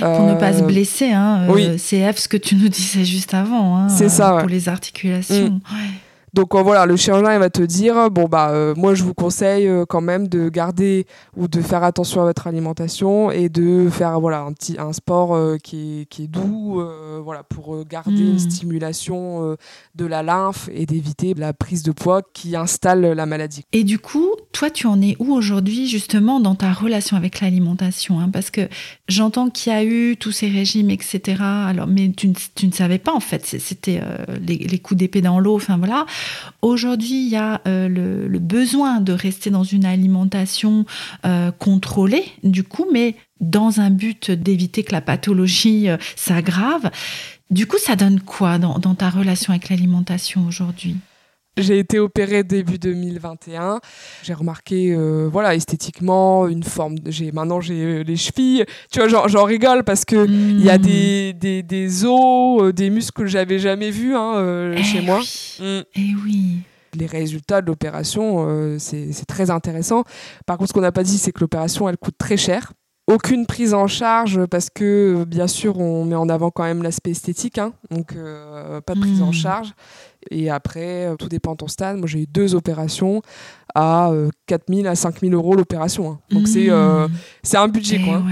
Pour 0.00 0.26
ne 0.26 0.34
pas 0.38 0.52
se 0.52 0.62
blesser, 0.62 1.10
hein, 1.10 1.48
oui. 1.48 1.76
CF, 1.78 2.16
ce 2.18 2.28
que 2.28 2.36
tu 2.36 2.54
nous 2.54 2.68
disais 2.68 3.04
juste 3.04 3.34
avant. 3.34 3.76
hein, 3.76 3.88
C'est 3.88 4.08
ça, 4.08 4.34
ouais. 4.36 4.40
Pour 4.42 4.48
les 4.48 4.68
articulations. 4.68 5.34
Ouais. 5.72 5.90
Donc 6.34 6.54
euh, 6.54 6.62
voilà, 6.62 6.84
le 6.84 6.96
chirurgien 6.96 7.32
il 7.34 7.38
va 7.38 7.48
te 7.50 7.62
dire 7.62 8.10
bon 8.10 8.26
bah 8.26 8.50
euh, 8.50 8.74
moi 8.76 8.94
je 8.94 9.04
vous 9.04 9.14
conseille 9.14 9.68
euh, 9.68 9.84
quand 9.88 10.00
même 10.00 10.26
de 10.28 10.48
garder 10.48 11.06
ou 11.36 11.46
de 11.48 11.60
faire 11.62 11.84
attention 11.84 12.20
à 12.22 12.24
votre 12.24 12.46
alimentation 12.46 13.30
et 13.30 13.48
de 13.48 13.88
faire 13.88 14.18
voilà 14.20 14.40
un 14.40 14.52
petit 14.52 14.76
un 14.78 14.92
sport 14.92 15.38
qui, 15.62 16.02
est, 16.02 16.04
qui 16.06 16.24
est 16.24 16.28
doux 16.28 16.82
voilà 17.22 17.42
pour 17.44 17.84
garder 17.84 18.20
une 18.22 18.38
stimulation 18.38 19.44
euh, 19.44 19.56
de 19.94 20.06
la 20.06 20.22
lymphe 20.22 20.68
et 20.74 20.86
d'éviter 20.86 21.34
la 21.34 21.52
prise 21.52 21.82
de 21.82 21.92
poids 21.92 22.22
qui 22.32 22.56
installe 22.56 23.00
la 23.12 23.26
maladie. 23.26 23.62
Et 23.72 23.84
du 23.84 23.98
coup, 23.98 24.28
toi, 24.52 24.70
tu 24.70 24.86
en 24.86 25.00
es 25.00 25.16
où 25.20 25.32
aujourd'hui, 25.32 25.86
justement, 25.88 26.40
dans 26.40 26.54
ta 26.54 26.72
relation 26.72 27.16
avec 27.16 27.40
l'alimentation 27.40 28.18
hein? 28.20 28.28
Parce 28.32 28.50
que 28.50 28.62
j'entends 29.08 29.50
qu'il 29.50 29.72
y 29.72 29.76
a 29.76 29.84
eu 29.84 30.16
tous 30.16 30.32
ces 30.32 30.48
régimes, 30.48 30.90
etc. 30.90 31.38
Alors, 31.40 31.86
mais 31.86 32.10
tu, 32.16 32.28
ne- 32.28 32.34
tu 32.54 32.66
ne 32.66 32.72
savais 32.72 32.98
pas, 32.98 33.12
en 33.12 33.20
fait. 33.20 33.44
C'était 33.44 34.00
les, 34.40 34.56
les 34.56 34.78
coups 34.78 34.98
d'épée 34.98 35.20
dans 35.22 35.38
l'eau. 35.38 35.54
Enfin, 35.56 35.76
voilà. 35.78 36.06
Aujourd'hui, 36.62 37.26
il 37.26 37.28
y 37.28 37.36
a 37.36 37.60
euh, 37.66 37.88
le, 37.88 38.38
besoin 38.38 39.00
de 39.00 39.12
rester 39.12 39.50
dans 39.50 39.64
une 39.64 39.84
alimentation 39.84 40.84
euh, 41.24 41.50
contrôlée, 41.52 42.24
du 42.42 42.64
coup, 42.64 42.86
mais 42.92 43.16
dans 43.40 43.80
un 43.80 43.90
but 43.90 44.30
d'éviter 44.30 44.82
que 44.82 44.92
la 44.92 45.00
pathologie 45.00 45.88
euh, 45.88 45.96
s'aggrave. 46.16 46.90
Du 47.50 47.66
coup, 47.66 47.78
ça 47.78 47.96
donne 47.96 48.20
quoi 48.20 48.58
dans 48.58 48.94
ta 48.94 49.10
relation 49.10 49.52
avec 49.52 49.68
l'alimentation 49.68 50.46
aujourd'hui? 50.46 50.96
J'ai 51.56 51.78
été 51.78 51.98
opérée 52.00 52.42
début 52.42 52.78
2021. 52.78 53.80
J'ai 54.22 54.34
remarqué, 54.34 54.92
euh, 54.92 55.28
voilà, 55.30 55.54
esthétiquement, 55.54 56.48
une 56.48 56.64
forme. 56.64 56.98
de- 56.98 57.10
J'ai 57.10 57.30
maintenant 57.30 57.60
j'ai 57.60 57.80
euh, 57.82 58.02
les 58.02 58.16
chevilles. 58.16 58.64
Tu 58.90 59.00
vois, 59.06 59.28
j'en 59.28 59.44
rigole 59.44 59.84
parce 59.84 60.04
que 60.04 60.26
il 60.26 60.60
y 60.64 60.70
a 60.70 60.78
Hmm. 60.78 60.82
des, 60.82 61.32
des, 61.32 61.62
des 61.62 62.04
os, 62.04 62.60
euh, 62.62 62.72
des 62.72 62.90
muscles 62.90 63.22
que 63.22 63.26
j'avais 63.26 63.58
jamais 63.60 63.90
vus 63.90 64.14
hein, 64.16 64.34
euh, 64.36 64.74
Eh 64.76 64.82
chez 64.82 65.00
moi. 65.00 65.20
Mm. 65.20 65.80
Eh 65.94 66.14
oui. 66.24 66.58
Les 66.98 67.06
résultats 67.06 67.60
de 67.62 67.66
l'opération, 67.66 68.46
euh, 68.48 68.76
c'est 68.78 69.12
c'est 69.12 69.26
très 69.26 69.50
intéressant. 69.50 70.04
Par 70.46 70.58
contre, 70.58 70.68
ce 70.70 70.74
qu'on 70.74 70.80
n'a 70.80 70.92
pas 70.92 71.02
dit, 71.04 71.18
c'est 71.18 71.32
que 71.32 71.40
l'opération, 71.40 71.88
elle 71.88 71.96
coûte 71.98 72.16
très 72.18 72.36
cher. 72.36 72.72
aucune 73.06 73.44
prise 73.46 73.74
en 73.74 73.86
charge 73.86 74.46
parce 74.46 74.70
que 74.70 75.24
bien 75.28 75.46
sûr 75.46 75.78
on 75.78 76.06
met 76.06 76.14
en 76.14 76.28
avant 76.30 76.50
quand 76.50 76.62
même 76.64 76.82
l'aspect 76.82 77.10
esthétique, 77.10 77.58
hein, 77.58 77.74
donc 77.90 78.14
pas 78.86 78.94
de 78.94 79.00
prise 79.00 79.20
en 79.22 79.28
hmm. 79.28 79.32
charge. 79.34 79.74
Et 80.30 80.50
après, 80.50 81.08
tout 81.18 81.28
dépend 81.28 81.52
de 81.52 81.58
ton 81.58 81.68
stade. 81.68 81.98
Moi 81.98 82.06
j'ai 82.06 82.22
eu 82.22 82.26
deux 82.26 82.54
opérations 82.54 83.22
à 83.74 84.10
4000 84.46 84.86
à 84.86 84.94
5000 84.94 85.34
euros 85.34 85.54
l'opération. 85.54 86.12
Hein. 86.12 86.18
Donc 86.30 86.48
c'est 86.48 86.70
hmm. 86.70 87.08
c'est 87.42 87.56
un 87.56 87.68
budget 87.68 87.98
eh 88.00 88.04
quoi. 88.04 88.22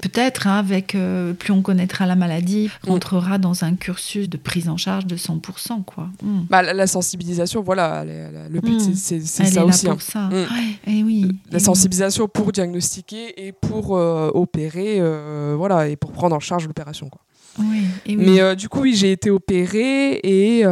Peut-être, 0.00 0.46
hein, 0.46 0.58
avec 0.58 0.94
euh, 0.94 1.32
plus 1.32 1.52
on 1.52 1.62
connaîtra 1.62 2.06
la 2.06 2.14
maladie, 2.14 2.70
on 2.86 2.92
rentrera 2.92 3.38
dans 3.38 3.64
un 3.64 3.74
cursus 3.74 4.28
de 4.28 4.36
prise 4.36 4.68
en 4.68 4.76
charge 4.76 5.06
de 5.06 5.16
100%. 5.16 5.84
Quoi. 5.84 6.08
Hmm. 6.22 6.42
Bah, 6.48 6.62
la, 6.62 6.86
sensibilisation, 6.86 7.62
voilà, 7.62 8.04
le 8.04 8.60
but, 8.60 8.80
hmm. 8.80 8.94
c'est 8.94 9.20
ça 9.20 9.64
aussi. 9.64 9.86
Pour 9.86 9.94
hein. 9.94 9.98
ça. 10.00 10.20
Hmm. 10.28 10.46
et 10.86 11.02
oui, 11.02 11.28
la 11.50 11.58
sensibilisation 11.58 12.28
pour 12.28 12.52
diagnostiquer 12.52 13.46
et 13.46 13.52
pour 13.52 13.96
euh, 13.96 14.30
opérer, 14.34 14.98
euh, 15.00 15.54
voilà, 15.56 15.88
et 15.88 15.96
pour 15.96 16.12
prendre 16.12 16.36
en 16.36 16.40
charge 16.40 16.66
l'opération. 16.66 17.08
Quoi. 17.08 17.20
Oui, 17.58 17.82
oui. 18.06 18.16
Mais 18.16 18.56
du 18.56 18.68
coup, 18.68 18.82
oui, 18.82 18.94
j'ai 18.94 19.12
été 19.12 19.30
opérée 19.30 20.12
et, 20.22 20.64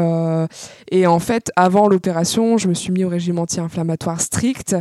et 0.91 1.07
en 1.07 1.19
fait, 1.19 1.51
avant 1.57 1.89
l'opération, 1.89 2.59
je 2.59 2.69
me 2.69 2.75
suis 2.75 2.93
mis 2.93 3.05
au 3.05 3.09
régime 3.09 3.39
anti-inflammatoire 3.39 4.21
strict. 4.21 4.77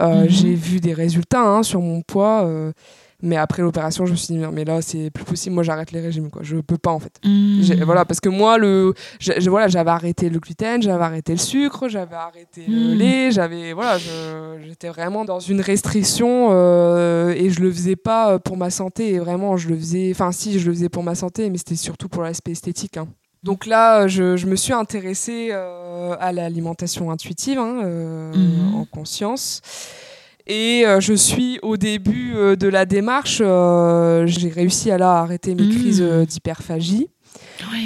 Mhm. 0.00 0.28
J'ai 0.28 0.54
vu 0.54 0.80
des 0.80 0.94
résultats 0.94 1.42
hein, 1.42 1.62
sur 1.62 1.80
mon 1.80 2.02
poids. 2.02 2.48
Mais 3.22 3.36
après 3.36 3.62
l'opération, 3.62 4.04
je 4.04 4.12
me 4.12 4.16
suis 4.16 4.34
dit, 4.34 4.42
mais 4.52 4.64
là, 4.64 4.82
c'est 4.82 5.10
plus 5.10 5.24
possible. 5.24 5.54
Moi, 5.54 5.62
j'arrête 5.62 5.92
les 5.92 6.00
régimes. 6.00 6.28
Quoi. 6.28 6.42
Je 6.42 6.56
peux 6.56 6.76
pas, 6.76 6.90
en 6.90 6.98
fait. 6.98 7.12
Mmh. 7.24 7.84
Voilà, 7.84 8.04
parce 8.04 8.20
que 8.20 8.28
moi, 8.28 8.58
le, 8.58 8.94
voilà, 9.46 9.68
j'avais 9.68 9.90
arrêté 9.90 10.28
le 10.28 10.40
gluten, 10.40 10.82
j'avais 10.82 11.04
arrêté 11.04 11.32
le 11.32 11.38
sucre, 11.38 11.88
j'avais 11.88 12.16
arrêté 12.16 12.64
le 12.66 12.94
mmh. 12.94 12.98
lait. 12.98 13.30
J'avais, 13.30 13.72
voilà, 13.72 13.98
j'étais 14.66 14.88
vraiment 14.88 15.24
dans 15.24 15.38
une 15.38 15.60
restriction 15.60 16.48
euh, 16.50 17.30
et 17.30 17.50
je 17.50 17.60
le 17.60 17.70
faisais 17.70 17.96
pas 17.96 18.40
pour 18.40 18.56
ma 18.56 18.70
santé. 18.70 19.12
Et 19.12 19.18
vraiment, 19.20 19.56
je 19.56 19.68
le 19.68 19.76
faisais. 19.76 20.10
Enfin, 20.10 20.32
si, 20.32 20.58
je 20.58 20.66
le 20.66 20.74
faisais 20.74 20.88
pour 20.88 21.04
ma 21.04 21.14
santé, 21.14 21.48
mais 21.48 21.58
c'était 21.58 21.76
surtout 21.76 22.08
pour 22.08 22.22
l'aspect 22.22 22.52
esthétique. 22.52 22.96
Hein. 22.96 23.06
Donc 23.42 23.66
là, 23.66 24.06
je, 24.06 24.36
je, 24.36 24.46
me 24.46 24.54
suis 24.54 24.72
intéressée 24.72 25.48
euh, 25.50 26.14
à 26.20 26.32
l'alimentation 26.32 27.10
intuitive, 27.10 27.58
hein, 27.58 27.82
euh, 27.84 28.32
mmh. 28.32 28.74
en 28.76 28.84
conscience. 28.84 29.60
Et 30.46 30.84
euh, 30.86 31.00
je 31.00 31.14
suis 31.14 31.58
au 31.62 31.76
début 31.76 32.32
euh, 32.34 32.56
de 32.56 32.68
la 32.68 32.84
démarche, 32.84 33.38
euh, 33.40 34.26
j'ai 34.26 34.48
réussi 34.48 34.90
à 34.90 34.98
là 34.98 35.18
arrêter 35.18 35.54
mes 35.54 35.68
crises 35.68 36.02
mmh. 36.02 36.24
d'hyperphagie. 36.26 37.08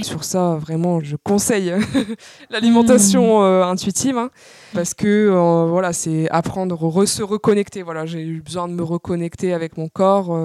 Sur 0.02 0.24
ça, 0.24 0.56
vraiment, 0.60 1.00
je 1.00 1.16
conseille 1.16 1.72
l'alimentation 2.50 3.40
mmh. 3.42 3.62
intuitive 3.62 4.16
hein, 4.16 4.30
parce 4.74 4.94
que 4.94 5.28
voilà, 5.68 5.92
c'est 5.92 6.28
apprendre, 6.30 6.74
à 7.00 7.06
se 7.06 7.22
reconnecter. 7.22 7.82
Voilà, 7.82 8.06
j'ai 8.06 8.22
eu 8.22 8.40
besoin 8.40 8.68
de 8.68 8.72
me 8.72 8.82
reconnecter 8.82 9.52
avec 9.52 9.76
mon 9.76 9.88
corps, 9.88 10.36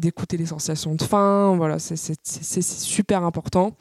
d'écouter 0.00 0.36
les 0.36 0.46
sensations 0.46 0.94
de 0.94 1.02
faim. 1.02 1.54
Voilà, 1.56 1.78
c'est 1.78 2.62
super 2.62 3.22
important. 3.24 3.76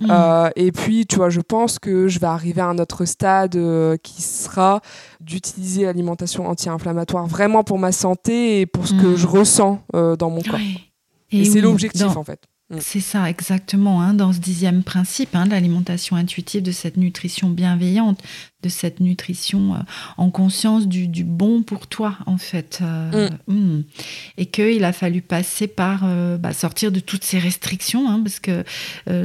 Mm. 0.00 0.10
Euh, 0.10 0.50
et 0.56 0.72
puis, 0.72 1.06
tu 1.06 1.16
vois, 1.16 1.30
je 1.30 1.40
pense 1.40 1.78
que 1.78 2.08
je 2.08 2.18
vais 2.18 2.26
arriver 2.26 2.60
à 2.60 2.66
un 2.68 2.78
autre 2.78 3.04
stade 3.04 3.56
euh, 3.56 3.96
qui 4.02 4.22
sera 4.22 4.80
d'utiliser 5.20 5.84
l'alimentation 5.84 6.46
anti-inflammatoire 6.48 7.26
vraiment 7.26 7.64
pour 7.64 7.78
ma 7.78 7.92
santé 7.92 8.60
et 8.60 8.66
pour 8.66 8.86
ce 8.86 8.94
que 8.94 9.08
mm. 9.08 9.16
je 9.16 9.26
ressens 9.26 9.82
euh, 9.94 10.16
dans 10.16 10.30
mon 10.30 10.42
corps. 10.42 10.58
Et, 11.30 11.44
c'est 11.44 11.60
l'objectif, 11.60 12.16
en 12.16 12.24
fait. 12.24 12.40
Mm. 12.70 12.78
C'est 12.80 13.00
ça, 13.00 13.28
exactement, 13.28 14.00
hein, 14.00 14.14
dans 14.14 14.32
ce 14.32 14.38
dixième 14.38 14.82
principe, 14.82 15.34
hein, 15.34 15.44
l'alimentation 15.46 16.16
intuitive, 16.16 16.62
de 16.62 16.72
cette 16.72 16.96
nutrition 16.96 17.50
bienveillante, 17.50 18.22
de 18.62 18.68
cette 18.68 19.00
nutrition 19.00 19.74
euh, 19.74 19.78
en 20.18 20.30
conscience 20.30 20.86
du, 20.86 21.24
bon 21.24 21.62
pour 21.62 21.86
toi, 21.86 22.16
en 22.26 22.36
fait. 22.36 22.80
Euh, 22.82 23.30
mm. 23.48 23.54
Mm. 23.54 23.82
Et 24.38 24.46
qu'il 24.46 24.84
a 24.84 24.92
fallu 24.92 25.22
passer 25.22 25.66
par 25.66 26.02
euh, 26.04 26.36
bah, 26.36 26.52
sortir 26.52 26.92
de 26.92 27.00
toutes 27.00 27.24
ces 27.24 27.38
restrictions, 27.38 28.08
hein, 28.08 28.20
parce 28.22 28.40
que 28.40 28.64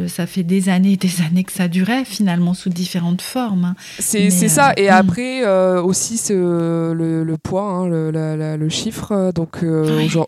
ça 0.08 0.26
fait 0.26 0.44
des 0.44 0.70
années 0.70 0.94
et 0.94 0.98
des 0.98 1.22
années 1.22 1.44
que 1.44 1.52
ça 1.52 1.68
durait, 1.68 2.06
finalement, 2.06 2.54
sous 2.54 2.70
différentes 2.70 3.22
formes. 3.22 3.66
Hein. 3.66 3.76
C'est 4.00 4.30
ça. 4.30 4.74
Et 4.78 4.88
mm. 4.88 4.94
après, 4.94 5.78
aussi, 5.80 6.18
ce, 6.18 6.94
le, 6.94 7.38
poids, 7.38 7.64
hein, 7.64 7.88
le, 7.88 8.70
chiffre. 8.70 9.32
Donc, 9.34 9.64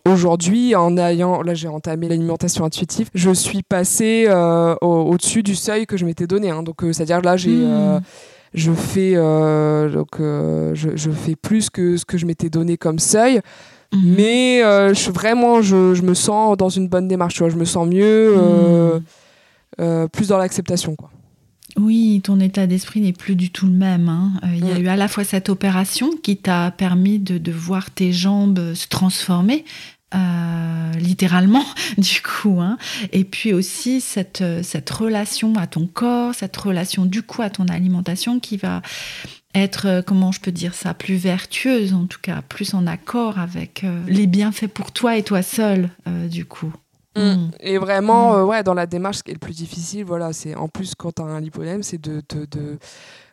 aujourd'hui, 0.06 0.76
en 0.76 0.98
ayant. 0.98 1.42
Là, 1.42 1.54
j'ai 1.54 1.68
entamé 1.68 2.08
l'alimentation 2.08 2.66
intuitive. 2.66 3.10
Je 3.14 3.32
suis 3.32 3.64
passée 3.64 4.28
au-dessus 4.82 5.44
du 5.44 5.56
seuil 5.56 5.86
que 5.86 5.98
je 5.98 6.06
m'étais 6.06 6.28
donné. 6.28 6.50
donc, 6.64 6.82
c'est-à-dire, 6.82 7.22
là, 7.22 7.38
j'ai 7.38 7.66
je 8.58 8.72
fais 8.74 9.14
euh, 9.16 9.90
donc 9.90 10.20
euh, 10.20 10.74
je, 10.74 11.12
fais 11.12 11.36
plus 11.36 11.70
que 11.70 11.98
ce 11.98 12.06
que 12.06 12.18
je 12.18 12.26
m'étais 12.26 12.50
donné 12.50 12.78
comme 12.78 13.00
seuil 13.00 13.42
mhm. 13.94 14.16
mais 14.18 14.64
euh, 14.64 14.94
je 14.94 15.12
vraiment 15.12 15.62
je, 15.62 15.94
je, 15.94 16.02
me 16.02 16.14
sens 16.14 16.58
dans 16.58 16.70
une 16.70 16.88
bonne 16.88 17.08
démarche 17.08 17.36
tu 17.36 17.40
vois, 17.42 17.50
je 17.50 17.56
me 17.56 17.66
sens 17.66 17.88
mieux 17.88 18.36
mhm. 19.78 20.10
plus 20.10 20.30
dans 20.30 20.38
l'acceptation 20.38 20.96
quoi 20.96 21.12
oui, 21.80 22.22
ton 22.24 22.40
état 22.40 22.66
d'esprit 22.66 23.02
n'est 23.02 23.14
plus 23.14 23.36
du 23.36 23.52
tout 23.52 23.68
le 23.68 23.74
même. 23.74 24.10
Hein. 24.10 24.32
Il 24.56 24.68
y 24.68 24.72
a 24.72 24.80
eu 24.80 24.88
à 24.88 24.96
la 24.96 25.08
fois 25.08 25.24
cette 25.24 25.48
opération 25.48 26.10
qui 26.24 26.36
t'a 26.36 26.72
permis 26.72 27.20
de, 27.20 27.38
de, 27.38 27.52
voir 27.52 27.92
tes 27.92 28.12
jambes 28.12 28.74
se 28.74 28.88
transformer, 28.88 29.64
euh, 30.16 30.92
littéralement 31.00 31.66
du 31.98 32.22
coup 32.22 32.62
hein. 32.62 32.78
et 33.12 33.26
puis 33.26 33.52
aussi 33.52 34.00
cette, 34.00 34.42
cette 34.64 34.90
relation 34.90 35.54
à 35.56 35.68
ton 35.68 35.86
corps 35.86 36.34
cette 36.34 36.56
relation 36.56 37.04
du 37.04 37.24
coup 37.24 37.42
à 37.42 37.50
ton 37.50 37.68
alimentation 37.68 38.40
qui 38.40 38.56
va 38.56 38.82
être 39.54 39.86
euh, 39.86 40.02
comment 40.02 40.32
je 40.32 40.40
peux 40.40 40.54
dire 40.54 40.76
ça 40.76 40.94
plus 40.94 41.16
vertueuse 41.16 41.94
en 41.94 42.06
tout 42.06 42.22
cas 42.22 42.42
plus 42.42 42.74
en 42.74 42.88
accord 42.88 43.38
avec 43.38 43.84
euh, 43.84 44.02
les 44.08 44.28
bienfaits 44.28 44.68
pour 44.68 44.94
toi 44.94 45.18
et 45.18 45.24
toi 45.24 45.42
seul 45.42 45.90
du 46.30 46.46
coup 46.46 46.72
mm. 47.18 47.22
Mm. 47.22 47.52
Et 47.60 47.78
vraiment, 47.78 48.44
ouais, 48.44 48.64
dans 48.64 48.76
la 48.76 48.86
démarche, 48.86 49.18
ce 49.18 49.24
qui 49.24 49.32
est 49.32 49.34
le 49.34 49.40
plus 49.40 49.58
difficile, 49.58 50.06
voilà, 50.06 50.34
c'est 50.34 50.56
en 50.56 50.70
plus 50.70 50.94
quand 50.94 51.14
tu 51.14 51.22
as 51.24 51.26
un 51.26 51.42
lipolème, 51.42 51.82
c'est 51.82 52.00
de, 52.00 52.22
de, 52.30 52.46
de, 52.46 52.78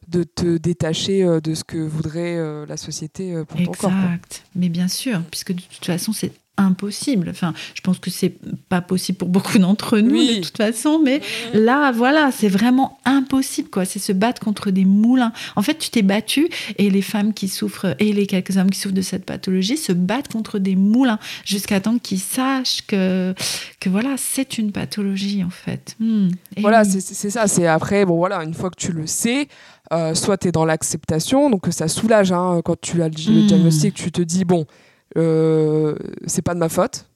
de, 0.08 0.24
te 0.24 0.56
détacher 0.56 1.22
de 1.40 1.54
ce 1.54 1.64
que 1.64 1.76
voudrait 1.76 2.66
la 2.66 2.78
société 2.78 3.44
pour 3.46 3.62
ton 3.62 3.72
corps. 3.72 3.90
Exact, 3.90 4.42
mais 4.56 4.70
bien 4.70 4.88
sûr, 4.88 5.20
puisque 5.30 5.52
de 5.52 5.60
toute 5.60 5.84
façon, 5.84 6.14
c'est 6.14 6.32
impossible. 6.56 7.28
Enfin, 7.30 7.52
je 7.74 7.80
pense 7.80 7.98
que 7.98 8.10
c'est 8.10 8.34
pas 8.68 8.80
possible 8.80 9.18
pour 9.18 9.28
beaucoup 9.28 9.58
d'entre 9.58 9.98
nous 9.98 10.16
de 10.16 10.40
toute 10.40 10.56
façon, 10.56 11.00
mais 11.02 11.20
là, 11.52 11.92
voilà, 11.92 12.30
c'est 12.32 12.48
vraiment 12.48 12.98
impossible, 13.04 13.68
quoi. 13.70 13.84
C'est 13.84 13.98
se 13.98 14.12
battre 14.12 14.40
contre 14.40 14.70
des 14.70 14.84
moulins. 14.84 15.32
En 15.56 15.62
fait, 15.62 15.78
tu 15.78 15.90
t'es 15.90 16.02
battu 16.02 16.48
et 16.78 16.90
les 16.90 17.02
femmes 17.02 17.34
qui 17.34 17.48
souffrent 17.48 17.96
et 17.98 18.12
les 18.12 18.26
quelques 18.26 18.56
hommes 18.56 18.70
qui 18.70 18.78
souffrent 18.78 18.94
de 18.94 19.02
cette 19.02 19.24
pathologie 19.24 19.76
se 19.76 19.92
battent 19.92 20.32
contre 20.32 20.58
des 20.58 20.76
moulins 20.76 21.18
jusqu'à 21.44 21.80
temps 21.80 21.98
qu'ils 21.98 22.20
sachent 22.20 22.86
que, 22.86 23.34
que 23.80 23.88
voilà, 23.88 24.14
c'est 24.16 24.58
une 24.58 24.72
pathologie 24.72 25.42
en 25.44 25.50
fait. 25.50 25.96
Hmm. 25.98 26.28
Voilà, 26.58 26.84
c'est 26.84 27.30
ça. 27.30 27.46
C'est 27.46 27.66
après, 27.66 28.04
bon 28.04 28.16
voilà, 28.16 28.42
une 28.44 28.54
fois 28.54 28.70
que 28.70 28.78
tu 28.78 28.92
le 28.92 29.06
sais. 29.06 29.48
Euh, 29.92 30.14
soit 30.14 30.38
tu 30.38 30.48
es 30.48 30.52
dans 30.52 30.64
l'acceptation, 30.64 31.50
donc 31.50 31.66
ça 31.70 31.88
soulage 31.88 32.32
hein, 32.32 32.62
quand 32.64 32.80
tu 32.80 33.02
as 33.02 33.08
le, 33.08 33.14
le 33.28 33.42
hmm. 33.42 33.46
diagnostic, 33.46 33.92
tu 33.92 34.10
te 34.10 34.22
dis, 34.22 34.46
bon, 34.46 34.66
c'est 35.14 36.42
pas 36.42 36.54
de 36.54 36.58
ma 36.58 36.68
faute. 36.68 37.08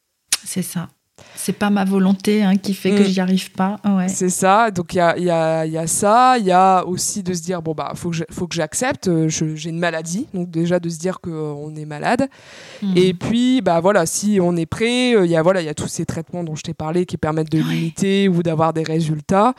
C'est 0.45 0.63
ça. 0.63 0.89
C'est 1.35 1.53
pas 1.53 1.71
ma 1.71 1.85
volonté 1.85 2.43
hein, 2.43 2.57
qui 2.57 2.75
fait 2.75 2.91
que 2.91 3.03
mm. 3.03 3.07
j'y 3.07 3.21
arrive 3.21 3.51
pas. 3.53 3.77
Ouais. 3.85 4.09
C'est 4.09 4.29
ça. 4.29 4.71
Donc 4.71 4.95
il 4.95 4.99
y 4.99 5.01
a, 5.01 5.19
y, 5.19 5.31
a, 5.31 5.67
y 5.67 5.79
a, 5.79 5.87
ça. 5.87 6.37
Il 6.39 6.45
y 6.45 6.53
a 6.53 6.85
aussi 6.85 7.23
de 7.23 7.33
se 7.33 7.43
dire 7.43 7.63
bon 7.63 7.73
bah 7.73 7.93
faut 7.95 8.11
que 8.11 8.19
faut 8.31 8.47
que 8.47 8.55
j'accepte. 8.55 9.09
Euh, 9.09 9.29
j'ai 9.29 9.71
une 9.71 9.79
maladie. 9.79 10.27
Donc 10.35 10.51
déjà 10.51 10.81
de 10.81 10.89
se 10.89 10.99
dire 10.99 11.21
qu'on 11.21 11.71
euh, 11.71 11.81
est 11.81 11.85
malade. 11.85 12.29
Mm. 12.83 12.97
Et 12.97 13.15
puis 13.15 13.61
bah 13.61 13.81
voilà 13.81 14.07
si 14.07 14.39
on 14.43 14.57
est 14.57 14.67
prêt, 14.67 15.13
il 15.13 15.31
y 15.31 15.37
a 15.37 15.43
voilà 15.43 15.63
il 15.63 15.67
y 15.67 15.71
a 15.71 15.75
tous 15.75 15.89
ces 15.89 16.07
traitements 16.07 16.45
dont 16.45 16.55
je 16.55 16.63
t'ai 16.63 16.75
parlé 16.75 17.07
qui 17.07 17.17
permettent 17.17 17.53
de 17.53 17.59
limiter 17.59 18.29
ou 18.29 18.43
d'avoir 18.43 18.73
des 18.73 18.83
résultats. 18.83 19.55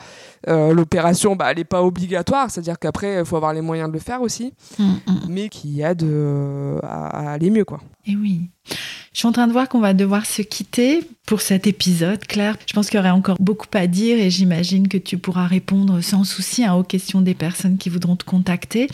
L'opération 0.46 1.36
bah 1.36 1.48
elle 1.50 1.58
est 1.58 1.64
pas 1.64 1.82
obligatoire. 1.82 2.50
C'est-à-dire 2.50 2.78
qu'après 2.78 3.20
il 3.20 3.24
faut 3.24 3.36
avoir 3.36 3.52
les 3.52 3.60
moyens 3.60 3.88
de 3.88 3.94
le 3.94 4.00
faire 4.00 4.22
aussi, 4.22 4.52
mm, 4.78 4.94
mais 5.28 5.48
qui 5.48 5.80
aide 5.80 6.04
à, 6.82 7.06
à 7.06 7.32
aller 7.32 7.50
mieux 7.50 7.64
quoi. 7.64 7.80
Et 8.06 8.16
oui. 8.16 8.50
Je 9.12 9.18
suis 9.18 9.26
en 9.26 9.32
train 9.32 9.48
de 9.48 9.52
voir 9.52 9.68
qu'on 9.68 9.80
va 9.80 9.92
devoir 9.92 10.24
se 10.24 10.40
quitter 10.40 11.02
pour 11.26 11.40
cet 11.40 11.66
épisode, 11.66 12.24
Claire. 12.26 12.56
Je 12.66 12.72
pense 12.72 12.88
qu'il 12.88 12.96
y 12.96 13.00
aurait 13.00 13.10
encore 13.10 13.36
beaucoup 13.40 13.66
à 13.74 13.88
dire 13.88 14.18
et 14.18 14.30
j'imagine 14.30 14.86
que 14.86 14.98
tu 14.98 15.18
pourras 15.18 15.46
répondre 15.46 16.00
sans 16.00 16.22
souci 16.22 16.64
hein, 16.64 16.74
aux 16.74 16.84
questions 16.84 17.20
des 17.20 17.34
personnes 17.34 17.76
qui 17.76 17.88
voudront 17.88 18.14
te 18.14 18.24
contacter. 18.24 18.88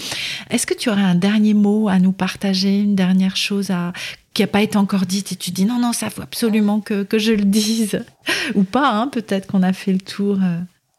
Est-ce 0.48 0.66
que 0.66 0.72
tu 0.72 0.88
aurais 0.88 1.02
un 1.02 1.16
dernier 1.16 1.52
mot 1.52 1.88
à 1.88 1.98
nous 1.98 2.12
partager, 2.12 2.80
une 2.80 2.94
dernière 2.94 3.36
chose 3.36 3.70
à 3.70 3.92
qui 4.32 4.42
n'a 4.42 4.48
pas 4.48 4.62
été 4.62 4.78
encore 4.78 5.04
dite 5.04 5.32
et 5.32 5.36
tu 5.36 5.50
dis 5.50 5.66
non, 5.66 5.78
non, 5.78 5.92
ça 5.92 6.08
faut 6.08 6.22
absolument 6.22 6.80
que, 6.80 7.02
que 7.02 7.18
je 7.18 7.32
le 7.32 7.44
dise? 7.44 8.02
Ou 8.54 8.64
pas, 8.64 8.90
hein, 8.90 9.08
peut-être 9.08 9.46
qu'on 9.46 9.62
a 9.62 9.74
fait 9.74 9.92
le 9.92 10.00
tour. 10.00 10.38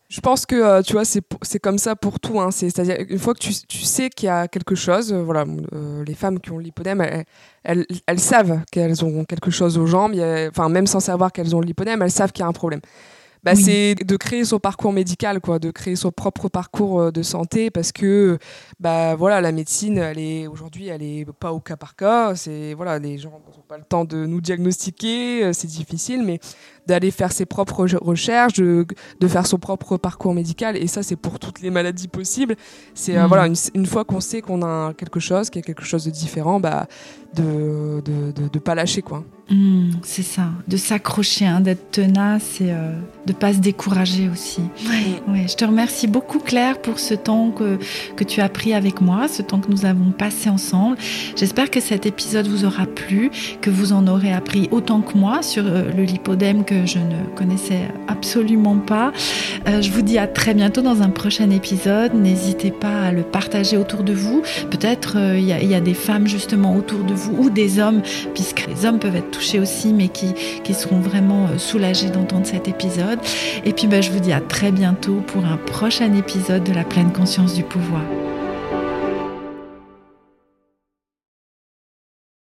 Je 0.09 0.21
pense 0.21 0.45
que 0.45 0.55
euh, 0.55 0.81
tu 0.81 0.93
vois, 0.93 1.03
c'est 1.03 1.59
comme 1.59 1.77
ça 1.77 1.95
pour 1.97 2.19
tout. 2.19 2.39
Hein. 2.39 2.51
C'est-à-dire, 2.51 2.95
une 3.09 3.19
fois 3.19 3.33
que 3.33 3.39
tu, 3.39 3.53
tu 3.67 3.79
sais 3.79 4.09
qu'il 4.09 4.27
y 4.27 4.29
a 4.29 4.47
quelque 4.47 4.73
chose, 4.73 5.11
euh, 5.11 5.21
voilà, 5.21 5.43
euh, 5.73 6.03
les 6.05 6.13
femmes 6.13 6.39
qui 6.39 6.51
ont 6.51 6.59
l'hypodème, 6.59 7.01
elles, 7.01 7.25
elles, 7.63 7.85
elles, 8.05 8.19
savent 8.19 8.61
qu'elles 8.71 9.03
ont 9.03 9.25
quelque 9.25 9.51
chose 9.51 9.77
aux 9.77 9.85
jambes, 9.85 10.15
enfin, 10.49 10.69
même 10.69 10.87
sans 10.87 11.01
savoir 11.01 11.33
qu'elles 11.33 11.55
ont 11.55 11.59
l'hypodème, 11.59 12.01
elles 12.01 12.11
savent 12.11 12.31
qu'il 12.31 12.43
y 12.43 12.45
a 12.45 12.47
un 12.47 12.53
problème. 12.53 12.79
bah, 13.43 13.55
c'est 13.55 13.95
de 13.95 14.15
créer 14.15 14.45
son 14.45 14.59
parcours 14.59 14.93
médical, 14.93 15.41
quoi, 15.41 15.59
de 15.59 15.71
créer 15.71 15.97
son 15.97 16.11
propre 16.11 16.47
parcours 16.47 17.11
de 17.11 17.21
santé, 17.21 17.69
parce 17.69 17.91
que 17.91 18.37
bah 18.79 19.15
voilà, 19.15 19.41
la 19.41 19.51
médecine, 19.51 19.97
elle 19.97 20.19
est 20.19 20.47
aujourd'hui, 20.47 20.87
elle 20.87 21.03
est 21.03 21.25
pas 21.39 21.51
au 21.51 21.59
cas 21.59 21.75
par 21.75 21.97
cas. 21.97 22.33
C'est 22.35 22.73
voilà, 22.73 22.97
les 22.97 23.17
gens 23.17 23.31
n'ont 23.31 23.63
pas 23.67 23.77
le 23.77 23.83
temps 23.83 24.05
de 24.05 24.25
nous 24.25 24.39
diagnostiquer, 24.39 25.51
c'est 25.53 25.67
difficile, 25.67 26.23
mais 26.23 26.39
d'aller 26.87 27.11
faire 27.11 27.31
ses 27.31 27.45
propres 27.45 27.85
recherches, 28.01 28.53
de, 28.53 28.85
de, 29.19 29.27
faire 29.27 29.45
son 29.45 29.57
propre 29.57 29.97
parcours 29.97 30.33
médical, 30.33 30.77
et 30.77 30.87
ça 30.87 31.03
c'est 31.03 31.15
pour 31.15 31.39
toutes 31.39 31.61
les 31.61 31.69
maladies 31.69 32.07
possibles. 32.07 32.55
C'est 32.93 33.17
euh, 33.17 33.25
mmh. 33.25 33.27
voilà, 33.27 33.47
une, 33.47 33.55
une 33.75 33.85
fois 33.85 34.05
qu'on 34.05 34.21
sait 34.21 34.41
qu'on 34.41 34.61
a 34.63 34.93
quelque 34.93 35.19
chose, 35.19 35.49
qu'il 35.49 35.61
y 35.61 35.63
a 35.63 35.65
quelque 35.65 35.83
chose 35.83 36.05
de 36.05 36.11
différent, 36.11 36.59
bah 36.59 36.87
de 37.35 38.01
de, 38.03 38.31
de, 38.31 38.47
de 38.47 38.59
pas 38.59 38.75
lâcher 38.75 39.01
quoi. 39.01 39.23
Mmh, 39.49 39.91
c'est 40.03 40.23
ça, 40.23 40.49
de 40.67 40.75
s'accrocher, 40.75 41.45
hein, 41.45 41.61
d'être 41.61 41.91
tenace 41.91 42.59
et 42.59 42.71
euh, 42.71 42.99
de 43.25 43.31
pas 43.31 43.53
se 43.53 43.59
décourager 43.59 44.27
aussi. 44.27 44.59
Ouais. 44.89 45.47
je 45.47 45.55
te 45.55 45.63
remercie 45.63 46.07
beaucoup 46.07 46.39
Claire 46.39 46.81
pour 46.81 46.99
ce 46.99 47.13
temps 47.13 47.51
que, 47.51 47.77
que 48.17 48.25
tu 48.25 48.41
as 48.41 48.49
pris 48.49 48.73
avec 48.73 48.99
moi, 48.99 49.29
ce 49.29 49.41
temps 49.41 49.61
que 49.61 49.71
nous 49.71 49.85
avons 49.85 50.11
passé 50.11 50.49
ensemble. 50.49 50.97
J'espère 51.37 51.71
que 51.71 51.79
cet 51.79 52.05
épisode 52.05 52.47
vous 52.47 52.65
aura 52.65 52.85
plu, 52.85 53.31
que 53.61 53.69
vous 53.69 53.93
en 53.93 54.07
aurez 54.07 54.33
appris 54.33 54.67
autant 54.71 54.99
que 54.99 55.17
moi 55.17 55.41
sur 55.41 55.65
euh, 55.65 55.93
le 55.95 56.03
lipodème 56.03 56.65
que 56.65 56.75
je 56.85 56.99
ne 56.99 57.35
connaissais 57.35 57.87
absolument 58.07 58.77
pas. 58.77 59.11
Euh, 59.67 59.81
je 59.81 59.91
vous 59.91 60.01
dis 60.01 60.17
à 60.17 60.27
très 60.27 60.53
bientôt 60.53 60.81
dans 60.81 61.01
un 61.01 61.09
prochain 61.09 61.49
épisode. 61.49 62.13
N'hésitez 62.13 62.71
pas 62.71 63.01
à 63.03 63.11
le 63.11 63.23
partager 63.23 63.77
autour 63.77 64.03
de 64.03 64.13
vous. 64.13 64.41
Peut-être 64.69 65.17
il 65.35 65.43
y, 65.43 65.75
a 65.75 65.81
des 65.81 65.93
femmes 65.93 66.27
justement 66.27 66.75
autour 66.75 67.03
de 67.03 67.13
vous 67.13 67.35
ou 67.37 67.49
des 67.49 67.79
hommes, 67.79 68.01
puisque 68.33 68.67
les 68.67 68.85
hommes 68.85 68.99
peuvent 68.99 69.15
être 69.15 69.31
touchés 69.31 69.59
aussi, 69.59 69.93
mais 69.93 70.09
qui, 70.09 70.33
seront 70.73 70.99
vraiment 70.99 71.47
euh, 71.47 71.57
soulagés 71.57 72.09
d'entendre 72.09 72.45
cet 72.45 72.67
épisode. 72.67 73.19
Et 73.65 73.73
puis 73.73 73.87
bah, 73.87 74.01
je 74.01 74.11
vous 74.11 74.19
dis 74.19 74.31
à 74.31 74.41
très 74.41 74.71
bientôt 74.71 75.23
pour 75.25 75.45
un 75.45 75.57
prochain 75.57 76.13
épisode 76.13 76.63
de 76.63 76.73
la 76.73 76.83
pleine 76.83 77.11
conscience 77.11 77.55
du 77.55 77.63
pouvoir. 77.63 78.03